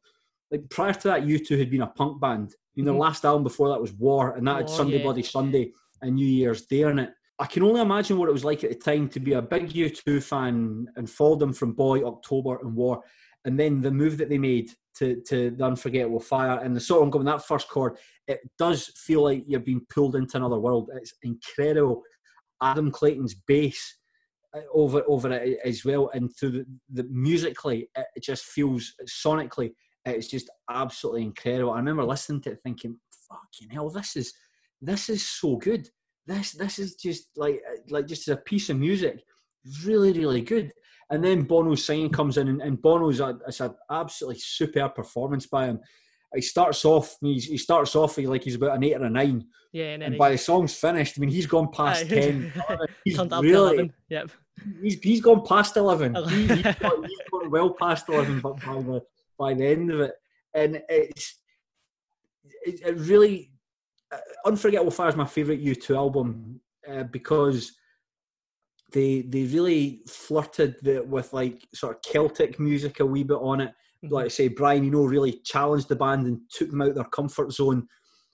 like 0.51 0.69
prior 0.69 0.93
to 0.93 1.07
that, 1.07 1.23
U2 1.23 1.57
had 1.57 1.71
been 1.71 1.81
a 1.81 1.87
punk 1.87 2.19
band. 2.19 2.53
You 2.75 2.83
know, 2.83 2.91
mm-hmm. 2.91 2.97
the 2.99 3.03
last 3.03 3.25
album 3.25 3.43
before 3.43 3.69
that 3.69 3.81
was 3.81 3.93
War, 3.93 4.35
and 4.35 4.47
that 4.47 4.57
had 4.57 4.69
Sunday 4.69 4.97
yeah. 4.97 5.03
Bloody 5.03 5.23
Sunday 5.23 5.71
and 6.01 6.15
New 6.15 6.27
Year's 6.27 6.65
Day 6.65 6.81
in 6.81 6.99
it. 6.99 7.11
I 7.39 7.45
can 7.45 7.63
only 7.63 7.81
imagine 7.81 8.17
what 8.17 8.29
it 8.29 8.33
was 8.33 8.45
like 8.45 8.63
at 8.63 8.69
the 8.69 8.75
time 8.75 9.09
to 9.09 9.19
be 9.19 9.33
a 9.33 9.41
big 9.41 9.69
U2 9.69 10.21
fan 10.21 10.87
and 10.95 11.09
follow 11.09 11.35
them 11.35 11.53
from 11.53 11.73
Boy, 11.73 12.03
October, 12.03 12.59
and 12.59 12.75
War, 12.75 13.01
and 13.45 13.59
then 13.59 13.81
the 13.81 13.91
move 13.91 14.17
that 14.17 14.29
they 14.29 14.37
made 14.37 14.69
to 14.97 15.21
to 15.27 15.51
the 15.51 15.63
Unforgettable 15.63 16.19
Fire 16.19 16.59
and 16.59 16.75
the 16.75 16.79
sort 16.79 17.03
of 17.03 17.11
going 17.11 17.25
that 17.25 17.45
first 17.45 17.69
chord. 17.69 17.97
It 18.27 18.41
does 18.57 18.87
feel 18.95 19.23
like 19.23 19.43
you're 19.47 19.59
being 19.59 19.85
pulled 19.89 20.15
into 20.15 20.37
another 20.37 20.59
world. 20.59 20.89
It's 20.95 21.13
incredible. 21.23 22.03
Adam 22.61 22.91
Clayton's 22.91 23.33
bass 23.33 23.97
uh, 24.53 24.59
over 24.73 25.01
over 25.07 25.31
it 25.31 25.59
as 25.63 25.83
well, 25.85 26.09
and 26.13 26.29
through 26.35 26.51
the, 26.51 26.65
the 26.91 27.03
musically, 27.09 27.89
it 27.95 28.23
just 28.23 28.43
feels 28.45 28.93
sonically 29.07 29.71
it's 30.05 30.27
just 30.27 30.49
absolutely 30.69 31.23
incredible. 31.23 31.71
I 31.71 31.77
remember 31.77 32.03
listening 32.03 32.41
to 32.41 32.51
it 32.51 32.59
thinking, 32.63 32.97
fucking 33.29 33.69
hell, 33.69 33.89
this 33.89 34.15
is 34.15 34.33
this 34.81 35.09
is 35.09 35.27
so 35.27 35.57
good. 35.57 35.87
This 36.25 36.51
this 36.51 36.79
is 36.79 36.95
just 36.95 37.29
like 37.35 37.61
like 37.89 38.07
just 38.07 38.27
a 38.27 38.37
piece 38.37 38.69
of 38.69 38.77
music. 38.77 39.23
Really, 39.85 40.11
really 40.13 40.41
good. 40.41 40.71
And 41.11 41.23
then 41.23 41.43
Bono's 41.43 41.85
singing 41.85 42.09
comes 42.09 42.37
in 42.37 42.47
and, 42.47 42.61
and 42.61 42.81
Bono's 42.81 43.19
a, 43.19 43.37
it's 43.45 43.59
an 43.59 43.75
absolutely 43.91 44.39
superb 44.39 44.95
performance 44.95 45.45
by 45.45 45.65
him. 45.65 45.79
He 46.33 46.41
starts 46.41 46.85
off 46.85 47.17
he 47.21 47.57
starts 47.57 47.95
off 47.95 48.17
like 48.17 48.43
he's 48.43 48.55
about 48.55 48.77
an 48.77 48.83
eight 48.83 48.95
or 48.95 49.03
a 49.03 49.09
nine. 49.09 49.45
Yeah, 49.73 49.93
and, 49.93 50.03
and 50.03 50.17
by 50.17 50.31
the 50.31 50.37
song's 50.37 50.73
finished, 50.73 51.15
I 51.17 51.21
mean 51.21 51.29
he's 51.29 51.45
gone 51.45 51.69
past 51.71 52.07
ten. 52.07 52.51
He's 53.05 53.17
really, 53.17 53.91
Yep. 54.09 54.31
He's 54.81 54.99
he's 54.99 55.21
gone 55.21 55.45
past 55.45 55.77
eleven. 55.77 56.13
he, 56.29 56.47
he's, 56.47 56.75
gone, 56.75 57.07
gone 57.31 57.49
well 57.49 57.69
past 57.79 58.07
eleven, 58.09 58.41
but 58.41 58.59
by 58.65 58.73
the 58.73 59.01
by 59.37 59.53
the 59.53 59.65
end 59.65 59.91
of 59.91 59.99
it, 60.01 60.13
and 60.53 60.81
it's 60.89 61.39
it, 62.65 62.81
it 62.85 62.97
really 62.97 63.51
uh, 64.11 64.17
Unforgettable 64.45 64.91
Fire 64.91 65.09
is 65.09 65.15
my 65.15 65.25
favourite 65.25 65.63
U2 65.63 65.95
album 65.95 66.59
uh, 66.89 67.03
because 67.03 67.73
they 68.91 69.21
they 69.21 69.43
really 69.43 70.01
flirted 70.07 70.75
the, 70.81 70.99
with 71.01 71.31
like 71.33 71.65
sort 71.73 71.95
of 71.95 72.01
Celtic 72.01 72.59
music 72.59 72.99
a 72.99 73.05
wee 73.05 73.23
bit 73.23 73.35
on 73.35 73.61
it. 73.61 73.73
Mm-hmm. 74.03 74.13
Like 74.13 74.25
I 74.25 74.29
say, 74.29 74.47
Brian, 74.49 74.83
you 74.83 74.91
know, 74.91 75.03
really 75.03 75.39
challenged 75.45 75.87
the 75.87 75.95
band 75.95 76.27
and 76.27 76.41
took 76.51 76.69
them 76.69 76.81
out 76.81 76.89
of 76.89 76.95
their 76.95 77.03
comfort 77.05 77.51
zone, 77.51 77.87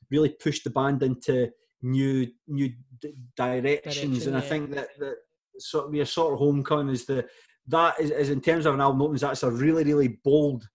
really 0.09 0.29
pushed 0.29 0.63
the 0.63 0.69
band 0.69 1.03
into 1.03 1.49
new 1.81 2.27
new 2.47 2.71
d- 3.01 3.13
directions. 3.35 4.23
Direction, 4.23 4.33
and 4.33 4.37
I 4.37 4.41
think 4.41 4.71
that 4.71 4.89
that 4.99 5.15
sort 5.59 5.87
of 5.87 5.93
a 5.93 6.05
sort 6.05 6.33
of 6.33 6.39
homecoming 6.39 6.93
is 6.93 7.05
the 7.05 7.27
that 7.67 7.99
is, 7.99 8.11
is 8.11 8.29
in 8.29 8.41
terms 8.41 8.65
of 8.65 8.73
an 8.73 8.81
album 8.81 9.01
opens. 9.01 9.21
That's 9.21 9.43
a 9.43 9.51
really 9.51 9.83
really 9.83 10.19
bold 10.23 10.67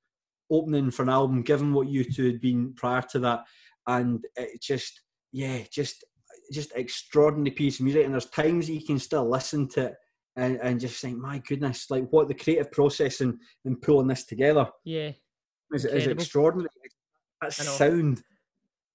opening 0.52 0.90
for 0.90 1.02
an 1.02 1.08
album, 1.08 1.42
given 1.42 1.72
what 1.72 1.88
U2 1.88 2.26
had 2.26 2.40
been 2.40 2.74
prior 2.74 3.02
to 3.10 3.18
that, 3.20 3.40
and 3.86 4.24
it 4.36 4.62
just 4.62 5.00
yeah, 5.32 5.58
just 5.72 6.04
just 6.52 6.72
extraordinary 6.76 7.50
piece 7.50 7.78
of 7.78 7.84
music. 7.84 8.04
And 8.04 8.12
there's 8.12 8.26
times 8.26 8.68
you 8.68 8.84
can 8.84 8.98
still 8.98 9.28
listen 9.28 9.68
to 9.70 9.86
it 9.86 9.94
and, 10.36 10.58
and 10.62 10.80
just 10.80 11.00
think, 11.00 11.18
my 11.18 11.38
goodness, 11.48 11.90
like 11.90 12.08
what 12.10 12.28
the 12.28 12.34
creative 12.34 12.70
process 12.70 13.20
and 13.20 13.38
in 13.64 13.76
pulling 13.76 14.06
this 14.06 14.24
together. 14.24 14.68
Yeah, 14.84 15.12
is, 15.72 15.84
is 15.84 16.06
extraordinary. 16.06 16.68
That 17.40 17.52
sound 17.52 18.22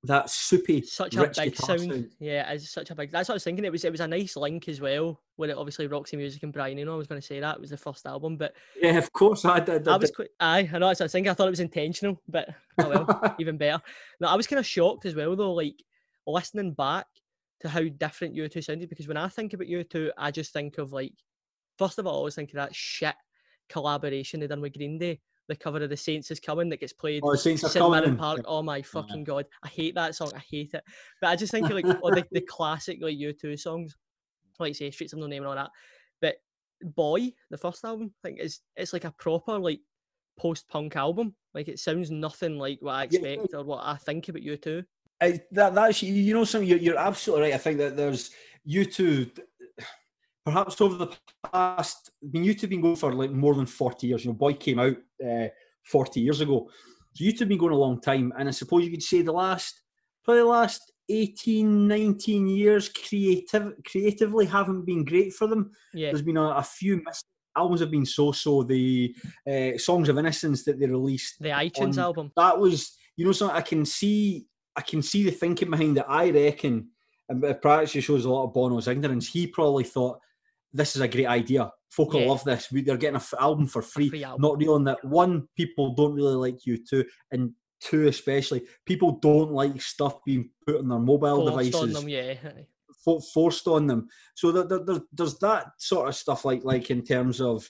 that 0.07 0.29
soupy, 0.29 0.81
such 0.81 1.15
a 1.15 1.27
big 1.27 1.55
sound. 1.55 1.79
sound. 1.81 2.09
Yeah, 2.19 2.51
it's 2.51 2.71
such 2.71 2.89
a 2.89 2.95
big. 2.95 3.11
That's 3.11 3.29
what 3.29 3.33
I 3.33 3.35
was 3.35 3.43
thinking. 3.43 3.65
It 3.65 3.71
was 3.71 3.85
it 3.85 3.91
was 3.91 4.01
a 4.01 4.07
nice 4.07 4.35
link 4.35 4.67
as 4.67 4.81
well. 4.81 5.21
With 5.37 5.49
it 5.49 5.57
obviously 5.57 5.87
Roxy 5.87 6.17
Music 6.17 6.43
and 6.43 6.51
Brian. 6.51 6.77
You 6.77 6.85
know, 6.85 6.93
I 6.93 6.97
was 6.97 7.07
going 7.07 7.21
to 7.21 7.25
say 7.25 7.39
that 7.39 7.55
it 7.55 7.61
was 7.61 7.69
the 7.69 7.77
first 7.77 8.05
album, 8.05 8.37
but 8.37 8.53
yeah, 8.81 8.97
of 8.97 9.11
course 9.13 9.45
I 9.45 9.59
did. 9.59 9.87
I, 9.87 9.93
I 9.93 9.97
was 9.97 10.11
quite. 10.11 10.29
Aye, 10.39 10.69
I 10.73 10.77
know. 10.79 10.87
That's 10.87 10.99
what 10.99 11.01
I 11.01 11.05
was 11.05 11.11
thinking. 11.11 11.29
I 11.29 11.33
thought 11.33 11.47
it 11.47 11.51
was 11.51 11.59
intentional, 11.59 12.21
but 12.27 12.49
oh 12.79 12.89
well, 12.89 13.35
even 13.39 13.57
better. 13.57 13.81
No, 14.19 14.27
I 14.27 14.35
was 14.35 14.47
kind 14.47 14.59
of 14.59 14.65
shocked 14.65 15.05
as 15.05 15.15
well 15.15 15.35
though. 15.35 15.53
Like 15.53 15.81
listening 16.25 16.73
back 16.73 17.07
to 17.61 17.69
how 17.69 17.83
different 17.83 18.35
U2 18.35 18.63
sounded 18.63 18.89
because 18.89 19.07
when 19.07 19.17
I 19.17 19.27
think 19.29 19.53
about 19.53 19.67
U2, 19.67 20.11
I 20.17 20.31
just 20.31 20.53
think 20.53 20.77
of 20.77 20.93
like 20.93 21.13
first 21.77 21.99
of 21.99 22.07
all, 22.07 22.13
I 22.13 22.17
always 22.17 22.35
think 22.35 22.49
of 22.49 22.55
that 22.55 22.75
shit 22.75 23.15
collaboration 23.69 24.39
they 24.39 24.47
done 24.47 24.61
with 24.61 24.73
Green 24.73 24.97
Day 24.97 25.19
the 25.47 25.55
cover 25.55 25.81
of 25.81 25.89
the 25.89 25.97
Saints 25.97 26.31
is 26.31 26.39
coming 26.39 26.69
that 26.69 26.79
gets 26.79 26.93
played 26.93 27.21
oh, 27.23 27.35
Saints 27.35 27.69
St. 27.71 27.89
Mirren 27.89 28.17
Park. 28.17 28.41
Oh 28.45 28.61
my 28.61 28.81
fucking 28.81 29.19
yeah. 29.19 29.23
god, 29.23 29.45
I 29.63 29.67
hate 29.69 29.95
that 29.95 30.15
song. 30.15 30.31
I 30.35 30.39
hate 30.39 30.73
it. 30.73 30.83
But 31.21 31.27
I 31.27 31.35
just 31.35 31.51
think 31.51 31.65
of 31.65 31.73
like 31.73 31.85
oh, 31.85 32.13
the, 32.13 32.25
the 32.31 32.41
classic 32.49 32.99
like 33.01 33.17
U2 33.17 33.59
songs, 33.59 33.95
like 34.59 34.75
say 34.75 34.91
Streets 34.91 35.13
of 35.13 35.19
No 35.19 35.27
Name 35.27 35.43
and 35.43 35.49
all 35.49 35.55
that. 35.55 35.69
But 36.21 36.35
Boy, 36.81 37.31
the 37.49 37.57
first 37.57 37.83
album, 37.85 38.13
I 38.23 38.27
think 38.27 38.39
is 38.39 38.61
it's 38.75 38.93
like 38.93 39.05
a 39.05 39.11
proper 39.11 39.57
like 39.57 39.79
post 40.37 40.67
punk 40.67 40.95
album. 40.95 41.35
Like 41.53 41.67
it 41.67 41.79
sounds 41.79 42.11
nothing 42.11 42.57
like 42.57 42.79
what 42.81 42.95
I 42.95 43.03
expect 43.03 43.47
yeah. 43.51 43.59
or 43.59 43.63
what 43.63 43.83
I 43.83 43.95
think 43.95 44.29
about 44.29 44.43
U2. 44.43 44.83
I, 45.19 45.41
that 45.51 45.73
that's 45.73 46.03
you 46.03 46.33
know 46.33 46.43
something 46.43 46.69
you're, 46.69 46.77
you're 46.77 46.97
absolutely 46.97 47.45
right. 47.45 47.55
I 47.55 47.57
think 47.57 47.79
that 47.79 47.97
there's 47.97 48.31
U2 48.69 49.39
perhaps 50.47 50.79
over 50.79 50.95
the 50.95 51.17
past, 51.51 52.11
I 52.23 52.27
mean, 52.31 52.45
U2 52.45 52.61
have 52.61 52.69
been 52.69 52.79
going 52.79 52.95
for 52.95 53.11
like 53.11 53.31
more 53.31 53.53
than 53.53 53.65
40 53.65 54.07
years. 54.07 54.23
You 54.23 54.31
know, 54.31 54.37
Boy 54.37 54.53
came 54.53 54.79
out 54.79 54.95
uh, 55.21 55.47
40 55.83 56.21
years 56.21 56.39
ago. 56.39 56.69
So 57.13 57.25
U2 57.25 57.39
have 57.39 57.49
been 57.49 57.57
going 57.57 57.73
a 57.73 57.77
long 57.77 57.99
time. 57.99 58.31
And 58.39 58.47
I 58.47 58.51
suppose 58.51 58.85
you 58.85 58.91
could 58.91 59.03
say 59.03 59.21
the 59.21 59.33
last, 59.33 59.81
probably 60.23 60.43
the 60.43 60.47
last 60.47 60.93
18, 61.09 61.85
19 61.85 62.47
years 62.47 62.87
creative, 62.87 63.73
creatively 63.85 64.45
haven't 64.45 64.85
been 64.85 65.03
great 65.03 65.33
for 65.33 65.47
them. 65.47 65.69
Yeah. 65.93 66.11
There's 66.11 66.21
been 66.21 66.37
a, 66.37 66.49
a 66.51 66.63
few 66.63 67.01
missed 67.05 67.25
albums 67.57 67.81
have 67.81 67.91
been 67.91 68.05
so-so. 68.05 68.63
The 68.63 69.13
uh, 69.45 69.77
Songs 69.77 70.07
of 70.07 70.17
Innocence 70.17 70.63
that 70.63 70.79
they 70.79 70.87
released. 70.87 71.41
The 71.41 71.49
iTunes 71.49 71.97
on, 71.97 71.99
album. 71.99 72.31
That 72.37 72.57
was, 72.57 72.95
you 73.17 73.25
know, 73.25 73.33
so 73.33 73.49
I 73.49 73.63
can 73.63 73.83
see, 73.83 74.45
I 74.77 74.81
can 74.81 75.01
see 75.01 75.23
the 75.23 75.31
thinking 75.31 75.71
behind 75.71 75.97
it. 75.97 76.05
I 76.07 76.29
reckon, 76.29 76.87
and 77.27 77.43
it 77.43 77.61
practically 77.61 77.99
shows 77.99 78.23
a 78.23 78.29
lot 78.29 78.45
of 78.45 78.53
Bono's 78.53 78.87
ignorance. 78.87 79.27
He 79.27 79.45
probably 79.47 79.83
thought, 79.83 80.19
this 80.77 80.95
is 80.95 81.01
a 81.01 81.07
great 81.07 81.25
idea. 81.25 81.69
Folk 81.89 82.13
will 82.13 82.27
love 82.27 82.43
this. 82.43 82.71
We, 82.71 82.81
they're 82.81 82.97
getting 82.97 83.15
an 83.15 83.21
f- 83.21 83.33
album 83.39 83.67
for 83.67 83.81
free. 83.81 84.09
free 84.09 84.23
album. 84.23 84.41
Not 84.41 84.57
realizing 84.57 84.83
that 84.85 85.03
one, 85.03 85.47
people 85.55 85.93
don't 85.95 86.13
really 86.13 86.35
like 86.35 86.59
U2, 86.67 87.03
and 87.31 87.51
two, 87.79 88.07
especially, 88.07 88.63
people 88.85 89.19
don't 89.19 89.51
like 89.51 89.81
stuff 89.81 90.23
being 90.25 90.49
put 90.65 90.77
on 90.77 90.87
their 90.87 90.99
mobile 90.99 91.47
forced 91.47 91.71
devices. 91.71 91.95
On 91.95 92.01
them, 92.01 92.09
yeah. 92.09 92.35
For, 93.03 93.19
forced 93.33 93.67
on 93.67 93.87
them. 93.87 94.07
So 94.35 94.51
there, 94.51 94.79
there, 94.79 94.99
there's 95.11 95.37
that 95.39 95.67
sort 95.79 96.09
of 96.09 96.15
stuff 96.15 96.45
like 96.45 96.63
like 96.63 96.89
in 96.89 97.03
terms 97.03 97.41
of 97.41 97.69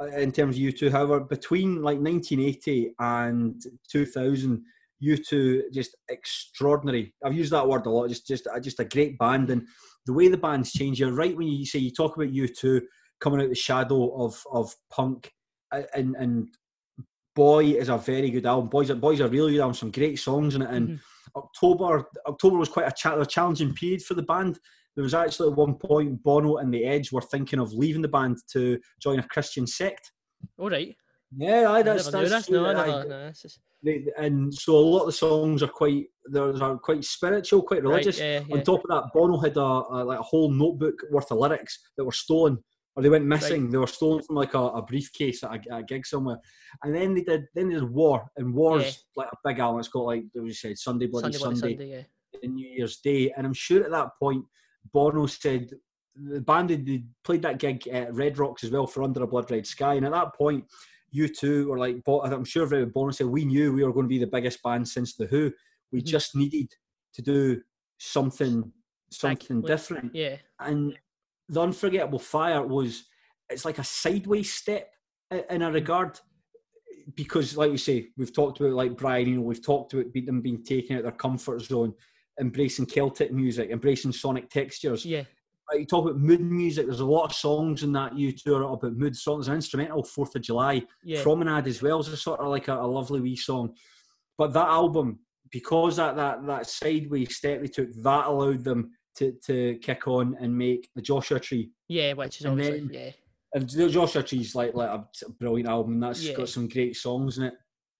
uh, 0.00 0.06
in 0.06 0.32
terms 0.32 0.56
of 0.56 0.62
U2. 0.62 0.90
However, 0.90 1.20
between 1.20 1.82
like 1.82 1.98
1980 1.98 2.94
and 2.98 3.62
2000, 3.90 4.62
U2 5.02 5.72
just 5.72 5.96
extraordinary. 6.08 7.14
I've 7.24 7.34
used 7.34 7.52
that 7.52 7.66
word 7.66 7.86
a 7.86 7.90
lot. 7.90 8.08
Just 8.08 8.26
just 8.26 8.48
just 8.62 8.80
a 8.80 8.84
great 8.84 9.18
band, 9.18 9.50
and 9.50 9.66
the 10.06 10.12
way 10.12 10.28
the 10.28 10.36
band's 10.36 10.72
changed. 10.72 11.00
You're 11.00 11.12
right 11.12 11.36
when 11.36 11.48
you 11.48 11.66
say 11.66 11.78
you 11.78 11.90
talk 11.90 12.16
about 12.16 12.32
U2 12.32 12.80
coming 13.20 13.40
out 13.40 13.48
the 13.48 13.54
shadow 13.54 14.14
of 14.24 14.42
of 14.52 14.74
punk, 14.90 15.32
and 15.94 16.16
and 16.16 16.48
Boy 17.34 17.64
is 17.64 17.88
a 17.88 17.96
very 17.96 18.30
good 18.30 18.46
album. 18.46 18.68
Boys, 18.68 18.90
Boys 18.90 19.20
a 19.20 19.28
really 19.28 19.52
good 19.52 19.60
album. 19.60 19.74
Some 19.74 19.90
great 19.90 20.18
songs 20.18 20.54
in 20.54 20.62
it. 20.62 20.70
And 20.70 20.88
mm-hmm. 20.88 21.38
October, 21.38 22.06
October 22.26 22.58
was 22.58 22.68
quite 22.68 22.88
a, 22.88 22.92
cha- 22.94 23.18
a, 23.18 23.24
challenging 23.24 23.72
period 23.74 24.02
for 24.02 24.14
the 24.14 24.22
band. 24.22 24.58
There 24.94 25.02
was 25.02 25.14
actually 25.14 25.50
at 25.50 25.56
one 25.56 25.74
point 25.76 26.22
Bono 26.22 26.58
and 26.58 26.72
the 26.72 26.84
Edge 26.84 27.10
were 27.10 27.22
thinking 27.22 27.58
of 27.58 27.72
leaving 27.72 28.02
the 28.02 28.08
band 28.08 28.36
to 28.52 28.78
join 29.00 29.18
a 29.18 29.28
Christian 29.28 29.66
sect. 29.66 30.12
All 30.58 30.68
right. 30.68 30.94
Yeah, 31.36 31.70
I, 31.70 31.82
that's, 31.82 32.10
that's 32.10 32.30
that's 32.30 32.50
no, 32.50 32.66
I 32.66 32.72
never, 32.74 33.08
no, 33.08 33.30
just... 33.30 33.60
and 34.18 34.52
so 34.52 34.76
a 34.76 34.78
lot 34.78 35.00
of 35.00 35.06
the 35.06 35.12
songs 35.12 35.62
are 35.62 35.68
quite 35.68 36.06
they're, 36.26 36.76
quite 36.76 37.04
spiritual, 37.04 37.62
quite 37.62 37.82
religious. 37.82 38.20
Right, 38.20 38.26
yeah, 38.26 38.42
yeah. 38.46 38.56
On 38.56 38.62
top 38.62 38.84
of 38.84 38.90
that, 38.90 39.12
Bono 39.14 39.38
had 39.38 39.56
a, 39.56 39.60
a, 39.60 40.04
like 40.04 40.18
a 40.18 40.22
whole 40.22 40.50
notebook 40.50 40.94
worth 41.10 41.30
of 41.30 41.38
lyrics 41.38 41.78
that 41.96 42.04
were 42.04 42.12
stolen 42.12 42.58
or 42.94 43.02
they 43.02 43.08
went 43.08 43.24
missing. 43.24 43.62
Right. 43.62 43.72
They 43.72 43.78
were 43.78 43.86
stolen 43.86 44.22
from 44.22 44.36
like 44.36 44.54
a, 44.54 44.58
a 44.58 44.82
briefcase 44.82 45.42
at 45.42 45.66
a, 45.66 45.76
a, 45.76 45.82
gig 45.82 46.06
somewhere, 46.06 46.38
and 46.82 46.94
then 46.94 47.14
they 47.14 47.22
did. 47.22 47.44
Then 47.54 47.70
there's 47.70 47.84
War, 47.84 48.26
and 48.36 48.52
War's 48.52 48.84
yeah. 48.84 49.24
like 49.24 49.28
a 49.32 49.48
big 49.48 49.58
album. 49.58 49.80
It's 49.80 49.88
got 49.88 50.04
like 50.04 50.24
we 50.34 50.52
said 50.52 50.78
Sunday 50.78 51.06
Bloody 51.06 51.32
Sunday, 51.32 51.38
Sunday, 51.38 51.76
Sunday 51.76 51.90
yeah. 51.90 52.40
and 52.42 52.54
New 52.54 52.68
Year's 52.68 52.98
Day. 52.98 53.32
And 53.36 53.46
I'm 53.46 53.54
sure 53.54 53.84
at 53.84 53.90
that 53.90 54.10
point, 54.18 54.44
Bono 54.92 55.26
said 55.26 55.70
the 56.14 56.40
band 56.40 56.68
they 56.70 57.04
played 57.24 57.42
that 57.42 57.58
gig 57.58 57.88
at 57.88 58.12
Red 58.14 58.38
Rocks 58.38 58.64
as 58.64 58.70
well 58.70 58.86
for 58.86 59.02
Under 59.02 59.22
a 59.22 59.26
Blood 59.26 59.50
Red 59.50 59.66
Sky, 59.66 59.94
and 59.94 60.06
at 60.06 60.12
that 60.12 60.34
point. 60.34 60.64
U2 61.14 61.66
were 61.66 61.78
like, 61.78 61.96
I'm 62.06 62.44
sure 62.44 62.86
Bono 62.86 63.10
said, 63.10 63.26
we 63.26 63.44
knew 63.44 63.72
we 63.72 63.84
were 63.84 63.92
going 63.92 64.04
to 64.04 64.08
be 64.08 64.18
the 64.18 64.26
biggest 64.26 64.62
band 64.62 64.88
since 64.88 65.14
The 65.16 65.26
Who. 65.26 65.52
We 65.92 66.00
mm-hmm. 66.00 66.06
just 66.06 66.34
needed 66.34 66.68
to 67.14 67.22
do 67.22 67.60
something 67.98 68.72
something 69.10 69.60
different. 69.62 70.14
Yeah. 70.14 70.36
And 70.58 70.96
the 71.48 71.60
unforgettable 71.60 72.18
fire 72.18 72.66
was 72.66 73.04
it's 73.50 73.64
like 73.64 73.78
a 73.78 73.84
sideways 73.84 74.52
step 74.52 74.90
in 75.50 75.62
a 75.62 75.70
regard 75.70 76.18
because 77.14 77.56
like 77.56 77.70
you 77.70 77.76
say 77.76 78.08
we've 78.16 78.32
talked 78.32 78.60
about 78.60 78.72
like 78.72 78.96
brian 78.96 79.28
you 79.28 79.36
know 79.36 79.42
we've 79.42 79.64
talked 79.64 79.92
about 79.92 80.06
them 80.14 80.40
being 80.40 80.62
taken 80.62 80.96
out 80.96 81.02
their 81.02 81.12
comfort 81.12 81.60
zone 81.60 81.92
embracing 82.40 82.86
celtic 82.86 83.32
music 83.32 83.70
embracing 83.70 84.12
sonic 84.12 84.48
textures 84.48 85.04
yeah 85.04 85.18
like 85.18 85.26
Uh, 85.72 85.76
you 85.76 85.86
talk 85.86 86.04
about 86.04 86.18
mood 86.18 86.40
music 86.40 86.86
there's 86.86 87.00
a 87.00 87.04
lot 87.04 87.24
of 87.24 87.32
songs 87.32 87.82
in 87.82 87.92
that 87.92 88.16
you 88.16 88.32
two 88.32 88.54
are 88.54 88.62
about 88.62 88.96
mood 88.96 89.16
songs 89.16 89.48
an 89.48 89.54
instrumental 89.54 90.02
fourth 90.02 90.34
of 90.34 90.42
july 90.42 90.82
yeah. 91.04 91.22
promenade 91.22 91.66
as 91.66 91.82
well 91.82 92.00
is 92.00 92.08
a 92.08 92.16
sort 92.16 92.40
of 92.40 92.48
like 92.48 92.68
a, 92.68 92.74
a 92.74 92.86
lovely 92.86 93.20
wee 93.20 93.36
song 93.36 93.72
but 94.36 94.52
that 94.52 94.68
album 94.68 95.18
because 95.50 95.96
that 95.96 96.16
that 96.16 96.44
that 96.46 96.66
sideways 96.66 97.36
step 97.36 97.60
they 97.60 97.68
took 97.68 97.92
that 98.02 98.26
allowed 98.26 98.64
them 98.64 98.90
to, 99.16 99.32
to 99.44 99.78
kick 99.82 100.08
on 100.08 100.36
and 100.40 100.56
make 100.56 100.88
the 100.94 101.02
Joshua 101.02 101.38
Tree. 101.38 101.70
Yeah, 101.88 102.14
which 102.14 102.40
is 102.40 102.46
obviously 102.46 102.80
then, 102.80 102.90
yeah. 102.92 103.10
And 103.54 103.68
the 103.68 103.88
Joshua 103.88 104.22
Tree's 104.22 104.54
like 104.54 104.74
like 104.74 104.88
a 104.88 105.04
brilliant 105.38 105.68
album. 105.68 106.00
That's 106.00 106.22
yeah. 106.24 106.34
got 106.34 106.48
some 106.48 106.68
great 106.68 106.96
songs 106.96 107.38
in 107.38 107.44
it. 107.44 107.54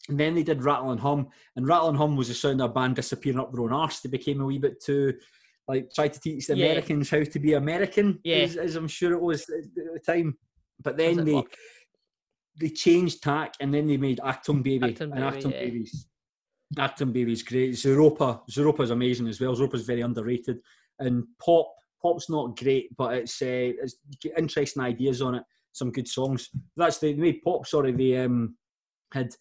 And 0.09 0.19
then 0.19 0.35
they 0.35 0.43
did 0.43 0.65
Rattle 0.65 0.91
and 0.91 1.01
Hum, 1.01 1.29
and 1.55 1.67
Rattle 1.67 1.91
and 1.91 1.99
Hum 1.99 2.17
was 2.17 2.29
the 2.29 2.35
sound 2.35 2.61
of 2.61 2.71
a 2.71 2.73
band 2.73 2.97
disappearing 2.97 3.39
up 3.39 3.53
their 3.53 3.63
own 3.63 3.73
arse. 3.73 4.01
They 4.01 4.09
became 4.09 4.41
a 4.41 4.47
wee 4.47 4.59
bit 4.59 4.83
too 4.83 5.15
like 5.69 5.91
try 5.95 6.09
to 6.09 6.21
teach 6.21 6.47
the 6.47 6.57
yeah. 6.57 6.67
Americans 6.67 7.11
how 7.11 7.23
to 7.23 7.39
be 7.39 7.55
American, 7.55 8.19
yeah. 8.25 8.37
as, 8.37 8.57
as, 8.57 8.77
I'm 8.77 8.89
sure 8.89 9.13
it 9.13 9.21
was 9.21 9.43
at 9.43 9.75
the 9.75 10.01
time. 10.05 10.37
But 10.83 10.97
then 10.97 11.25
they 11.25 11.35
work? 11.35 11.55
they 12.61 12.69
changed 12.69 13.23
tack, 13.23 13.55
and 13.61 13.73
then 13.73 13.87
they 13.87 13.97
made 13.97 14.19
Achtung 14.19 14.63
Baby 14.63 14.93
Achtung 14.93 15.01
and 15.01 15.15
Baby, 15.15 15.23
Achtung 15.23 15.53
yeah. 15.53 15.61
Babies. 15.61 16.07
Achtung 16.77 17.13
Baby's 17.13 17.43
great. 17.43 17.75
Zooropa, 17.75 18.41
Zooropa's 18.51 18.91
amazing 18.91 19.29
as 19.29 19.41
well. 19.41 19.55
Zooropa's 19.55 19.87
very 19.87 20.01
underrated 20.01 20.59
and 20.99 21.25
pop 21.45 21.73
pop's 22.03 22.29
not 22.29 22.57
great, 22.59 22.95
but 22.97 23.15
it's 23.15 23.41
uh, 23.41 23.73
it's 23.83 23.97
interesting 24.37 24.83
ideas 24.83 25.23
on 25.23 25.37
it. 25.37 25.45
Some 25.73 25.93
good 25.93 26.09
songs. 26.09 26.51
That's 26.77 26.99
the, 26.99 27.13
the 27.15 27.23
way 27.23 27.33
pop. 27.35 27.67
Sorry, 27.67 27.93
they 27.93 28.17
um, 28.19 28.57
had 29.13 29.35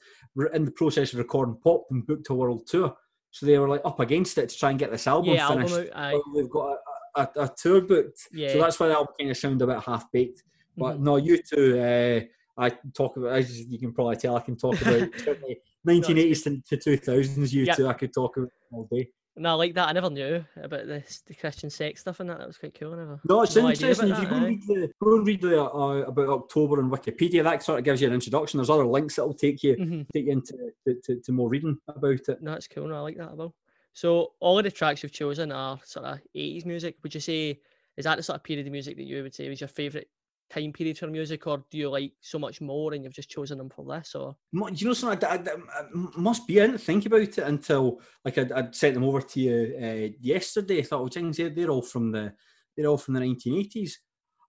in 0.53 0.65
the 0.65 0.71
process 0.71 1.11
of 1.11 1.19
recording 1.19 1.57
pop 1.63 1.85
and 1.89 2.05
booked 2.05 2.29
a 2.29 2.33
world 2.33 2.67
tour, 2.67 2.95
so 3.31 3.45
they 3.45 3.57
were 3.57 3.69
like 3.69 3.81
up 3.85 3.99
against 3.99 4.37
it 4.37 4.49
to 4.49 4.57
try 4.57 4.69
and 4.69 4.79
get 4.79 4.91
this 4.91 5.07
album 5.07 5.33
yeah, 5.33 5.47
finished. 5.47 5.73
Album 5.73 5.91
out, 5.95 6.13
well, 6.13 6.23
they've 6.35 6.49
got 6.49 6.77
a, 7.15 7.21
a, 7.21 7.43
a, 7.45 7.51
tour 7.57 7.81
booked, 7.81 8.27
yeah. 8.31 8.51
so 8.51 8.59
that's 8.59 8.79
why 8.79 8.87
the 8.87 8.93
album 8.93 9.13
kind 9.19 9.31
of 9.31 9.37
sounded 9.37 9.63
a 9.63 9.73
bit 9.73 9.83
half 9.83 10.11
baked. 10.11 10.43
But 10.77 10.95
mm-hmm. 10.95 11.03
no, 11.03 11.21
U2, 11.21 12.23
Uh, 12.23 12.25
I 12.57 12.69
talk 12.93 13.17
about 13.17 13.33
as 13.37 13.61
you 13.61 13.79
can 13.79 13.93
probably 13.93 14.17
tell. 14.17 14.35
I 14.35 14.41
can 14.41 14.55
talk 14.57 14.79
about 14.81 15.09
1980s 15.87 16.43
to, 16.43 16.77
to 16.77 16.97
2000s. 16.97 17.51
You 17.51 17.63
yep. 17.63 17.77
two, 17.77 17.87
I 17.87 17.93
could 17.93 18.13
talk 18.13 18.37
about 18.37 18.49
all 18.71 18.87
day. 18.91 19.09
No, 19.37 19.51
I 19.51 19.53
like 19.53 19.73
that. 19.75 19.87
I 19.87 19.93
never 19.93 20.09
knew 20.09 20.43
about 20.61 20.87
this, 20.87 21.23
the 21.25 21.33
Christian 21.33 21.69
sex 21.69 22.01
stuff 22.01 22.19
and 22.19 22.29
that. 22.29 22.39
That 22.39 22.47
was 22.47 22.57
quite 22.57 22.77
cool. 22.77 22.93
I 22.93 22.97
never. 22.97 23.19
No, 23.27 23.43
it's 23.43 23.55
no 23.55 23.69
interesting. 23.69 24.09
If 24.09 24.19
you 24.19 24.27
go, 24.27 24.35
and 24.35 24.45
read 24.45 24.61
the, 24.67 24.91
go 25.01 25.15
and 25.15 25.27
read 25.27 25.41
the, 25.41 25.63
uh, 25.63 26.03
about 26.07 26.29
October 26.29 26.81
on 26.81 26.89
Wikipedia, 26.89 27.41
that 27.43 27.63
sort 27.63 27.79
of 27.79 27.85
gives 27.85 28.01
you 28.01 28.07
an 28.07 28.13
introduction. 28.13 28.57
There's 28.57 28.69
other 28.69 28.85
links 28.85 29.15
that'll 29.15 29.33
take 29.33 29.63
you 29.63 29.77
mm-hmm. 29.77 30.01
take 30.13 30.25
you 30.25 30.31
into 30.33 30.71
to, 30.85 30.95
to, 31.05 31.21
to, 31.21 31.31
more 31.31 31.49
reading 31.49 31.77
about 31.87 32.27
it. 32.27 32.41
No, 32.41 32.51
that's 32.51 32.67
cool. 32.67 32.87
No, 32.87 32.95
I 32.95 32.99
like 32.99 33.17
that 33.17 33.31
about. 33.31 33.53
So 33.93 34.33
all 34.41 34.57
of 34.57 34.65
the 34.65 34.71
tracks 34.71 35.01
you've 35.01 35.11
chosen 35.13 35.51
are 35.51 35.79
sort 35.85 36.05
of 36.05 36.19
80s 36.35 36.65
music. 36.65 36.97
Would 37.03 37.13
you 37.13 37.21
say 37.21 37.59
is 37.97 38.05
that 38.05 38.17
the 38.17 38.23
sort 38.23 38.37
of 38.37 38.43
period 38.43 38.65
of 38.65 38.71
music 38.71 38.97
that 38.97 39.03
you 39.03 39.23
would 39.23 39.33
say 39.33 39.47
was 39.49 39.61
your 39.61 39.67
favourite 39.67 40.07
time 40.51 40.73
period 40.73 40.97
for 40.97 41.07
music, 41.07 41.47
or 41.47 41.63
do 41.69 41.77
you 41.77 41.89
like 41.89 42.13
so 42.21 42.37
much 42.37 42.61
more 42.61 42.93
and 42.93 43.03
you've 43.03 43.13
just 43.13 43.29
chosen 43.29 43.57
them 43.57 43.69
for 43.69 43.85
this? 43.85 44.15
Or 44.15 44.35
do 44.53 44.71
you 44.75 44.87
know 44.87 44.93
something? 44.93 45.27
I, 45.27 45.35
I, 45.35 45.37
I, 45.37 45.83
must 45.91 46.47
be. 46.47 46.61
I 46.61 46.67
didn't 46.67 46.81
think 46.81 47.05
about 47.05 47.21
it 47.21 47.37
until 47.39 48.01
like 48.25 48.37
I'd, 48.37 48.51
I'd 48.51 48.75
sent 48.75 48.95
them 48.95 49.03
over 49.03 49.21
to 49.21 49.39
you 49.39 49.75
uh, 49.81 50.15
yesterday. 50.19 50.79
I 50.79 50.83
thought, 50.83 50.99
well, 50.99 51.09
Jings, 51.09 51.37
they're, 51.37 51.49
they're 51.49 51.69
all 51.69 51.81
from 51.81 52.11
the 52.11 52.33
they're 52.75 52.87
all 52.87 52.97
from 52.97 53.13
the 53.13 53.21
1980s. 53.21 53.93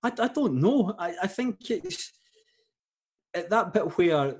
I, 0.02 0.12
I 0.18 0.28
don't 0.28 0.60
know. 0.60 0.94
I, 0.98 1.14
I 1.22 1.26
think 1.26 1.70
it's 1.70 2.12
at 3.34 3.50
that 3.50 3.72
bit 3.72 3.96
where 3.96 4.36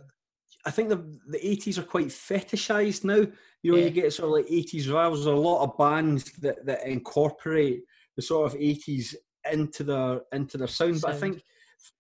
I 0.65 0.71
think 0.71 0.89
the 0.89 1.19
the 1.29 1.39
80s 1.39 1.79
are 1.79 1.83
quite 1.83 2.09
fetishized 2.09 3.05
now. 3.05 3.27
You 3.63 3.73
know, 3.73 3.79
yeah. 3.79 3.85
you 3.85 3.91
get 3.91 4.13
sort 4.13 4.29
of 4.29 4.35
like 4.35 4.53
80s 4.53 4.87
revivals. 4.87 5.25
There's 5.25 5.37
a 5.37 5.41
lot 5.41 5.63
of 5.63 5.79
bands 5.79 6.33
that, 6.41 6.67
that 6.67 6.87
incorporate 6.87 7.83
the 8.17 8.23
sort 8.23 8.53
of 8.53 8.59
80s 8.59 9.15
into 9.51 9.85
their 9.85 10.21
into 10.33 10.59
their 10.59 10.67
sound. 10.69 10.99
sound. 10.99 11.03
But 11.03 11.17
I 11.17 11.19
think 11.19 11.45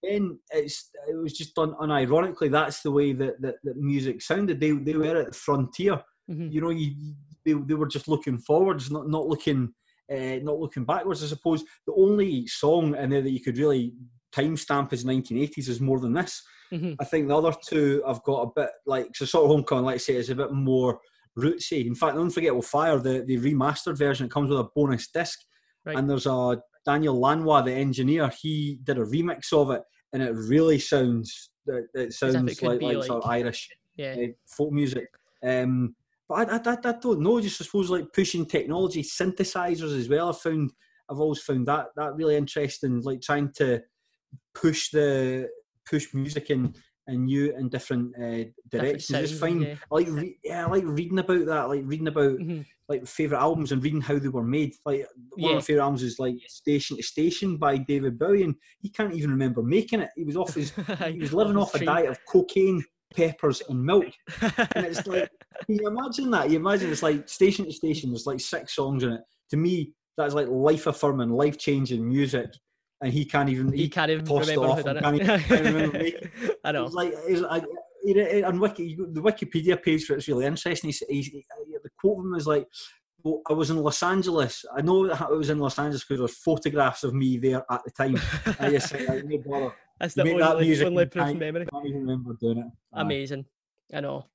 then 0.03 0.39
it's 0.51 0.91
it 1.09 1.17
was 1.17 1.33
just 1.33 1.55
done 1.55 1.75
unironically. 1.81 2.51
That's 2.51 2.83
the 2.83 2.91
way 2.91 3.13
that, 3.13 3.41
that, 3.43 3.57
that 3.65 3.77
music 3.77 4.23
sounded. 4.23 4.61
They 4.61 4.73
they 4.73 4.95
were 4.95 5.17
at 5.17 5.27
the 5.27 5.33
frontier. 5.33 6.03
Mm-hmm. 6.31 6.49
You 6.51 6.61
know, 6.61 6.71
you, 6.71 6.93
they, 7.45 7.53
they 7.53 7.75
were 7.75 7.89
just 7.89 8.09
looking 8.09 8.39
forwards, 8.39 8.91
not 8.91 9.09
not 9.09 9.27
looking 9.27 9.73
uh, 10.11 10.39
not 10.43 10.59
looking 10.59 10.85
backwards. 10.85 11.23
I 11.23 11.27
suppose 11.27 11.65
the 11.87 11.95
only 11.95 12.47
song 12.47 12.97
in 12.97 13.11
there 13.11 13.23
that 13.23 13.31
you 13.31 13.41
could 13.41 13.59
really 13.59 13.95
timestamp 14.35 14.93
as 14.93 15.05
1980s 15.05 15.69
is 15.69 15.81
more 15.81 16.01
than 16.01 16.15
this. 16.15 16.43
Mm-hmm. 16.73 16.95
I 17.01 17.05
think 17.05 17.29
the 17.29 17.37
other 17.37 17.55
two 17.67 18.03
I've 18.07 18.23
got 18.23 18.43
a 18.43 18.51
bit 18.55 18.71
like 18.87 19.15
so 19.15 19.25
sort 19.25 19.45
of 19.45 19.51
homecoming, 19.51 19.85
like 19.85 19.95
I 19.95 19.99
say, 19.99 20.15
is 20.15 20.31
a 20.31 20.35
bit 20.35 20.53
more 20.53 21.01
rootsy. 21.39 21.87
In 21.87 21.95
fact, 21.95 22.17
Unforgettable 22.17 22.63
Fire, 22.63 22.99
the, 22.99 23.25
the 23.27 23.39
remastered 23.39 23.99
version, 23.99 24.27
it 24.27 24.33
comes 24.33 24.51
with 24.51 24.59
a 24.59 24.69
bonus 24.75 25.09
disc. 25.09 25.39
Right. 25.85 25.97
And 25.97 26.09
there's 26.09 26.27
a 26.27 26.61
Daniel 26.85 27.19
Lanois, 27.19 27.63
the 27.63 27.73
engineer, 27.73 28.31
he 28.41 28.79
did 28.83 28.99
a 28.99 29.05
remix 29.05 29.53
of 29.53 29.71
it, 29.71 29.83
and 30.13 30.23
it 30.23 30.33
really 30.35 30.79
sounds 30.79 31.51
it 31.67 32.13
sounds 32.13 32.35
it 32.35 32.63
like, 32.63 32.83
like, 32.83 32.97
like, 32.97 33.05
sort 33.05 33.23
of 33.23 33.31
Irish 33.31 33.69
yeah. 33.97 34.17
uh, 34.19 34.27
folk 34.49 34.73
music. 34.73 35.09
Um, 35.45 35.95
but 36.29 36.51
I, 36.51 36.57
I, 36.57 36.77
I, 36.85 36.93
don't 37.01 37.21
know. 37.21 37.41
Just 37.41 37.61
I 37.61 37.65
suppose 37.65 37.91
like 37.91 38.13
pushing 38.13 38.47
technology, 38.47 39.03
synthesizers 39.03 39.97
as 39.99 40.09
well. 40.09 40.31
I 40.31 40.33
found 40.33 40.73
I've 41.11 41.21
always 41.21 41.41
found 41.41 41.67
that 41.69 41.87
that 41.97 42.15
really 42.15 42.37
interesting. 42.37 43.01
Like 43.03 43.21
trying 43.21 43.53
to 43.57 43.83
push 44.55 44.91
the 44.91 45.49
push 45.89 46.13
music 46.15 46.51
in 46.51 46.75
and 47.13 47.27
new 47.27 47.55
in 47.57 47.69
different 47.69 48.15
uh, 48.17 48.45
directions. 48.71 49.09
Different 49.09 49.29
just 49.29 49.41
find 49.41 49.63
yeah. 49.63 49.75
I 49.91 49.95
like 49.95 50.09
re- 50.09 50.39
yeah, 50.43 50.67
I 50.67 50.71
like 50.71 50.85
reading 50.87 51.19
about 51.19 51.47
that. 51.47 51.69
Like 51.69 51.83
reading 51.85 52.09
about 52.09 52.39
mm-hmm 52.39 52.63
like 52.93 53.07
favorite 53.07 53.39
albums 53.39 53.73
and 53.73 53.83
reading 53.83 54.01
how 54.01 54.19
they 54.19 54.29
were 54.29 54.45
made. 54.45 54.75
Like 54.85 55.07
one 55.31 55.39
yeah. 55.39 55.49
of 55.51 55.55
my 55.57 55.61
favorite 55.63 55.83
albums 55.83 56.03
is 56.03 56.19
like 56.19 56.37
Station 56.47 56.97
to 56.97 57.03
Station 57.03 57.57
by 57.57 57.79
David 57.79 58.19
Bowie, 58.19 58.43
and 58.43 58.55
he 58.81 58.91
can't 58.91 59.15
even 59.15 59.31
remember 59.31 59.63
making 59.63 60.01
it. 60.01 60.11
He 60.17 60.25
was 60.25 60.37
off 60.37 60.55
his, 60.55 60.73
he 61.07 61.19
was 61.19 61.33
living 61.33 61.57
off 61.57 61.75
a 61.75 61.85
diet 61.85 62.11
of 62.11 62.19
cocaine, 62.27 62.85
peppers, 63.15 63.63
and 63.69 63.83
milk. 63.83 64.13
and 64.43 64.87
it's 64.87 65.07
like, 65.07 65.31
can 65.67 65.77
you 65.77 65.87
imagine 65.89 66.31
that? 66.33 66.51
You 66.51 66.57
imagine 66.57 66.91
it's 66.91 67.03
like 67.03 67.29
Station 67.29 67.65
to 67.65 67.73
Station. 67.73 68.11
There's 68.11 68.27
like 68.27 68.41
six 68.41 68.75
songs 68.75 69.03
in 69.05 69.13
it. 69.13 69.23
To 69.51 69.57
me, 69.57 69.93
that's 70.17 70.35
like 70.35 70.49
life 70.49 70.87
affirming, 70.87 71.31
life 71.31 71.59
changing 71.59 72.07
music. 72.07 72.51
And 73.03 73.13
he 73.13 73.25
can't 73.25 73.49
even 73.49 73.73
he, 73.73 73.83
he 73.83 73.89
can't 73.89 74.11
even 74.11 74.25
remember 74.25 74.75
who 74.75 74.83
done 74.83 74.97
it. 74.97 75.03
Can't, 75.03 75.43
can't 75.43 75.65
remember 75.65 75.99
I 76.65 76.73
know. 76.73 76.85
It's 76.85 76.95
like 76.95 77.13
it's 77.27 77.41
like 77.41 77.65
on 78.45 78.61
Wiki, 78.61 78.97
the 78.97 79.21
Wikipedia 79.21 79.83
page 79.83 80.05
for 80.05 80.15
it's 80.15 80.29
really 80.29 80.47
interesting. 80.47 80.89
He's, 80.89 81.03
he's, 81.09 81.31
the 81.31 81.91
quote 81.99 82.19
of 82.19 82.25
him 82.25 82.35
is 82.35 82.47
like, 82.47 82.67
well, 83.23 83.43
I 83.49 83.53
was 83.53 83.71
in 83.71 83.77
Los 83.77 84.03
Angeles. 84.03 84.65
I 84.77 84.83
know 84.83 85.07
that 85.09 85.21
I 85.21 85.31
was 85.33 85.51
in 85.51 85.59
Los 85.59 85.79
Angeles 85.79 86.03
because 86.03 86.19
there 86.19 86.23
was 86.23 86.37
photographs 86.37 87.05
of 87.05 87.15
me 87.15 87.39
there 87.39 87.65
at 87.71 87.83
the 87.85 87.91
time. 87.91 88.17
I 88.59 88.71
just 88.71 88.89
said, 88.89 89.09
like, 89.09 89.25
no 89.25 89.39
bother. 89.39 89.75
That's 90.01 90.15
the 90.15 90.23
only, 90.23 90.39
that 90.39 90.59
music 90.59 90.87
only 90.89 91.07
proof 91.07 91.37
memory. 91.37 91.67
I 91.69 91.71
can't 91.71 91.95
remember 91.95 92.35
doing 92.41 92.59
it. 92.59 92.67
Amazing. 92.93 93.47
I 93.95 94.01
know. 94.01 94.27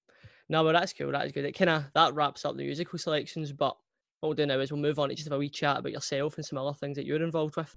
No, 0.47 0.63
well, 0.63 0.72
that's 0.72 0.93
cool. 0.93 1.11
That 1.11 1.26
is 1.26 1.34
good. 1.34 1.43
It 1.43 1.57
kind 1.57 1.70
of 1.70 1.84
that 1.93 2.13
wraps 2.13 2.45
up 2.45 2.55
the 2.55 2.63
musical 2.63 2.97
selections. 2.97 3.51
But 3.51 3.76
what 4.22 4.30
we'll 4.30 4.34
do 4.36 4.45
now 4.45 4.59
is 4.59 4.72
we'll 4.72 4.80
move 4.80 4.97
on 4.97 5.09
to 5.09 5.15
just 5.15 5.28
have 5.28 5.36
a 5.36 5.38
wee 5.38 5.49
chat 5.49 5.80
about 5.80 5.91
yourself 5.91 6.38
and 6.38 6.45
some 6.45 6.57
other 6.57 6.74
things 6.74 6.95
that 6.95 7.05
you're 7.05 7.22
involved 7.22 7.57
with. 7.57 7.76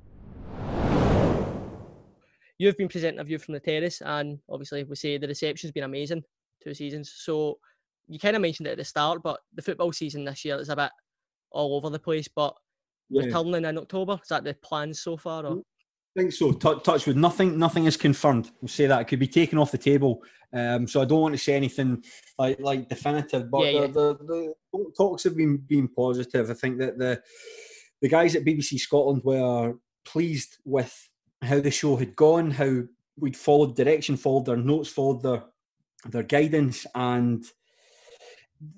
You've 2.60 2.76
been 2.76 2.88
presenting 2.88 3.20
a 3.20 3.24
view 3.24 3.38
from 3.38 3.54
the 3.54 3.60
terrace, 3.60 4.02
and 4.04 4.38
obviously 4.46 4.84
we 4.84 4.94
say 4.94 5.16
the 5.16 5.26
reception's 5.26 5.72
been 5.72 5.84
amazing 5.84 6.22
two 6.62 6.74
seasons. 6.74 7.10
So 7.16 7.58
you 8.06 8.18
kind 8.18 8.36
of 8.36 8.42
mentioned 8.42 8.66
it 8.66 8.72
at 8.72 8.76
the 8.76 8.84
start, 8.84 9.22
but 9.22 9.40
the 9.54 9.62
football 9.62 9.94
season 9.94 10.26
this 10.26 10.44
year 10.44 10.60
is 10.60 10.68
a 10.68 10.76
bit 10.76 10.90
all 11.52 11.74
over 11.74 11.88
the 11.88 11.98
place. 11.98 12.28
But 12.28 12.54
yeah. 13.08 13.24
returning 13.24 13.64
in 13.64 13.78
October, 13.78 14.18
is 14.22 14.28
that 14.28 14.44
the 14.44 14.52
plan 14.52 14.92
so 14.92 15.16
far? 15.16 15.46
Or? 15.46 15.56
I 15.56 16.20
think 16.20 16.32
so. 16.34 16.52
T- 16.52 16.80
touch 16.84 17.06
with 17.06 17.16
nothing. 17.16 17.58
Nothing 17.58 17.86
is 17.86 17.96
confirmed. 17.96 18.50
We'll 18.60 18.68
say 18.68 18.86
that 18.88 19.00
it 19.00 19.08
could 19.08 19.20
be 19.20 19.26
taken 19.26 19.56
off 19.56 19.72
the 19.72 19.78
table. 19.78 20.22
Um, 20.52 20.86
so 20.86 21.00
I 21.00 21.06
don't 21.06 21.22
want 21.22 21.32
to 21.34 21.38
say 21.38 21.54
anything 21.54 22.04
like 22.36 22.60
like 22.60 22.90
definitive. 22.90 23.50
But 23.50 23.72
yeah, 23.72 23.72
the, 23.72 23.78
yeah. 23.80 23.86
The, 23.88 24.54
the, 24.74 24.92
talks 24.98 25.24
have 25.24 25.34
been 25.34 25.56
been 25.66 25.88
positive. 25.88 26.50
I 26.50 26.54
think 26.54 26.76
that 26.76 26.98
the 26.98 27.22
the 28.02 28.08
guys 28.10 28.36
at 28.36 28.44
BBC 28.44 28.78
Scotland 28.80 29.22
were 29.24 29.76
pleased 30.04 30.58
with 30.66 31.09
how 31.42 31.60
the 31.60 31.70
show 31.70 31.96
had 31.96 32.16
gone, 32.16 32.50
how 32.50 32.82
we'd 33.18 33.36
followed 33.36 33.76
direction, 33.76 34.16
followed 34.16 34.46
their 34.46 34.56
notes, 34.56 34.88
followed 34.88 35.22
their 35.22 35.44
their 36.06 36.22
guidance, 36.22 36.86
and 36.94 37.44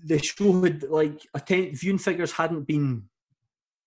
the 0.05 0.19
show 0.19 0.63
had 0.63 0.83
like 0.85 1.21
attend 1.35 1.79
viewing 1.79 1.99
figures 1.99 2.33
hadn't 2.33 2.67
been 2.67 3.05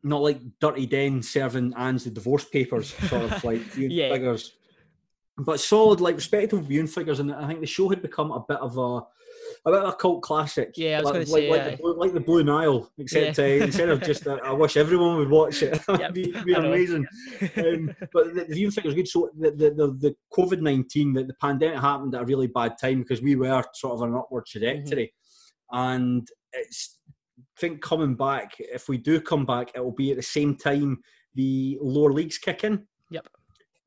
not 0.04 0.22
like 0.22 0.40
Dirty 0.60 0.86
Den 0.86 1.24
serving 1.24 1.74
Angie 1.76 2.06
the 2.06 2.12
divorce 2.12 2.46
papers, 2.46 2.94
sort 3.10 3.24
of 3.24 3.44
like 3.44 3.60
viewing 3.74 3.92
yeah. 3.92 4.12
figures, 4.12 4.54
but 5.38 5.60
solid, 5.60 6.00
like 6.00 6.16
respectable 6.16 6.64
viewing 6.64 6.88
figures. 6.88 7.20
And 7.20 7.34
I 7.34 7.48
think 7.48 7.60
the 7.60 7.66
show 7.66 7.90
had 7.90 8.02
become 8.02 8.32
a 8.32 8.46
bit 8.48 8.58
of 8.58 8.78
a 8.78 9.02
a 9.66 9.72
bit 9.72 9.82
of 9.82 9.90
a 9.90 9.94
cult 9.94 10.22
classic. 10.22 10.74
Yeah, 10.76 11.00
I 11.00 11.02
was 11.02 11.12
like, 11.12 11.28
say, 11.28 11.50
like, 11.50 11.62
like, 11.62 11.72
the 11.72 11.78
Blue, 11.78 12.00
like, 12.00 12.14
the 12.14 12.20
Blue, 12.20 12.44
Nile, 12.44 12.92
except 12.98 13.38
yeah. 13.38 13.46
uh, 13.46 13.66
instead 13.66 13.90
of 13.90 14.02
just, 14.02 14.28
uh, 14.28 14.38
I 14.44 14.52
wish 14.52 14.78
everyone 14.78 15.18
would 15.18 15.30
watch 15.30 15.64
it. 15.64 15.82
It'd 15.90 16.14
be, 16.14 16.32
be 16.46 16.54
amazing. 16.54 17.06
um, 17.58 17.96
but 18.14 18.34
the, 18.36 18.46
the 18.48 18.54
viewing 18.54 18.72
figure 18.72 18.90
is 18.90 18.96
good. 18.96 19.08
So 19.08 19.30
the 19.38 19.52
the, 19.52 19.70
the, 19.72 19.98
the 20.00 20.16
COVID 20.34 20.62
nineteen, 20.62 21.14
the, 21.14 21.24
the 21.24 21.36
pandemic 21.42 21.80
happened 21.80 22.16
at 22.16 22.22
a 22.22 22.26
really 22.26 22.48
bad 22.48 22.74
time 22.80 23.02
because 23.02 23.22
we 23.22 23.36
were 23.36 23.64
sort 23.74 23.94
of 23.94 24.02
on 24.04 24.10
an 24.10 24.18
upward 24.18 24.46
trajectory, 24.46 25.14
mm-hmm. 25.74 25.78
and 25.78 26.28
it's 26.54 27.00
think 27.60 27.82
coming 27.82 28.16
back, 28.16 28.52
if 28.60 28.90
we 28.90 28.98
do 28.98 29.22
come 29.22 29.46
back, 29.46 29.72
it 29.76 29.84
will 29.84 29.92
be 29.92 30.12
at 30.12 30.18
the 30.18 30.24
same 30.24 30.56
time 30.56 31.00
the 31.36 31.78
lower 31.82 32.12
leagues 32.12 32.38
kick 32.38 32.64
in. 32.64 32.86
Yep. 33.12 33.28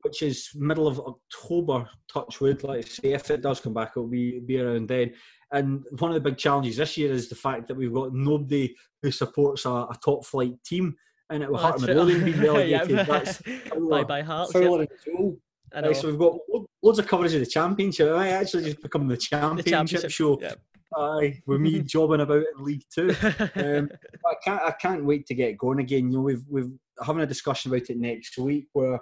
Which 0.01 0.21
is 0.21 0.49
middle 0.55 0.87
of 0.87 0.99
October, 0.99 1.89
touchwood, 2.11 2.63
let's 2.63 2.95
say. 2.95 3.11
If 3.11 3.29
it 3.31 3.41
does 3.41 3.59
come 3.59 3.73
back, 3.73 3.91
it'll 3.95 4.07
be, 4.07 4.39
be 4.39 4.59
around 4.59 4.87
then. 4.87 5.13
And 5.51 5.83
one 5.97 6.11
of 6.11 6.15
the 6.15 6.29
big 6.29 6.37
challenges 6.37 6.77
this 6.77 6.97
year 6.97 7.11
is 7.11 7.27
the 7.27 7.35
fact 7.35 7.67
that 7.67 7.77
we've 7.77 7.93
got 7.93 8.13
nobody 8.13 8.75
who 9.01 9.11
supports 9.11 9.65
a, 9.65 9.69
a 9.69 9.97
top 10.03 10.25
flight 10.25 10.63
team. 10.63 10.95
And 11.31 11.43
it 11.43 11.49
will 11.49 11.57
Heart 11.57 11.81
Midlothian 11.81 12.25
being 12.25 12.39
relegated. 12.39 12.89
yeah. 12.89 13.03
That's 13.03 13.41
bye 13.89 14.03
bye 14.03 14.21
Hearts. 14.21 14.51
Fowler 14.51 14.87
yep. 15.05 15.33
Right, 15.75 15.95
so 15.95 16.07
we've 16.07 16.17
got 16.17 16.37
loads 16.81 16.97
of 16.97 17.07
coverage 17.07 17.33
of 17.35 17.41
the 17.41 17.45
championship. 17.45 18.11
Might 18.11 18.29
actually 18.29 18.63
just 18.63 18.81
become 18.81 19.07
the 19.07 19.17
championship, 19.17 19.65
the 19.65 19.71
championship 19.71 20.11
show. 20.11 20.39
Yep. 20.41 20.59
Aye, 20.95 21.39
with 21.45 21.61
me 21.61 21.81
jobbing 21.85 22.21
about 22.21 22.43
in 22.57 22.63
League 22.63 22.83
Two. 22.93 23.15
Um, 23.55 23.89
I 24.25 24.33
can't, 24.43 24.61
I 24.61 24.71
can't 24.71 25.05
wait 25.05 25.27
to 25.27 25.35
get 25.35 25.57
going 25.57 25.79
again. 25.79 26.11
You 26.11 26.17
know, 26.17 26.23
we've 26.23 26.43
we've 26.49 26.71
having 27.05 27.21
a 27.21 27.27
discussion 27.27 27.71
about 27.71 27.89
it 27.89 27.97
next 27.97 28.37
week 28.37 28.67
where 28.73 28.99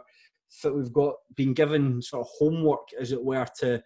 we've 0.66 0.94
got 0.94 1.16
been 1.36 1.54
given 1.54 2.02
sort 2.02 2.28
of 2.28 2.34
homework, 2.38 2.90
as 3.00 3.12
it 3.12 3.24
were, 3.24 3.48
to 3.60 3.82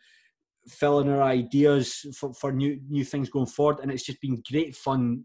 fill 0.68 1.00
in 1.00 1.10
our 1.10 1.22
ideas 1.22 2.06
for, 2.18 2.34
for 2.34 2.52
new 2.52 2.80
new 2.90 3.04
things 3.04 3.30
going 3.30 3.48
forward, 3.48 3.80
and 3.82 3.92
it's 3.92 4.04
just 4.04 4.22
been 4.22 4.42
great 4.52 4.76
fun 4.76 5.24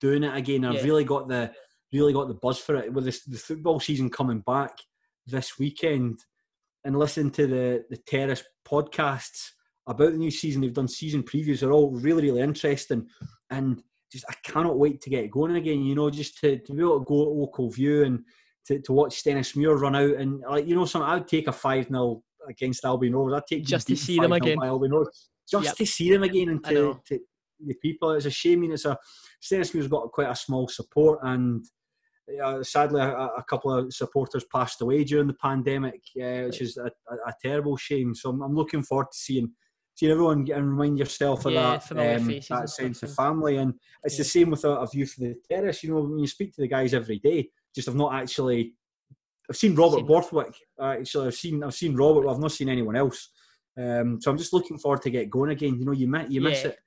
doing 0.00 0.24
it 0.24 0.36
again. 0.36 0.64
I've 0.64 0.84
really 0.84 1.04
got 1.04 1.28
the 1.28 1.52
really 1.92 2.12
got 2.12 2.28
the 2.28 2.34
buzz 2.34 2.58
for 2.58 2.76
it 2.76 2.92
with 2.92 3.04
this, 3.04 3.24
the 3.24 3.38
football 3.38 3.80
season 3.80 4.10
coming 4.10 4.40
back 4.40 4.72
this 5.26 5.58
weekend, 5.58 6.18
and 6.84 6.98
listening 6.98 7.30
to 7.32 7.46
the 7.46 7.84
the 7.90 7.96
Terrace 7.96 8.44
podcasts 8.66 9.50
about 9.86 10.12
the 10.12 10.18
new 10.18 10.30
season. 10.30 10.62
They've 10.62 10.72
done 10.72 10.88
season 10.88 11.22
previews. 11.22 11.60
They're 11.60 11.72
all 11.72 11.92
really, 11.92 12.24
really 12.24 12.40
interesting. 12.40 13.06
And 13.50 13.82
just 14.10 14.24
I 14.28 14.34
cannot 14.44 14.78
wait 14.78 15.00
to 15.02 15.10
get 15.10 15.30
going 15.30 15.56
again. 15.56 15.82
You 15.82 15.94
know, 15.94 16.10
just 16.10 16.38
to, 16.40 16.58
to 16.58 16.72
be 16.72 16.80
able 16.80 17.00
to 17.00 17.04
go 17.04 17.22
at 17.22 17.50
Ochilview 17.50 18.06
and 18.06 18.24
to, 18.66 18.80
to 18.80 18.92
watch 18.92 19.24
muir 19.56 19.76
run 19.76 19.96
out 19.96 20.16
and 20.16 20.40
like 20.48 20.66
you 20.66 20.74
know, 20.74 20.84
some 20.84 21.02
I 21.02 21.14
would 21.14 21.28
take 21.28 21.48
a 21.48 21.52
five 21.52 21.88
0 21.88 22.22
against 22.48 22.84
Albion 22.84 23.14
Rovers. 23.14 23.34
I'd 23.34 23.46
take 23.46 23.64
just 23.64 23.86
to 23.88 23.96
see 23.96 24.18
them 24.18 24.32
again. 24.32 24.58
Albion 24.62 24.92
Rovers, 24.92 25.28
just 25.48 25.64
yep. 25.64 25.76
to 25.76 25.86
see 25.86 26.10
them 26.10 26.22
again 26.22 26.48
and 26.50 26.64
to, 26.64 27.00
to, 27.08 27.18
the 27.64 27.74
people. 27.74 28.12
It's 28.12 28.26
a 28.26 28.30
shame. 28.30 28.58
I 28.58 28.62
mean, 28.62 28.72
it's 28.72 28.84
a 28.84 28.96
Stenhousemuir's 29.42 29.88
got 29.88 30.12
quite 30.12 30.30
a 30.30 30.36
small 30.36 30.68
support 30.68 31.20
and. 31.22 31.64
Uh, 32.42 32.60
sadly, 32.60 33.00
a, 33.00 33.08
a, 33.08 33.44
couple 33.48 33.72
of 33.72 33.94
supporters 33.94 34.44
passed 34.52 34.82
away 34.82 35.04
during 35.04 35.28
the 35.28 35.34
pandemic, 35.34 36.00
uh, 36.20 36.42
which 36.46 36.60
is 36.60 36.76
a, 36.76 36.90
a, 37.08 37.14
a, 37.28 37.32
terrible 37.40 37.76
shame. 37.76 38.16
So 38.16 38.30
I'm, 38.30 38.42
I'm 38.42 38.56
looking 38.56 38.82
forward 38.82 39.12
to 39.12 39.16
seeing 39.16 39.52
seeing 39.96 40.12
everyone 40.12 40.44
get 40.44 40.58
and 40.58 40.70
remind 40.70 40.98
yourself 40.98 41.46
of 41.46 41.52
yeah, 41.52 41.78
that, 41.90 42.16
um, 42.20 42.28
that 42.48 42.68
sense 42.68 43.02
of 43.02 43.14
family. 43.14 43.56
And 43.56 43.74
it's 44.04 44.14
yeah. 44.14 44.18
the 44.18 44.24
same 44.24 44.50
with 44.50 44.64
a, 44.64 44.70
a, 44.70 44.86
view 44.86 45.06
for 45.06 45.20
the 45.20 45.34
terrace. 45.50 45.82
You 45.82 45.90
know, 45.90 46.02
when 46.02 46.18
you 46.18 46.26
speak 46.26 46.54
to 46.54 46.60
the 46.60 46.68
guys 46.68 46.94
every 46.94 47.18
day, 47.18 47.48
just 47.74 47.86
have 47.86 47.96
not 47.96 48.14
actually. 48.14 48.74
I've 49.48 49.56
seen 49.56 49.74
Robert 49.74 49.98
seen 49.98 50.06
Borthwick. 50.06 50.54
Uh, 50.78 50.96
actually, 51.00 51.28
I've 51.28 51.34
seen 51.34 51.62
I've 51.62 51.74
seen 51.74 51.96
Robert, 51.96 52.22
but 52.22 52.32
I've 52.32 52.40
not 52.40 52.52
seen 52.52 52.68
anyone 52.68 52.96
else. 52.96 53.30
Um, 53.78 54.20
so 54.20 54.30
I'm 54.30 54.38
just 54.38 54.52
looking 54.52 54.78
forward 54.78 55.02
to 55.02 55.10
get 55.10 55.30
going 55.30 55.50
again. 55.50 55.78
You 55.78 55.84
know, 55.84 55.92
you 55.92 56.08
miss 56.08 56.30
you 56.30 56.40
miss 56.40 56.62
yeah. 56.62 56.70
it. 56.70 56.78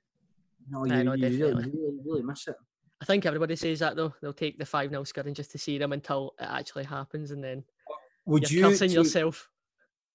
You 0.66 0.72
know, 0.72 0.84
you, 0.84 1.04
know, 1.04 1.14
you 1.14 1.28
really, 1.28 1.70
really, 1.70 1.98
really 2.04 2.22
miss 2.22 2.46
it. 2.48 2.56
I 3.00 3.04
think 3.04 3.24
everybody 3.24 3.56
says 3.56 3.78
that 3.78 3.96
though. 3.96 4.14
They'll 4.20 4.32
take 4.32 4.58
the 4.58 4.66
five 4.66 4.90
0 4.90 5.04
scoring 5.04 5.34
just 5.34 5.50
to 5.52 5.58
see 5.58 5.78
them 5.78 5.92
until 5.92 6.34
it 6.38 6.44
actually 6.44 6.84
happens, 6.84 7.30
and 7.30 7.42
then 7.42 7.64
would 8.26 8.50
you're 8.50 8.64
you 8.64 8.70
cursing 8.70 8.90
yourself. 8.90 9.48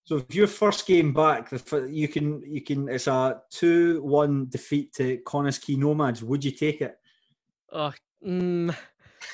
So 0.04 0.18
if 0.18 0.36
your 0.36 0.48
first 0.48 0.86
game 0.86 1.14
back, 1.14 1.52
you 1.90 2.08
can 2.08 2.44
you 2.46 2.62
can 2.62 2.88
it's 2.90 3.08
a 3.08 3.42
two 3.50 4.04
one 4.04 4.48
defeat 4.50 4.94
to 4.96 5.18
Connah's 5.26 5.58
Quay 5.58 5.78
Nomads. 5.78 6.24
Would 6.24 6.46
you 6.46 6.52
take 6.52 6.82
it? 6.82 6.96
Oh, 7.72 7.92
mm. 8.26 8.76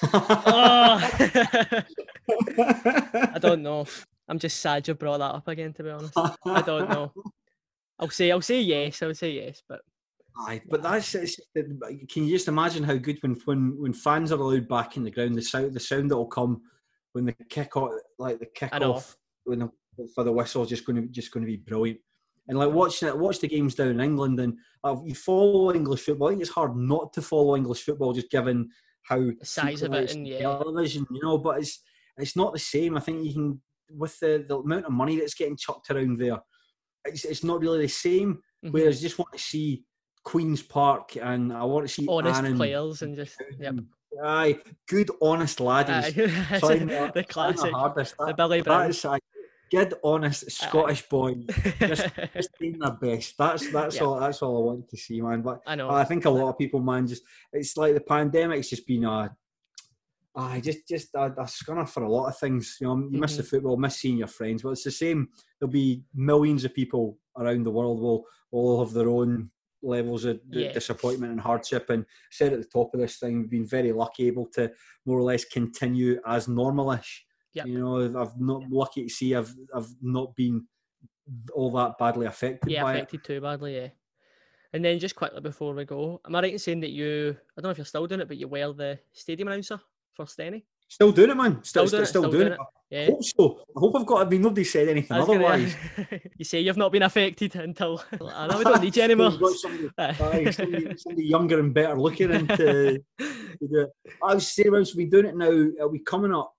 oh. 0.14 1.82
I 2.57 3.38
don't 3.39 3.63
know. 3.63 3.86
I'm 4.28 4.39
just 4.39 4.61
sad 4.61 4.88
you 4.88 4.93
brought 4.93 5.19
that 5.19 5.36
up 5.36 5.47
again. 5.47 5.74
To 5.74 5.84
be 5.84 5.89
honest, 5.89 6.13
I 6.17 6.61
don't 6.61 6.89
know. 6.89 7.11
I'll 7.99 8.09
say 8.09 8.32
I'll 8.32 8.41
say 8.41 8.61
yes. 8.61 9.01
I'll 9.01 9.15
say 9.15 9.32
yes, 9.32 9.61
but. 9.67 9.82
Aye, 10.47 10.61
but 10.69 10.82
that's 10.82 11.11
can 11.13 12.24
you 12.24 12.30
just 12.30 12.47
imagine 12.47 12.86
how 12.86 12.95
good 12.95 13.22
when 13.22 13.34
when 13.43 13.78
when 13.78 13.93
fans 13.93 14.32
are 14.32 14.39
allowed 14.39 14.67
back 14.67 14.95
in 14.95 15.03
the 15.03 15.11
ground, 15.11 15.36
the 15.36 15.41
sound 15.41 15.74
the 15.74 15.80
sound 15.80 16.09
that 16.09 16.15
will 16.15 16.26
come 16.26 16.61
when 17.11 17.26
the 17.26 17.36
kick 17.49 17.76
off, 17.76 17.91
like 18.17 18.39
the 18.39 18.45
kick 18.45 18.74
off 18.74 19.17
when 19.43 19.59
the 19.59 19.69
for 20.15 20.24
the 20.24 20.32
whistle 20.32 20.65
just 20.65 20.86
going 20.86 21.01
to 21.01 21.07
just 21.09 21.32
going 21.32 21.45
to 21.45 21.51
be 21.51 21.57
brilliant. 21.57 21.99
And 22.47 22.57
like 22.57 22.72
watching 22.72 23.07
it, 23.07 23.17
watch 23.17 23.39
the 23.39 23.47
games 23.47 23.76
down 23.76 23.89
in 23.89 24.01
England, 24.01 24.39
and 24.39 24.57
uh, 24.84 24.95
you 25.05 25.13
follow 25.13 25.74
English 25.74 26.01
football. 26.01 26.30
I 26.30 26.32
think 26.32 26.41
it's 26.41 26.49
hard 26.49 26.76
not 26.76 27.13
to 27.13 27.22
follow 27.22 27.55
English 27.55 27.84
football, 27.84 28.13
just 28.13 28.32
given 28.32 28.69
how 29.03 29.19
the 29.19 29.38
size 29.43 29.84
of 29.84 29.93
it 29.93 30.13
and 30.13 30.28
yeah. 30.28 30.39
television, 30.39 31.05
you 31.11 31.22
know. 31.22 31.38
But 31.38 31.59
it's 31.59 31.82
it's 32.18 32.36
not 32.36 32.53
the 32.53 32.59
same. 32.59 32.97
I 32.97 32.99
think 32.99 33.26
you 33.26 33.34
can 33.34 33.62
with 33.89 34.18
the, 34.20 34.45
the 34.47 34.57
amount 34.57 34.86
of 34.86 34.91
money 34.91 35.18
that's 35.18 35.34
getting 35.34 35.57
chucked 35.57 35.91
around 35.91 36.18
there, 36.18 36.39
it's, 37.05 37.26
it's 37.26 37.43
not 37.43 37.59
really 37.59 37.82
the 37.82 37.88
same. 37.89 38.36
Mm-hmm. 38.64 38.72
Whereas 38.72 38.99
I 38.99 39.01
just 39.01 39.20
want 39.20 39.32
to 39.34 39.39
see 39.39 39.84
Queens 40.24 40.62
Park 40.62 41.16
and 41.22 41.51
I 41.51 41.64
want 41.64 41.88
to 41.88 41.93
see 41.93 42.07
honest 42.07 42.43
players 42.55 43.01
and 43.01 43.16
just 43.16 43.36
yep. 43.59 43.76
Aye, 44.24 44.59
good 44.89 45.09
honest 45.22 45.59
laddies. 45.59 46.18
Aye. 46.18 46.57
Sorry, 46.59 46.80
the 46.80 47.26
classic, 47.28 47.72
the, 47.72 47.78
hardest. 47.78 48.16
That, 48.20 48.28
the 48.28 48.34
Billy 48.34 48.62
Brown 48.62 48.91
good, 49.72 49.93
honest 50.03 50.51
Scottish 50.51 51.07
boy, 51.07 51.36
just, 51.80 52.07
just 52.36 52.49
doing 52.59 52.78
their 52.78 52.91
best. 52.91 53.36
That's 53.38 53.72
that's 53.72 53.95
yeah. 53.95 54.03
all. 54.03 54.20
That's 54.20 54.41
all 54.41 54.57
I 54.57 54.66
want 54.66 54.89
to 54.89 54.97
see, 54.97 55.22
man. 55.22 55.41
But 55.41 55.62
I 55.66 55.76
know. 55.76 55.89
I 55.89 56.03
think 56.03 56.26
a 56.26 56.30
lot 56.30 56.49
of 56.49 56.57
people, 56.57 56.82
man, 56.82 57.07
just 57.07 57.24
it's 57.53 57.78
like 57.78 57.93
the 57.93 58.01
pandemic's 58.01 58.70
just 58.70 58.86
been 58.86 59.05
a. 59.05 59.36
I 60.36 60.61
just 60.61 60.88
just 60.88 61.13
a, 61.15 61.25
a 61.25 61.43
scunner 61.43 61.88
for 61.88 62.03
a 62.03 62.11
lot 62.11 62.27
of 62.27 62.38
things. 62.38 62.77
You 62.79 62.88
know, 62.88 62.97
you 62.97 63.03
mm-hmm. 63.03 63.19
miss 63.19 63.36
the 63.36 63.43
mm-hmm. 63.43 63.49
football, 63.49 63.77
miss 63.77 63.97
seeing 63.97 64.17
your 64.17 64.27
friends, 64.27 64.61
but 64.61 64.69
it's 64.69 64.84
the 64.84 64.91
same. 64.91 65.29
There'll 65.59 65.71
be 65.71 66.03
millions 66.13 66.63
of 66.63 66.73
people 66.73 67.17
around 67.38 67.63
the 67.63 67.71
world 67.71 67.99
will 67.99 68.25
all 68.51 68.84
have 68.84 68.93
their 68.93 69.09
own 69.09 69.49
levels 69.84 70.25
of 70.25 70.39
yeah. 70.51 70.71
disappointment 70.71 71.32
and 71.32 71.41
hardship. 71.41 71.89
And 71.89 72.05
said 72.29 72.53
at 72.53 72.59
the 72.59 72.67
top 72.67 72.93
of 72.93 72.99
this 72.99 73.17
thing, 73.17 73.39
we've 73.39 73.49
been 73.49 73.67
very 73.67 73.91
lucky, 73.91 74.27
able 74.27 74.45
to 74.53 74.71
more 75.05 75.19
or 75.19 75.23
less 75.23 75.43
continue 75.45 76.19
as 76.25 76.47
normalish. 76.47 77.19
Yep. 77.53 77.65
You 77.67 77.79
know, 77.79 78.21
I've 78.21 78.39
not 78.39 78.63
lucky 78.69 79.03
to 79.03 79.09
see 79.09 79.36
I've 79.36 79.53
I've 79.75 79.89
not 80.01 80.34
been 80.38 80.65
all 81.53 81.71
that 81.71 81.97
badly 81.99 82.25
affected. 82.25 82.71
Yeah, 82.71 82.89
affected 82.89 83.19
it. 83.19 83.23
too 83.25 83.41
badly. 83.41 83.75
Yeah. 83.75 83.89
And 84.73 84.86
then 84.86 84.99
just 84.99 85.17
quickly 85.17 85.41
before 85.41 85.73
we 85.73 85.84
go, 85.84 86.21
am 86.25 86.36
I 86.36 86.41
right 86.41 86.53
in 86.53 86.59
saying 86.59 86.79
that 86.79 86.91
you? 86.91 87.36
I 87.57 87.61
don't 87.61 87.67
know 87.67 87.71
if 87.71 87.77
you're 87.77 87.84
still 87.84 88.07
doing 88.07 88.21
it, 88.21 88.29
but 88.29 88.38
you 88.38 88.47
wear 88.47 88.71
the 88.71 88.97
stadium 89.11 89.49
announcer 89.49 89.82
for 90.26 90.32
Stenny? 90.41 90.63
Still 90.88 91.11
doing 91.13 91.30
it, 91.30 91.38
man. 91.38 91.63
Still, 91.63 91.88
Still 91.88 91.99
doing 91.99 92.05
still, 92.05 92.24
it, 92.24 92.28
still 92.28 92.32
doing 92.32 92.47
doing 92.47 92.51
it. 92.53 92.59
Yeah. 92.89 93.05
Hope 93.07 93.24
so. 93.24 93.59
I 93.78 93.80
hope 93.80 93.95
I've 93.95 94.05
got. 94.05 94.28
I 94.28 94.30
mean, 94.30 94.41
nobody 94.41 94.65
said 94.65 94.89
anything 94.89 95.17
was 95.17 95.26
gonna- 95.26 95.39
otherwise. 95.45 95.76
you 96.38 96.43
say 96.43 96.59
you've 96.59 96.76
not 96.76 96.91
been 96.91 97.03
affected 97.03 97.55
until 97.55 98.03
I 98.36 98.47
know 98.47 98.57
we 98.57 98.63
don't 98.65 98.82
need 98.84 98.95
you 98.97 99.03
anymore. 99.09 99.32
Somebody, 99.32 100.51
somebody, 100.51 100.97
somebody 100.97 101.26
younger 101.26 101.59
and 101.61 101.74
better 101.74 101.97
looking 101.97 102.32
into 102.32 102.99
it. 103.19 103.89
I 104.22 104.34
was 104.34 104.51
saying, 104.51 104.72
once 104.72 104.93
we've 104.93 105.09
doing 105.09 105.28
it 105.28 105.38
now, 105.38 105.49
it'll 105.49 105.89
be 105.89 105.99
coming 105.99 106.34
up. 106.34 106.53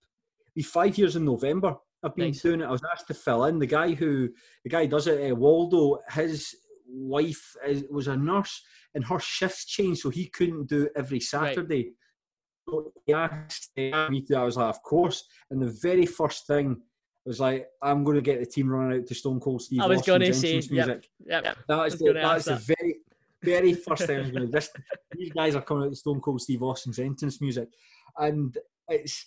Be 0.55 0.63
five 0.63 0.97
years 0.97 1.17
in 1.17 1.27
November. 1.27 1.77
I've 2.03 2.17
been 2.17 2.27
Nice. 2.29 2.41
doing 2.43 2.63
it. 2.63 2.65
I 2.65 2.71
was 2.71 2.83
asked 2.91 3.07
to 3.09 3.15
fill 3.15 3.45
in. 3.45 3.59
The 3.59 3.67
guy 3.67 3.93
who, 3.93 4.31
the 4.65 4.71
guy 4.71 4.87
does 4.87 5.07
it, 5.07 5.31
uh, 5.31 5.35
Waldo. 5.35 6.01
His 6.11 6.55
wife 6.87 7.55
is, 7.67 7.85
was 7.91 8.09
a 8.09 8.17
nurse, 8.17 8.63
and 8.95 9.05
her 9.05 9.19
shifts 9.21 9.67
changed, 9.67 10.01
so 10.01 10.11
he 10.11 10.27
couldn't 10.29 10.69
do 10.69 10.85
it 10.85 10.93
every 10.97 11.21
Saturday. 11.21 11.85
So 11.85 11.91
he 13.07 13.13
asked 13.13 13.71
me 13.77 14.23
to. 14.29 14.37
I 14.37 14.45
was 14.45 14.57
like, 14.57 14.69
of 14.69 14.83
course. 14.83 15.25
And 15.51 15.61
the 15.61 15.77
very 15.83 16.07
first 16.07 16.47
thing 16.47 16.81
was 17.25 17.41
like, 17.41 17.67
I'm 17.83 18.05
going 18.05 18.17
to 18.17 18.23
get 18.23 18.41
the 18.41 18.47
team 18.47 18.69
running 18.69 19.01
out 19.01 19.07
to 19.07 19.15
Stone 19.15 19.41
Cold 19.41 19.63
Steve. 19.63 19.81
I 19.81 19.87
was 19.87 20.01
Austin's 20.01 20.19
gonna 20.19 20.35
say, 20.35 20.49
entrance 20.49 20.71
yep. 20.71 20.87
music. 20.87 21.09
Yep. 21.27 21.59
That 21.69 21.77
was 21.77 21.99
the, 21.99 22.13
that 22.13 22.45
the 22.45 22.57
very 22.57 22.97
very 23.43 23.75
first 23.75 24.07
thing 24.07 24.19
I 24.19 24.21
was 24.23 24.31
going 24.31 24.47
to. 24.47 24.53
This 24.53 24.71
these 25.13 25.33
guys 25.33 25.55
are 25.55 25.63
coming 25.63 25.85
out 25.85 25.91
to 25.91 25.97
Stone 25.97 26.21
Cold 26.21 26.41
Steve 26.41 26.63
Austin's 26.63 26.99
entrance 26.99 27.41
music, 27.41 27.69
and 28.19 28.57
it's 28.89 29.27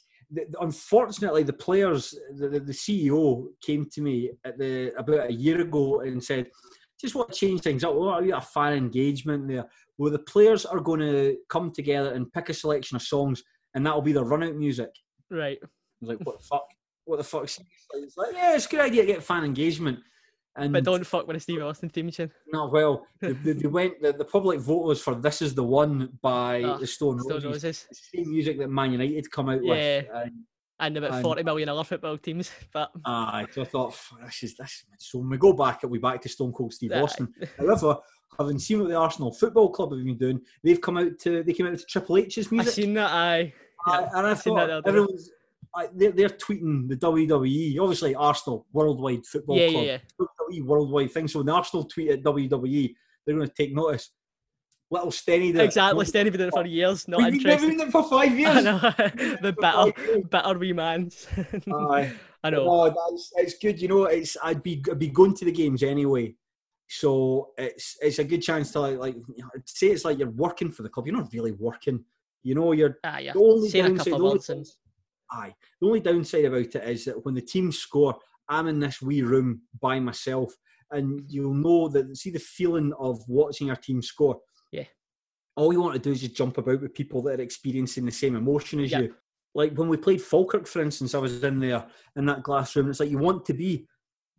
unfortunately 0.60 1.44
the 1.44 1.54
players. 1.54 2.18
The, 2.36 2.48
the, 2.48 2.74
CEO 2.74 3.48
came 3.62 3.88
to 3.92 4.02
me 4.02 4.32
at 4.44 4.58
the 4.58 4.94
about 4.98 5.30
a 5.30 5.34
year 5.34 5.62
ago 5.62 6.02
and 6.02 6.24
said, 6.24 6.50
"Just 7.00 7.16
want 7.16 7.32
to 7.32 7.36
change 7.36 7.62
things 7.62 7.84
up. 7.84 7.96
Well, 7.96 8.22
we 8.22 8.30
got 8.30 8.44
a 8.44 8.48
fan 8.48 8.74
engagement 8.74 9.48
there. 9.48 9.66
Well, 9.98 10.12
the 10.12 10.20
players 10.20 10.66
are 10.66 10.80
going 10.80 11.00
to 11.00 11.38
come 11.50 11.72
together 11.72 12.14
and 12.14 12.32
pick 12.34 12.50
a 12.50 12.54
selection 12.54 12.96
of 12.96 13.02
songs, 13.02 13.44
and 13.74 13.86
that 13.86 13.94
will 13.96 14.02
be 14.02 14.14
their 14.14 14.24
run 14.26 14.44
out 14.44 14.56
music." 14.56 14.90
Right. 15.30 15.60
Like, 16.02 16.20
"What 16.20 16.40
the 16.40 16.46
fuck? 16.46 16.68
What 17.06 17.18
the 17.18 17.24
fuck?" 17.24 17.44
It's 17.44 17.60
like, 18.18 18.34
"Yeah, 18.34 18.56
it's 18.56 18.66
a 18.66 18.70
good 18.70 18.82
idea 18.82 19.02
to 19.02 19.08
get 19.08 19.24
fan 19.24 19.44
engagement." 19.44 20.00
And 20.58 20.72
But 20.72 20.86
don't 20.86 21.06
fuck 21.06 21.28
with 21.28 21.36
the 21.36 21.40
Steve 21.42 21.62
Austin 21.62 21.90
theme 21.90 22.10
tune. 22.12 22.32
no, 22.54 22.68
well, 22.68 23.06
they, 23.22 23.34
they, 23.34 23.68
went. 23.68 24.02
The, 24.02 24.14
the 24.14 24.24
public 24.24 24.60
vote 24.60 24.84
was 24.86 25.02
for 25.02 25.14
"This 25.16 25.42
Is 25.42 25.54
the 25.54 25.64
One" 25.64 26.18
by 26.22 26.64
Ah, 26.64 26.78
the 26.78 26.88
Stone 26.88 27.20
Stone 27.20 27.44
Roses. 27.44 27.46
Roses. 27.46 27.86
The 27.90 27.96
same 28.20 28.30
music 28.32 28.58
that 28.60 28.70
Man 28.70 28.94
United 28.94 29.30
come 29.32 29.50
out 29.50 29.64
Yeah. 29.64 29.74
with. 29.74 30.06
And, 30.14 30.32
And 30.80 30.98
about 30.98 31.12
And- 31.12 31.24
40 31.24 31.44
million 31.44 31.70
other 31.70 31.84
football 31.86 32.18
teams. 32.18 32.52
But 32.74 32.92
aye, 33.06 33.48
so 33.52 33.62
I 33.62 33.66
thought 33.66 33.96
this 34.26 34.44
is 34.44 34.56
this. 34.56 34.84
So 35.00 35.20
when 35.20 35.30
we 35.30 35.38
go 35.38 35.54
back, 35.54 35.80
it'll 35.84 35.94
be 35.94 36.00
back 36.00 36.22
to 36.22 36.30
Stone 36.30 36.52
Cold 36.54 36.74
Steve 36.74 36.92
Austin. 36.94 37.34
However, 37.58 37.98
having 38.40 38.60
seen 38.60 38.80
what 38.80 38.90
the 38.90 38.96
Arsenal 38.96 39.32
Football 39.34 39.70
Club 39.70 39.92
have 39.92 40.04
been 40.04 40.18
doing, 40.18 40.42
they've 40.64 40.82
come 40.82 40.98
out 40.98 41.18
to 41.20 41.44
they 41.44 41.54
came 41.54 41.68
out 41.68 41.78
to 41.78 41.86
Triple 41.86 42.18
H's 42.18 42.52
music. 42.52 42.68
I 42.70 42.72
seen 42.72 42.94
that, 42.96 43.12
aye. 43.12 43.54
Aye, 43.88 44.00
yeah, 44.02 44.10
and 44.16 44.28
I 44.28 44.32
I've 44.32 44.40
seen 44.40 44.56
that 44.56 44.62
thought 44.62 44.68
the 44.68 44.74
other 44.74 44.82
day. 44.82 44.90
everyone's. 44.90 45.30
I, 45.78 45.88
they're, 45.94 46.12
they're 46.12 46.30
tweeting 46.30 46.88
the 46.88 46.96
WWE, 46.96 47.78
obviously 47.82 48.16
Arsenal 48.16 48.66
Worldwide 48.72 49.26
Football 49.26 49.58
Yeah, 49.58 49.70
Club. 49.72 49.84
yeah, 49.86 49.98
yeah. 50.20 50.26
WWE 50.54 50.64
worldwide 50.64 51.12
thing. 51.12 51.28
So 51.28 51.40
when 51.40 51.48
the 51.48 51.52
Arsenal 51.52 51.84
tweet 51.84 52.12
at 52.12 52.24
WWE, 52.24 52.96
they're 53.26 53.36
going 53.36 53.46
to 53.46 53.54
take 53.54 53.74
notice. 53.74 54.12
Little 54.90 55.10
Stenny 55.12 55.52
there. 55.54 55.66
Exactly. 55.66 56.06
Stenny 56.06 56.26
been 56.26 56.34
doing 56.38 56.48
it 56.48 56.54
for 56.54 56.66
years, 56.66 57.08
not 57.10 57.18
We've 57.18 57.26
been 57.32 57.36
interested. 57.42 57.68
doing 57.76 57.80
it 57.82 57.92
for 57.92 58.04
five 58.04 58.40
years. 58.40 58.56
I 58.56 58.62
know. 58.62 58.78
the 59.42 59.56
better, 59.60 60.22
better 60.30 60.58
wee 60.60 60.72
man. 60.74 61.10
Aye. 61.74 62.14
I 62.44 62.50
know. 62.52 62.66
Oh, 62.70 62.86
that's 63.12 63.34
it's 63.36 63.58
good. 63.58 63.82
You 63.82 63.88
know, 63.90 64.04
it's 64.06 64.38
I'd 64.44 64.62
be 64.64 64.82
I'd 64.90 65.00
be 65.00 65.08
going 65.10 65.34
to 65.36 65.44
the 65.46 65.52
games 65.52 65.82
anyway, 65.84 66.36
so 66.88 67.52
it's 67.58 67.98
it's 68.02 68.20
a 68.20 68.24
good 68.24 68.42
chance 68.42 68.72
to 68.74 68.80
like 68.82 69.00
like 69.00 69.16
say 69.66 69.88
it's 69.88 70.06
like 70.06 70.20
you're 70.20 70.30
working 70.30 70.72
for 70.72 70.84
the 70.84 70.90
club. 70.90 71.08
You're 71.08 71.18
not 71.18 71.34
really 71.34 71.52
working. 71.54 72.04
You 72.44 72.56
know, 72.56 72.74
you're 72.74 72.98
Ah, 73.04 73.18
yeah. 73.18 73.34
the 73.34 73.40
only 73.40 73.70
a 73.70 73.72
downside. 73.84 74.06
couple 74.14 74.20
The 74.38 74.54
only, 74.54 74.66
aye, 75.32 75.56
the 75.82 75.88
only 75.88 76.00
downside 76.00 76.46
about 76.46 76.60
it 76.62 76.76
is 76.76 77.06
that 77.06 77.26
when 77.26 77.34
the 77.34 77.42
team 77.42 77.72
score, 77.72 78.16
I'm 78.50 78.68
in 78.68 78.80
this 78.80 79.02
wee 79.02 79.24
room 79.24 79.62
by 79.82 80.00
myself, 80.00 80.54
and 80.92 81.24
you'll 81.28 81.56
know 81.56 81.88
that. 81.90 82.16
See 82.16 82.30
the 82.30 82.40
feeling 82.40 82.94
of 83.00 83.20
watching 83.28 83.70
our 83.72 83.76
team 83.76 84.02
score. 84.02 84.40
Yeah. 84.72 84.84
All 85.56 85.74
you 85.74 85.82
want 85.82 85.94
to 85.96 86.00
do 86.00 86.12
is 86.12 86.22
just 86.22 86.36
jump 86.36 86.58
about 86.60 86.82
with 86.82 86.94
people 86.94 87.22
that 87.24 87.40
are 87.40 87.44
experiencing 87.44 88.06
the 88.06 88.12
same 88.12 88.36
emotion 88.36 88.80
as 88.82 88.92
Yep. 88.92 89.02
you. 89.02 89.16
Like 89.56 89.74
when 89.74 89.88
we 89.88 89.96
played 89.98 90.22
Falkirk, 90.22 90.68
for 90.68 90.82
instance, 90.82 91.16
I 91.16 91.18
was 91.18 91.42
in 91.44 91.60
there 91.60 91.88
in 92.18 92.26
that 92.26 92.44
glass 92.44 92.76
room. 92.76 92.86
And 92.88 92.92
it's 92.92 93.00
like 93.00 93.10
you 93.10 93.18
want 93.18 93.46
to 93.46 93.54
be 93.54 93.88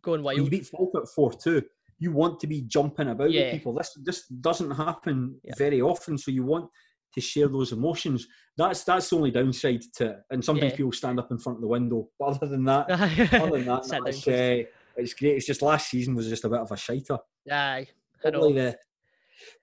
going 0.03 0.21
when 0.23 0.35
you 0.35 0.43
wild. 0.43 0.51
beat 0.51 0.67
Falkirk 0.67 1.07
four 1.09 1.33
two. 1.33 1.63
You 1.99 2.11
want 2.11 2.39
to 2.41 2.47
be 2.47 2.61
jumping 2.61 3.09
about 3.09 3.31
Yeah. 3.31 3.45
with 3.45 3.53
people. 3.53 3.73
This 3.73 3.93
this 4.03 4.27
doesn't 4.27 4.71
happen 4.71 5.39
Yep. 5.43 5.57
very 5.57 5.81
often, 5.81 6.17
so 6.17 6.31
you 6.31 6.43
want 6.43 6.69
to 7.13 7.21
share 7.21 7.47
those 7.47 7.71
emotions. 7.71 8.27
That's 8.55 8.83
that's 8.83 9.09
the 9.09 9.15
only 9.15 9.31
downside 9.31 9.81
to 9.95 10.05
it. 10.11 10.17
And 10.29 10.43
sometimes 10.43 10.71
Yeah. 10.73 10.77
people 10.77 10.91
stand 10.91 11.19
up 11.19 11.31
in 11.31 11.37
front 11.39 11.57
of 11.57 11.61
the 11.61 11.67
window. 11.67 12.09
But 12.19 12.25
other 12.25 12.47
than 12.47 12.65
that, 12.65 12.89
other 12.91 13.57
than 13.57 13.65
that, 13.65 13.87
no, 13.89 14.03
it's, 14.05 14.27
uh, 14.27 14.63
it's 14.95 15.13
great. 15.13 15.35
It's 15.37 15.45
just 15.47 15.61
last 15.61 15.89
season 15.89 16.13
was 16.15 16.27
just 16.27 16.45
a 16.45 16.49
bit 16.49 16.59
of 16.59 16.71
a 16.71 16.77
shiter. 16.77 17.17
Aye. 17.51 17.87
Probably 18.21 18.53
the 18.53 18.77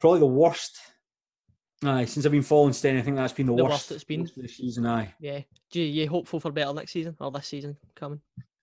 probably 0.01 0.20
the 0.20 0.26
worst. 0.26 0.78
Aye, 1.82 2.07
since 2.07 2.24
I've 2.24 2.32
been 2.32 2.43
following 2.43 2.72
Sten, 2.72 2.97
I 2.97 3.03
think 3.03 3.16
that's 3.16 3.32
been 3.35 3.47
the, 3.47 3.55
The 3.57 3.62
worst, 3.64 3.91
worst 3.91 3.93
it's 3.93 4.05
been. 4.05 4.28
the 4.37 4.49
season. 4.49 4.87
Aye, 4.87 5.12
Yeah. 5.20 5.41
Do 5.70 5.80
you, 5.80 6.03
you 6.05 6.09
hopeful 6.09 6.41
for 6.41 6.51
better 6.51 6.72
next 6.72 6.93
season 6.93 7.14
or 7.20 7.30
this 7.30 7.47
season 7.47 7.76
coming? 7.95 8.20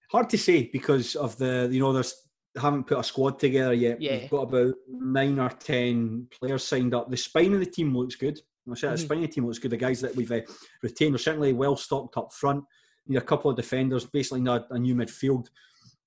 hard 0.10 0.30
to 0.30 0.38
say 0.38 0.70
because 0.74 1.16
of 1.16 1.38
the 1.38 1.70
you 1.72 1.80
know 1.80 1.94
there's 1.94 2.14
haven't 2.60 2.86
put 2.88 3.00
a 3.00 3.04
squad 3.04 3.40
together 3.40 3.74
yet. 3.74 4.02
Yeah. 4.02 4.20
We've 4.22 4.30
got 4.30 4.42
about 4.54 4.76
nine 4.88 5.40
or 5.40 5.50
ten 5.50 6.28
players 6.38 6.64
signed 6.66 6.94
up. 6.94 7.10
The 7.10 7.18
spine 7.18 7.54
of 7.54 7.60
the 7.60 7.66
team 7.66 7.96
looks 7.96 8.16
good. 8.16 8.40
I 8.70 8.76
say 8.76 8.88
Mhm. 8.88 8.92
the 8.92 8.98
spine 8.98 9.18
of 9.20 9.24
the 9.24 9.28
team 9.30 9.46
looks 9.46 9.60
good. 9.60 9.72
The 9.72 9.78
guys 9.78 10.02
that 10.02 10.16
we've 10.16 10.32
uh, 10.32 10.42
retained 10.84 11.16
are 11.16 11.20
certainly 11.20 11.54
well 11.54 11.76
stocked 11.76 12.18
up 12.18 12.32
front. 12.34 12.64
Need 13.08 13.18
a 13.18 13.22
couple 13.22 13.50
of 13.50 13.58
defenders, 13.58 14.06
basically 14.06 14.42
not 14.42 14.68
a 14.70 14.78
new 14.78 14.96
midfield. 14.96 15.48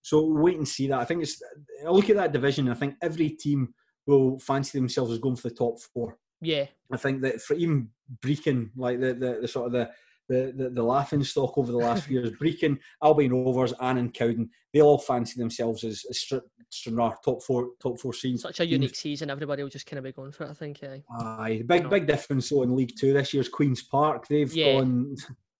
So 0.03 0.23
we'll 0.23 0.43
wait 0.45 0.57
and 0.59 0.69
see 0.69 0.87
that. 0.89 1.01
I 1.01 1.05
think 1.05 1.23
it's. 1.23 1.43
I 1.87 1.91
look 1.91 2.11
at 2.11 2.17
that 2.17 2.33
division. 2.33 2.69
I 2.69 2.75
think 2.75 2.95
every 3.03 3.31
team 3.31 3.75
will 4.07 4.39
fancy 4.39 4.79
themselves 4.79 5.11
as 5.13 5.19
going 5.19 5.37
for 5.37 5.49
the 5.49 5.55
top 5.55 5.81
four. 5.81 6.19
Yeah. 6.43 6.67
I 6.93 6.97
think 6.99 7.23
that 7.23 7.41
for 7.41 7.55
even 7.55 7.89
Brechin, 8.21 8.71
like 8.77 9.01
the, 9.01 9.15
the, 9.15 9.39
the 9.43 9.49
sort 9.49 9.67
of 9.67 9.73
the, 9.73 9.91
the, 10.29 10.53
the, 10.57 10.71
the 10.71 10.83
laughing 10.83 11.23
stock 11.23 11.57
over 11.59 11.71
the 11.71 11.79
last 11.79 12.05
few 12.05 12.21
years, 12.21 12.31
Brechin, 12.33 12.79
Albion 13.03 13.33
Rovers, 13.33 13.75
and 13.81 13.99
in 13.99 14.11
Cowden, 14.11 14.49
they 14.73 14.81
all 14.81 14.99
fancy 14.99 15.39
themselves 15.39 15.85
as, 15.85 16.03
as 16.09 16.19
Str- 16.19 16.39
Stranraer 16.71 17.13
top 17.25 17.43
four 17.43 17.71
top 17.81 17.99
four 18.01 18.13
scenes. 18.15 18.43
Such 18.43 18.61
a 18.61 18.67
unique 18.67 18.97
season. 18.97 19.31
Everybody 19.31 19.63
will 19.63 19.71
just 19.71 19.87
kind 19.87 19.99
of 19.99 20.05
be 20.05 20.13
going 20.13 20.33
for 20.33 20.45
it, 20.45 20.51
I 20.51 20.55
think. 20.55 20.81
Aye. 20.83 21.03
Aye, 21.21 21.63
big 21.67 21.89
big 21.91 22.07
difference 22.07 22.49
though 22.49 22.63
in 22.63 22.75
League 22.75 22.95
Two 22.99 23.13
this 23.13 23.33
year's 23.35 23.49
Queens 23.49 23.83
Park. 23.83 24.27
They've 24.29 24.53
Yeah. 24.53 24.81
gone 24.81 25.15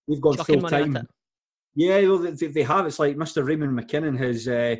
they've 0.07 0.19
gone 0.21 0.35
Chucking 0.37 0.59
full 0.61 0.69
time. 0.69 1.07
Yeah, 1.75 1.99
well, 2.01 2.17
they, 2.19 2.47
they 2.47 2.63
have. 2.63 2.85
It's 2.85 2.99
like 2.99 3.17
Mr. 3.17 3.45
Raymond 3.45 3.77
McKinnon 3.77 4.17
has 4.17 4.47
uh, 4.47 4.75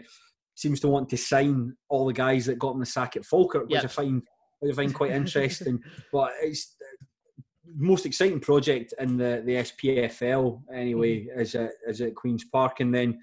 seems 0.56 0.80
to 0.82 0.88
want 0.88 1.10
to 1.10 1.18
sign 1.18 1.76
all 1.90 2.06
the 2.06 2.14
guys 2.14 2.46
that 2.46 2.58
got 2.60 2.74
him 2.74 2.80
the 2.80 2.86
sack 2.86 3.16
at 3.18 3.26
Falkirk, 3.26 3.64
which 3.64 3.72
Yeah. 3.74 3.82
I 3.84 3.88
find 3.88 4.22
I 4.68 4.74
find 4.74 4.94
quite 4.94 5.12
interesting. 5.22 5.80
but 6.12 6.32
it's 6.42 6.75
most 7.76 8.06
exciting 8.06 8.40
project 8.40 8.94
in 9.00 9.18
the, 9.18 9.42
the 9.46 9.54
SPFL 9.56 10.62
anyway 10.74 11.26
Mm-hmm. 11.26 11.40
is 11.40 11.56
at 11.56 11.72
is 11.88 12.02
at 12.02 12.16
Queens 12.16 12.46
Park, 12.46 12.80
and 12.80 12.94
then 12.94 13.20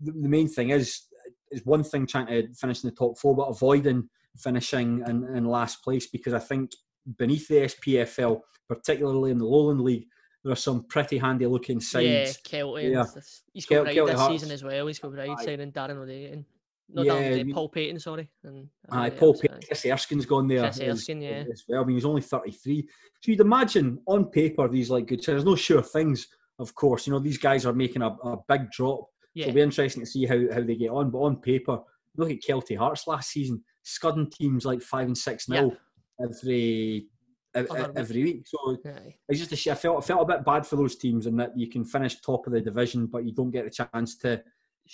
the, 0.00 0.12
the 0.12 0.28
main 0.28 0.48
thing 0.48 0.70
is 0.70 1.02
is 1.50 1.64
one 1.64 1.84
thing 1.84 2.06
trying 2.06 2.26
to 2.26 2.52
finish 2.54 2.82
in 2.82 2.90
the 2.90 2.96
top 2.96 3.16
four, 3.18 3.34
but 3.36 3.44
avoiding 3.44 4.08
finishing 4.38 5.02
in, 5.06 5.24
in 5.36 5.44
last 5.44 5.82
place 5.82 6.06
because 6.08 6.34
I 6.34 6.38
think 6.40 6.70
beneath 7.18 7.48
the 7.48 7.54
SPFL, 7.72 8.40
particularly 8.68 9.30
in 9.30 9.38
the 9.38 9.46
Lowland 9.46 9.80
League, 9.80 10.06
there 10.42 10.52
are 10.52 10.56
some 10.56 10.84
pretty 10.88 11.16
handy 11.18 11.46
looking 11.46 11.80
sides. 11.80 12.38
Yeah. 12.52 12.60
Kelty. 12.62 12.92
Yeah. 12.92 13.04
He's 13.52 13.64
got 13.64 13.76
Kel- 13.76 13.84
right 13.84 13.96
Kelty 13.96 14.06
this 14.08 14.16
Hearts. 14.20 14.34
season 14.34 14.50
as 14.50 14.62
well. 14.64 14.86
He's 14.88 14.98
got 14.98 15.14
right 15.14 15.38
signing 15.38 15.72
Darren 15.72 15.96
O'Day. 16.02 16.26
And, 16.26 16.44
not 16.88 17.06
Yeah, 17.06 17.14
I 17.14 17.42
mean- 17.42 17.52
Paul 17.54 17.68
Payton, 17.68 17.98
sorry. 17.98 18.30
And 18.44 18.68
Aye, 18.90 19.10
Paul 19.10 19.30
else, 19.30 19.42
aye. 19.50 19.60
Chris 19.66 19.84
Erskine's 19.84 20.26
gone 20.26 20.46
there 20.48 20.60
Chris 20.62 20.80
as, 20.80 20.98
Erskine, 21.00 21.22
yeah. 21.22 21.44
as 21.52 21.64
well. 21.68 21.82
I 21.82 21.84
mean, 21.84 21.96
he's 21.96 22.04
only 22.04 22.22
33. 22.22 22.82
So 23.22 23.30
you'd 23.30 23.40
imagine 23.40 23.98
on 24.06 24.26
paper 24.26 24.68
these 24.68 24.90
like 24.90 25.06
good. 25.06 25.22
There's 25.24 25.44
no 25.44 25.56
sure 25.56 25.82
things, 25.82 26.28
of 26.58 26.74
course. 26.74 27.06
You 27.06 27.12
know, 27.12 27.18
these 27.18 27.38
guys 27.38 27.66
are 27.66 27.72
making 27.72 28.02
a, 28.02 28.08
a 28.08 28.36
big 28.48 28.70
drop. 28.70 29.00
So 29.00 29.06
Yeah. 29.34 29.44
it'll 29.46 29.54
be 29.56 29.60
interesting 29.62 30.02
to 30.02 30.06
see 30.10 30.26
how, 30.26 30.38
how 30.52 30.62
they 30.62 30.76
get 30.76 30.90
on. 30.90 31.10
But 31.10 31.18
on 31.18 31.36
paper, 31.40 31.80
look 32.16 32.30
at 32.30 32.40
Kelty 32.40 32.76
Hearts 32.76 33.06
last 33.06 33.30
season, 33.30 33.62
scudding 33.82 34.30
teams 34.30 34.64
like 34.64 34.80
five 34.82 35.06
and 35.06 35.18
six 35.18 35.46
Yeah. 35.48 35.62
nil 35.62 35.76
every 36.22 37.08
week. 37.54 37.68
every 37.96 38.22
week. 38.22 38.46
So 38.46 38.76
Aye. 38.86 39.14
it's 39.28 39.40
just 39.46 39.66
a 39.66 39.70
I 39.72 39.74
felt 39.74 40.02
I 40.02 40.06
felt 40.06 40.22
a 40.22 40.36
bit 40.36 40.44
bad 40.44 40.66
for 40.66 40.76
those 40.76 40.96
teams 40.96 41.26
and 41.26 41.38
that 41.40 41.56
you 41.56 41.68
can 41.68 41.84
finish 41.84 42.20
top 42.20 42.46
of 42.46 42.52
the 42.52 42.60
division, 42.60 43.06
but 43.06 43.24
you 43.24 43.32
don't 43.32 43.50
get 43.50 43.64
the 43.64 43.70
chance 43.94 44.16
to, 44.18 44.42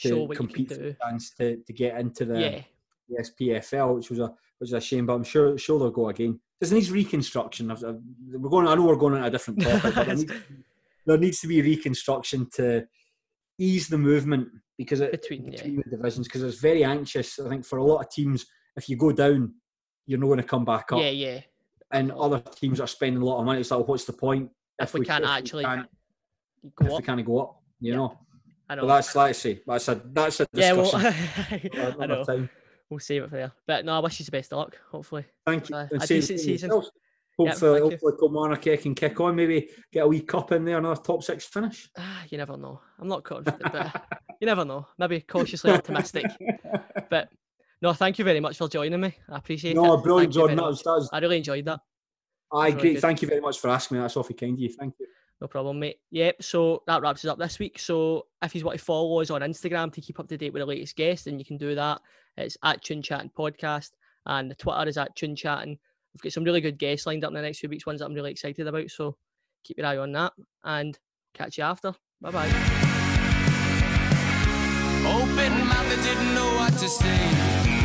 to 0.03 0.09
Show 0.09 0.23
what 0.23 0.31
you 0.31 0.37
compete 0.37 0.69
for 0.69 0.75
the 0.77 0.97
chance 1.03 1.31
to, 1.35 1.57
to 1.57 1.73
get 1.73 1.99
into 1.99 2.25
the 2.25 2.41
Yeah. 2.41 2.63
the 3.09 3.17
SPFL, 3.23 3.97
which 3.97 4.11
was 4.11 4.19
a 4.21 4.27
which 4.59 4.71
was 4.71 4.73
a 4.73 4.81
shame. 4.81 5.07
But 5.07 5.15
I'm 5.15 5.25
sure 5.25 5.57
sure 5.59 5.79
they'll 5.79 5.91
go 5.91 6.09
again. 6.09 6.41
This 6.61 6.71
needs 6.73 6.91
reconstruction. 6.91 7.71
I've, 7.71 7.85
I've- 7.85 7.99
we're 8.33 8.49
going. 8.51 8.67
I 8.69 8.75
know 8.75 8.87
we're 8.87 8.97
going 8.97 9.15
on 9.15 9.25
a 9.25 9.31
different 9.31 9.61
topic, 9.63 9.95
but 9.95 10.07
there 10.07 10.15
needs, 10.17 10.33
there 11.07 11.19
needs 11.19 11.41
to 11.41 11.49
be 11.49 11.61
reconstruction 11.63 12.49
to 12.55 12.87
ease 13.59 13.89
the 13.89 13.99
movement 13.99 14.49
because 14.79 15.01
it, 15.01 15.13
Between, 15.13 15.53
yeah. 15.53 15.63
the 15.63 15.97
divisions 15.97 16.27
because 16.27 16.43
it's 16.43 16.59
very 16.61 16.85
anxious. 16.85 17.39
I 17.39 17.49
think 17.49 17.65
for 17.67 17.79
a 17.79 17.85
lot 17.85 17.99
of 18.01 18.11
teams, 18.11 18.47
if 18.77 18.89
you 18.89 18.97
go 18.97 19.13
down, 19.13 19.55
you're 20.07 20.19
not 20.19 20.27
going 20.27 20.39
to 20.39 20.45
come 20.45 20.65
back 20.65 20.91
up. 20.93 21.01
Yeah, 21.01 21.11
yeah. 21.11 21.41
And 21.93 22.11
other 22.13 22.41
teams 22.57 22.81
are 22.81 22.87
spending 22.87 23.21
a 23.21 23.25
lot 23.25 23.39
of 23.41 23.45
money. 23.45 23.61
It's 23.61 23.71
like, 23.71 23.87
what's 23.87 24.05
the 24.07 24.15
point 24.15 24.49
If 24.81 24.95
we 24.95 25.05
can't 25.05 25.25
actually- 25.25 25.65
go 25.65 25.85
if 26.87 26.93
up. 26.93 27.05
kind 27.05 27.21
of 27.21 27.27
go 27.27 27.41
up, 27.41 27.63
you 27.81 27.91
Yeah. 27.93 27.97
know. 27.99 28.19
I 28.73 28.75
know. 28.75 28.83
But 28.83 28.87
that's 28.87 29.15
let's 29.15 29.39
see. 29.39 29.61
That's 29.67 29.89
a 29.89 30.01
that's 30.13 30.41
a 30.41 30.47
yeah, 30.55 30.73
well, 30.73 30.91
discussion. 30.91 31.71
I 32.01 32.07
know. 32.07 32.25
time. 32.25 32.49
We'll 32.89 33.01
save 33.01 33.25
it 33.25 33.31
for 33.31 33.37
there. 33.37 33.53
But 33.67 33.85
no, 33.85 33.93
I 33.93 33.99
wish 33.99 34.19
you 34.19 34.25
the 34.25 34.31
best 34.31 34.51
of 34.53 34.59
luck. 34.59 34.79
Hopefully, 34.91 35.27
Thank 35.45 35.69
you. 35.69 35.77
Uh, 35.77 35.89
a 35.93 36.07
decent 36.07 36.41
season. 36.41 36.71
yourself. 36.71 36.87
Yep, 37.39 37.49
Hopefully, 37.49 37.79
you. 37.79 37.91
hopefully 37.91 38.13
Kilmarnock 38.19 38.63
can 38.63 38.95
kick 38.95 39.21
on. 39.21 39.37
Maybe 39.37 39.69
get 39.93 40.05
a 40.05 40.09
wee 40.09 40.21
cup 40.21 40.53
in 40.53 40.65
there, 40.65 40.79
another 40.79 41.01
top 41.01 41.23
six 41.23 41.45
finish. 41.45 41.91
ah, 41.99 42.25
you 42.31 42.39
never 42.39 42.57
know. 42.57 42.81
I'm 42.99 43.09
not 43.09 43.25
confident, 43.25 43.63
but 43.63 44.05
you 44.41 44.47
never 44.47 44.65
know. 44.65 44.87
Maybe 44.99 45.21
cautiously 45.21 45.73
optimistic. 45.73 46.27
But 47.11 47.29
no, 47.83 47.93
thank 47.93 48.19
you 48.19 48.25
very 48.25 48.41
much 48.41 48.57
for 48.57 48.69
joining 48.69 49.01
me. 49.01 49.15
I 49.29 49.37
appreciate 49.37 49.73
it. 49.73 49.75
no, 49.75 49.99
brilliant, 49.99 50.33
Jordan. 50.33 50.57
That 50.57 50.65
that 50.65 50.91
was 50.93 51.11
I 51.13 51.19
really 51.19 51.37
enjoyed 51.39 51.67
that. 51.67 51.81
aye, 52.51 52.69
really 52.69 52.81
great. 52.81 52.95
good. 52.95 53.01
Thank 53.03 53.21
you 53.21 53.29
very 53.29 53.41
much 53.43 53.59
for 53.59 53.69
asking 53.69 53.99
me. 53.99 54.03
That's 54.03 54.17
awfully 54.17 54.35
kind 54.35 54.55
of 54.55 54.61
you. 54.61 54.71
Thank 54.71 54.95
you. 54.99 55.07
No 55.41 55.49
problem, 55.49 55.81
mate. 55.81 55.99
Yep. 56.11 56.43
So 56.43 56.83
that 56.87 57.03
wraps 57.03 57.25
us 57.25 57.31
up 57.31 57.39
this 57.39 57.59
week. 57.59 57.79
So 57.79 58.27
if 58.43 58.55
you 58.55 58.65
want 58.65 58.79
to 58.79 58.85
follow 58.85 59.21
us 59.21 59.31
on 59.31 59.41
Instagram 59.41 59.93
to 59.93 60.01
keep 60.01 60.21
up 60.21 60.29
to 60.29 60.37
date 60.37 60.53
with 60.53 60.63
the 60.63 60.67
latest 60.67 60.95
guest, 60.95 61.25
then 61.25 61.39
you 61.39 61.45
can 61.45 61.57
do 61.57 61.75
that. 61.75 62.01
It's 62.37 62.57
at 62.63 62.83
Tune 62.83 63.03
Chatting 63.03 63.31
Podcast, 63.37 63.91
and 64.27 64.51
the 64.51 64.55
Twitter 64.55 64.89
is 64.89 64.97
at 64.97 65.15
Tune 65.17 65.35
Chatting. 65.35 65.79
We've 66.15 66.23
got 66.23 66.33
some 66.33 66.45
really 66.45 66.61
good 66.61 66.79
guests 66.79 67.07
lined 67.07 67.25
up 67.25 67.31
in 67.31 67.35
the 67.35 67.43
next 67.43 67.59
few 67.59 67.69
weeks, 67.69 67.87
ones 67.87 68.01
that 68.01 68.07
I'm 68.07 68.15
really 68.15 68.31
excited 68.31 68.67
about. 68.67 68.91
So 68.91 69.17
keep 69.65 69.79
your 69.79 69.87
eye 69.87 69.97
on 69.97 70.13
that, 70.13 70.33
and 70.65 70.99
catch 71.35 71.59
you 71.59 71.65
after. 71.65 71.93
Bye 72.21 72.31
bye. 72.31 72.47
Open 75.05 75.67
mouth, 75.67 76.05
didn't 76.05 76.35
know 76.35 76.55
what 76.55 76.73
to 76.75 76.89
say. 76.89 77.82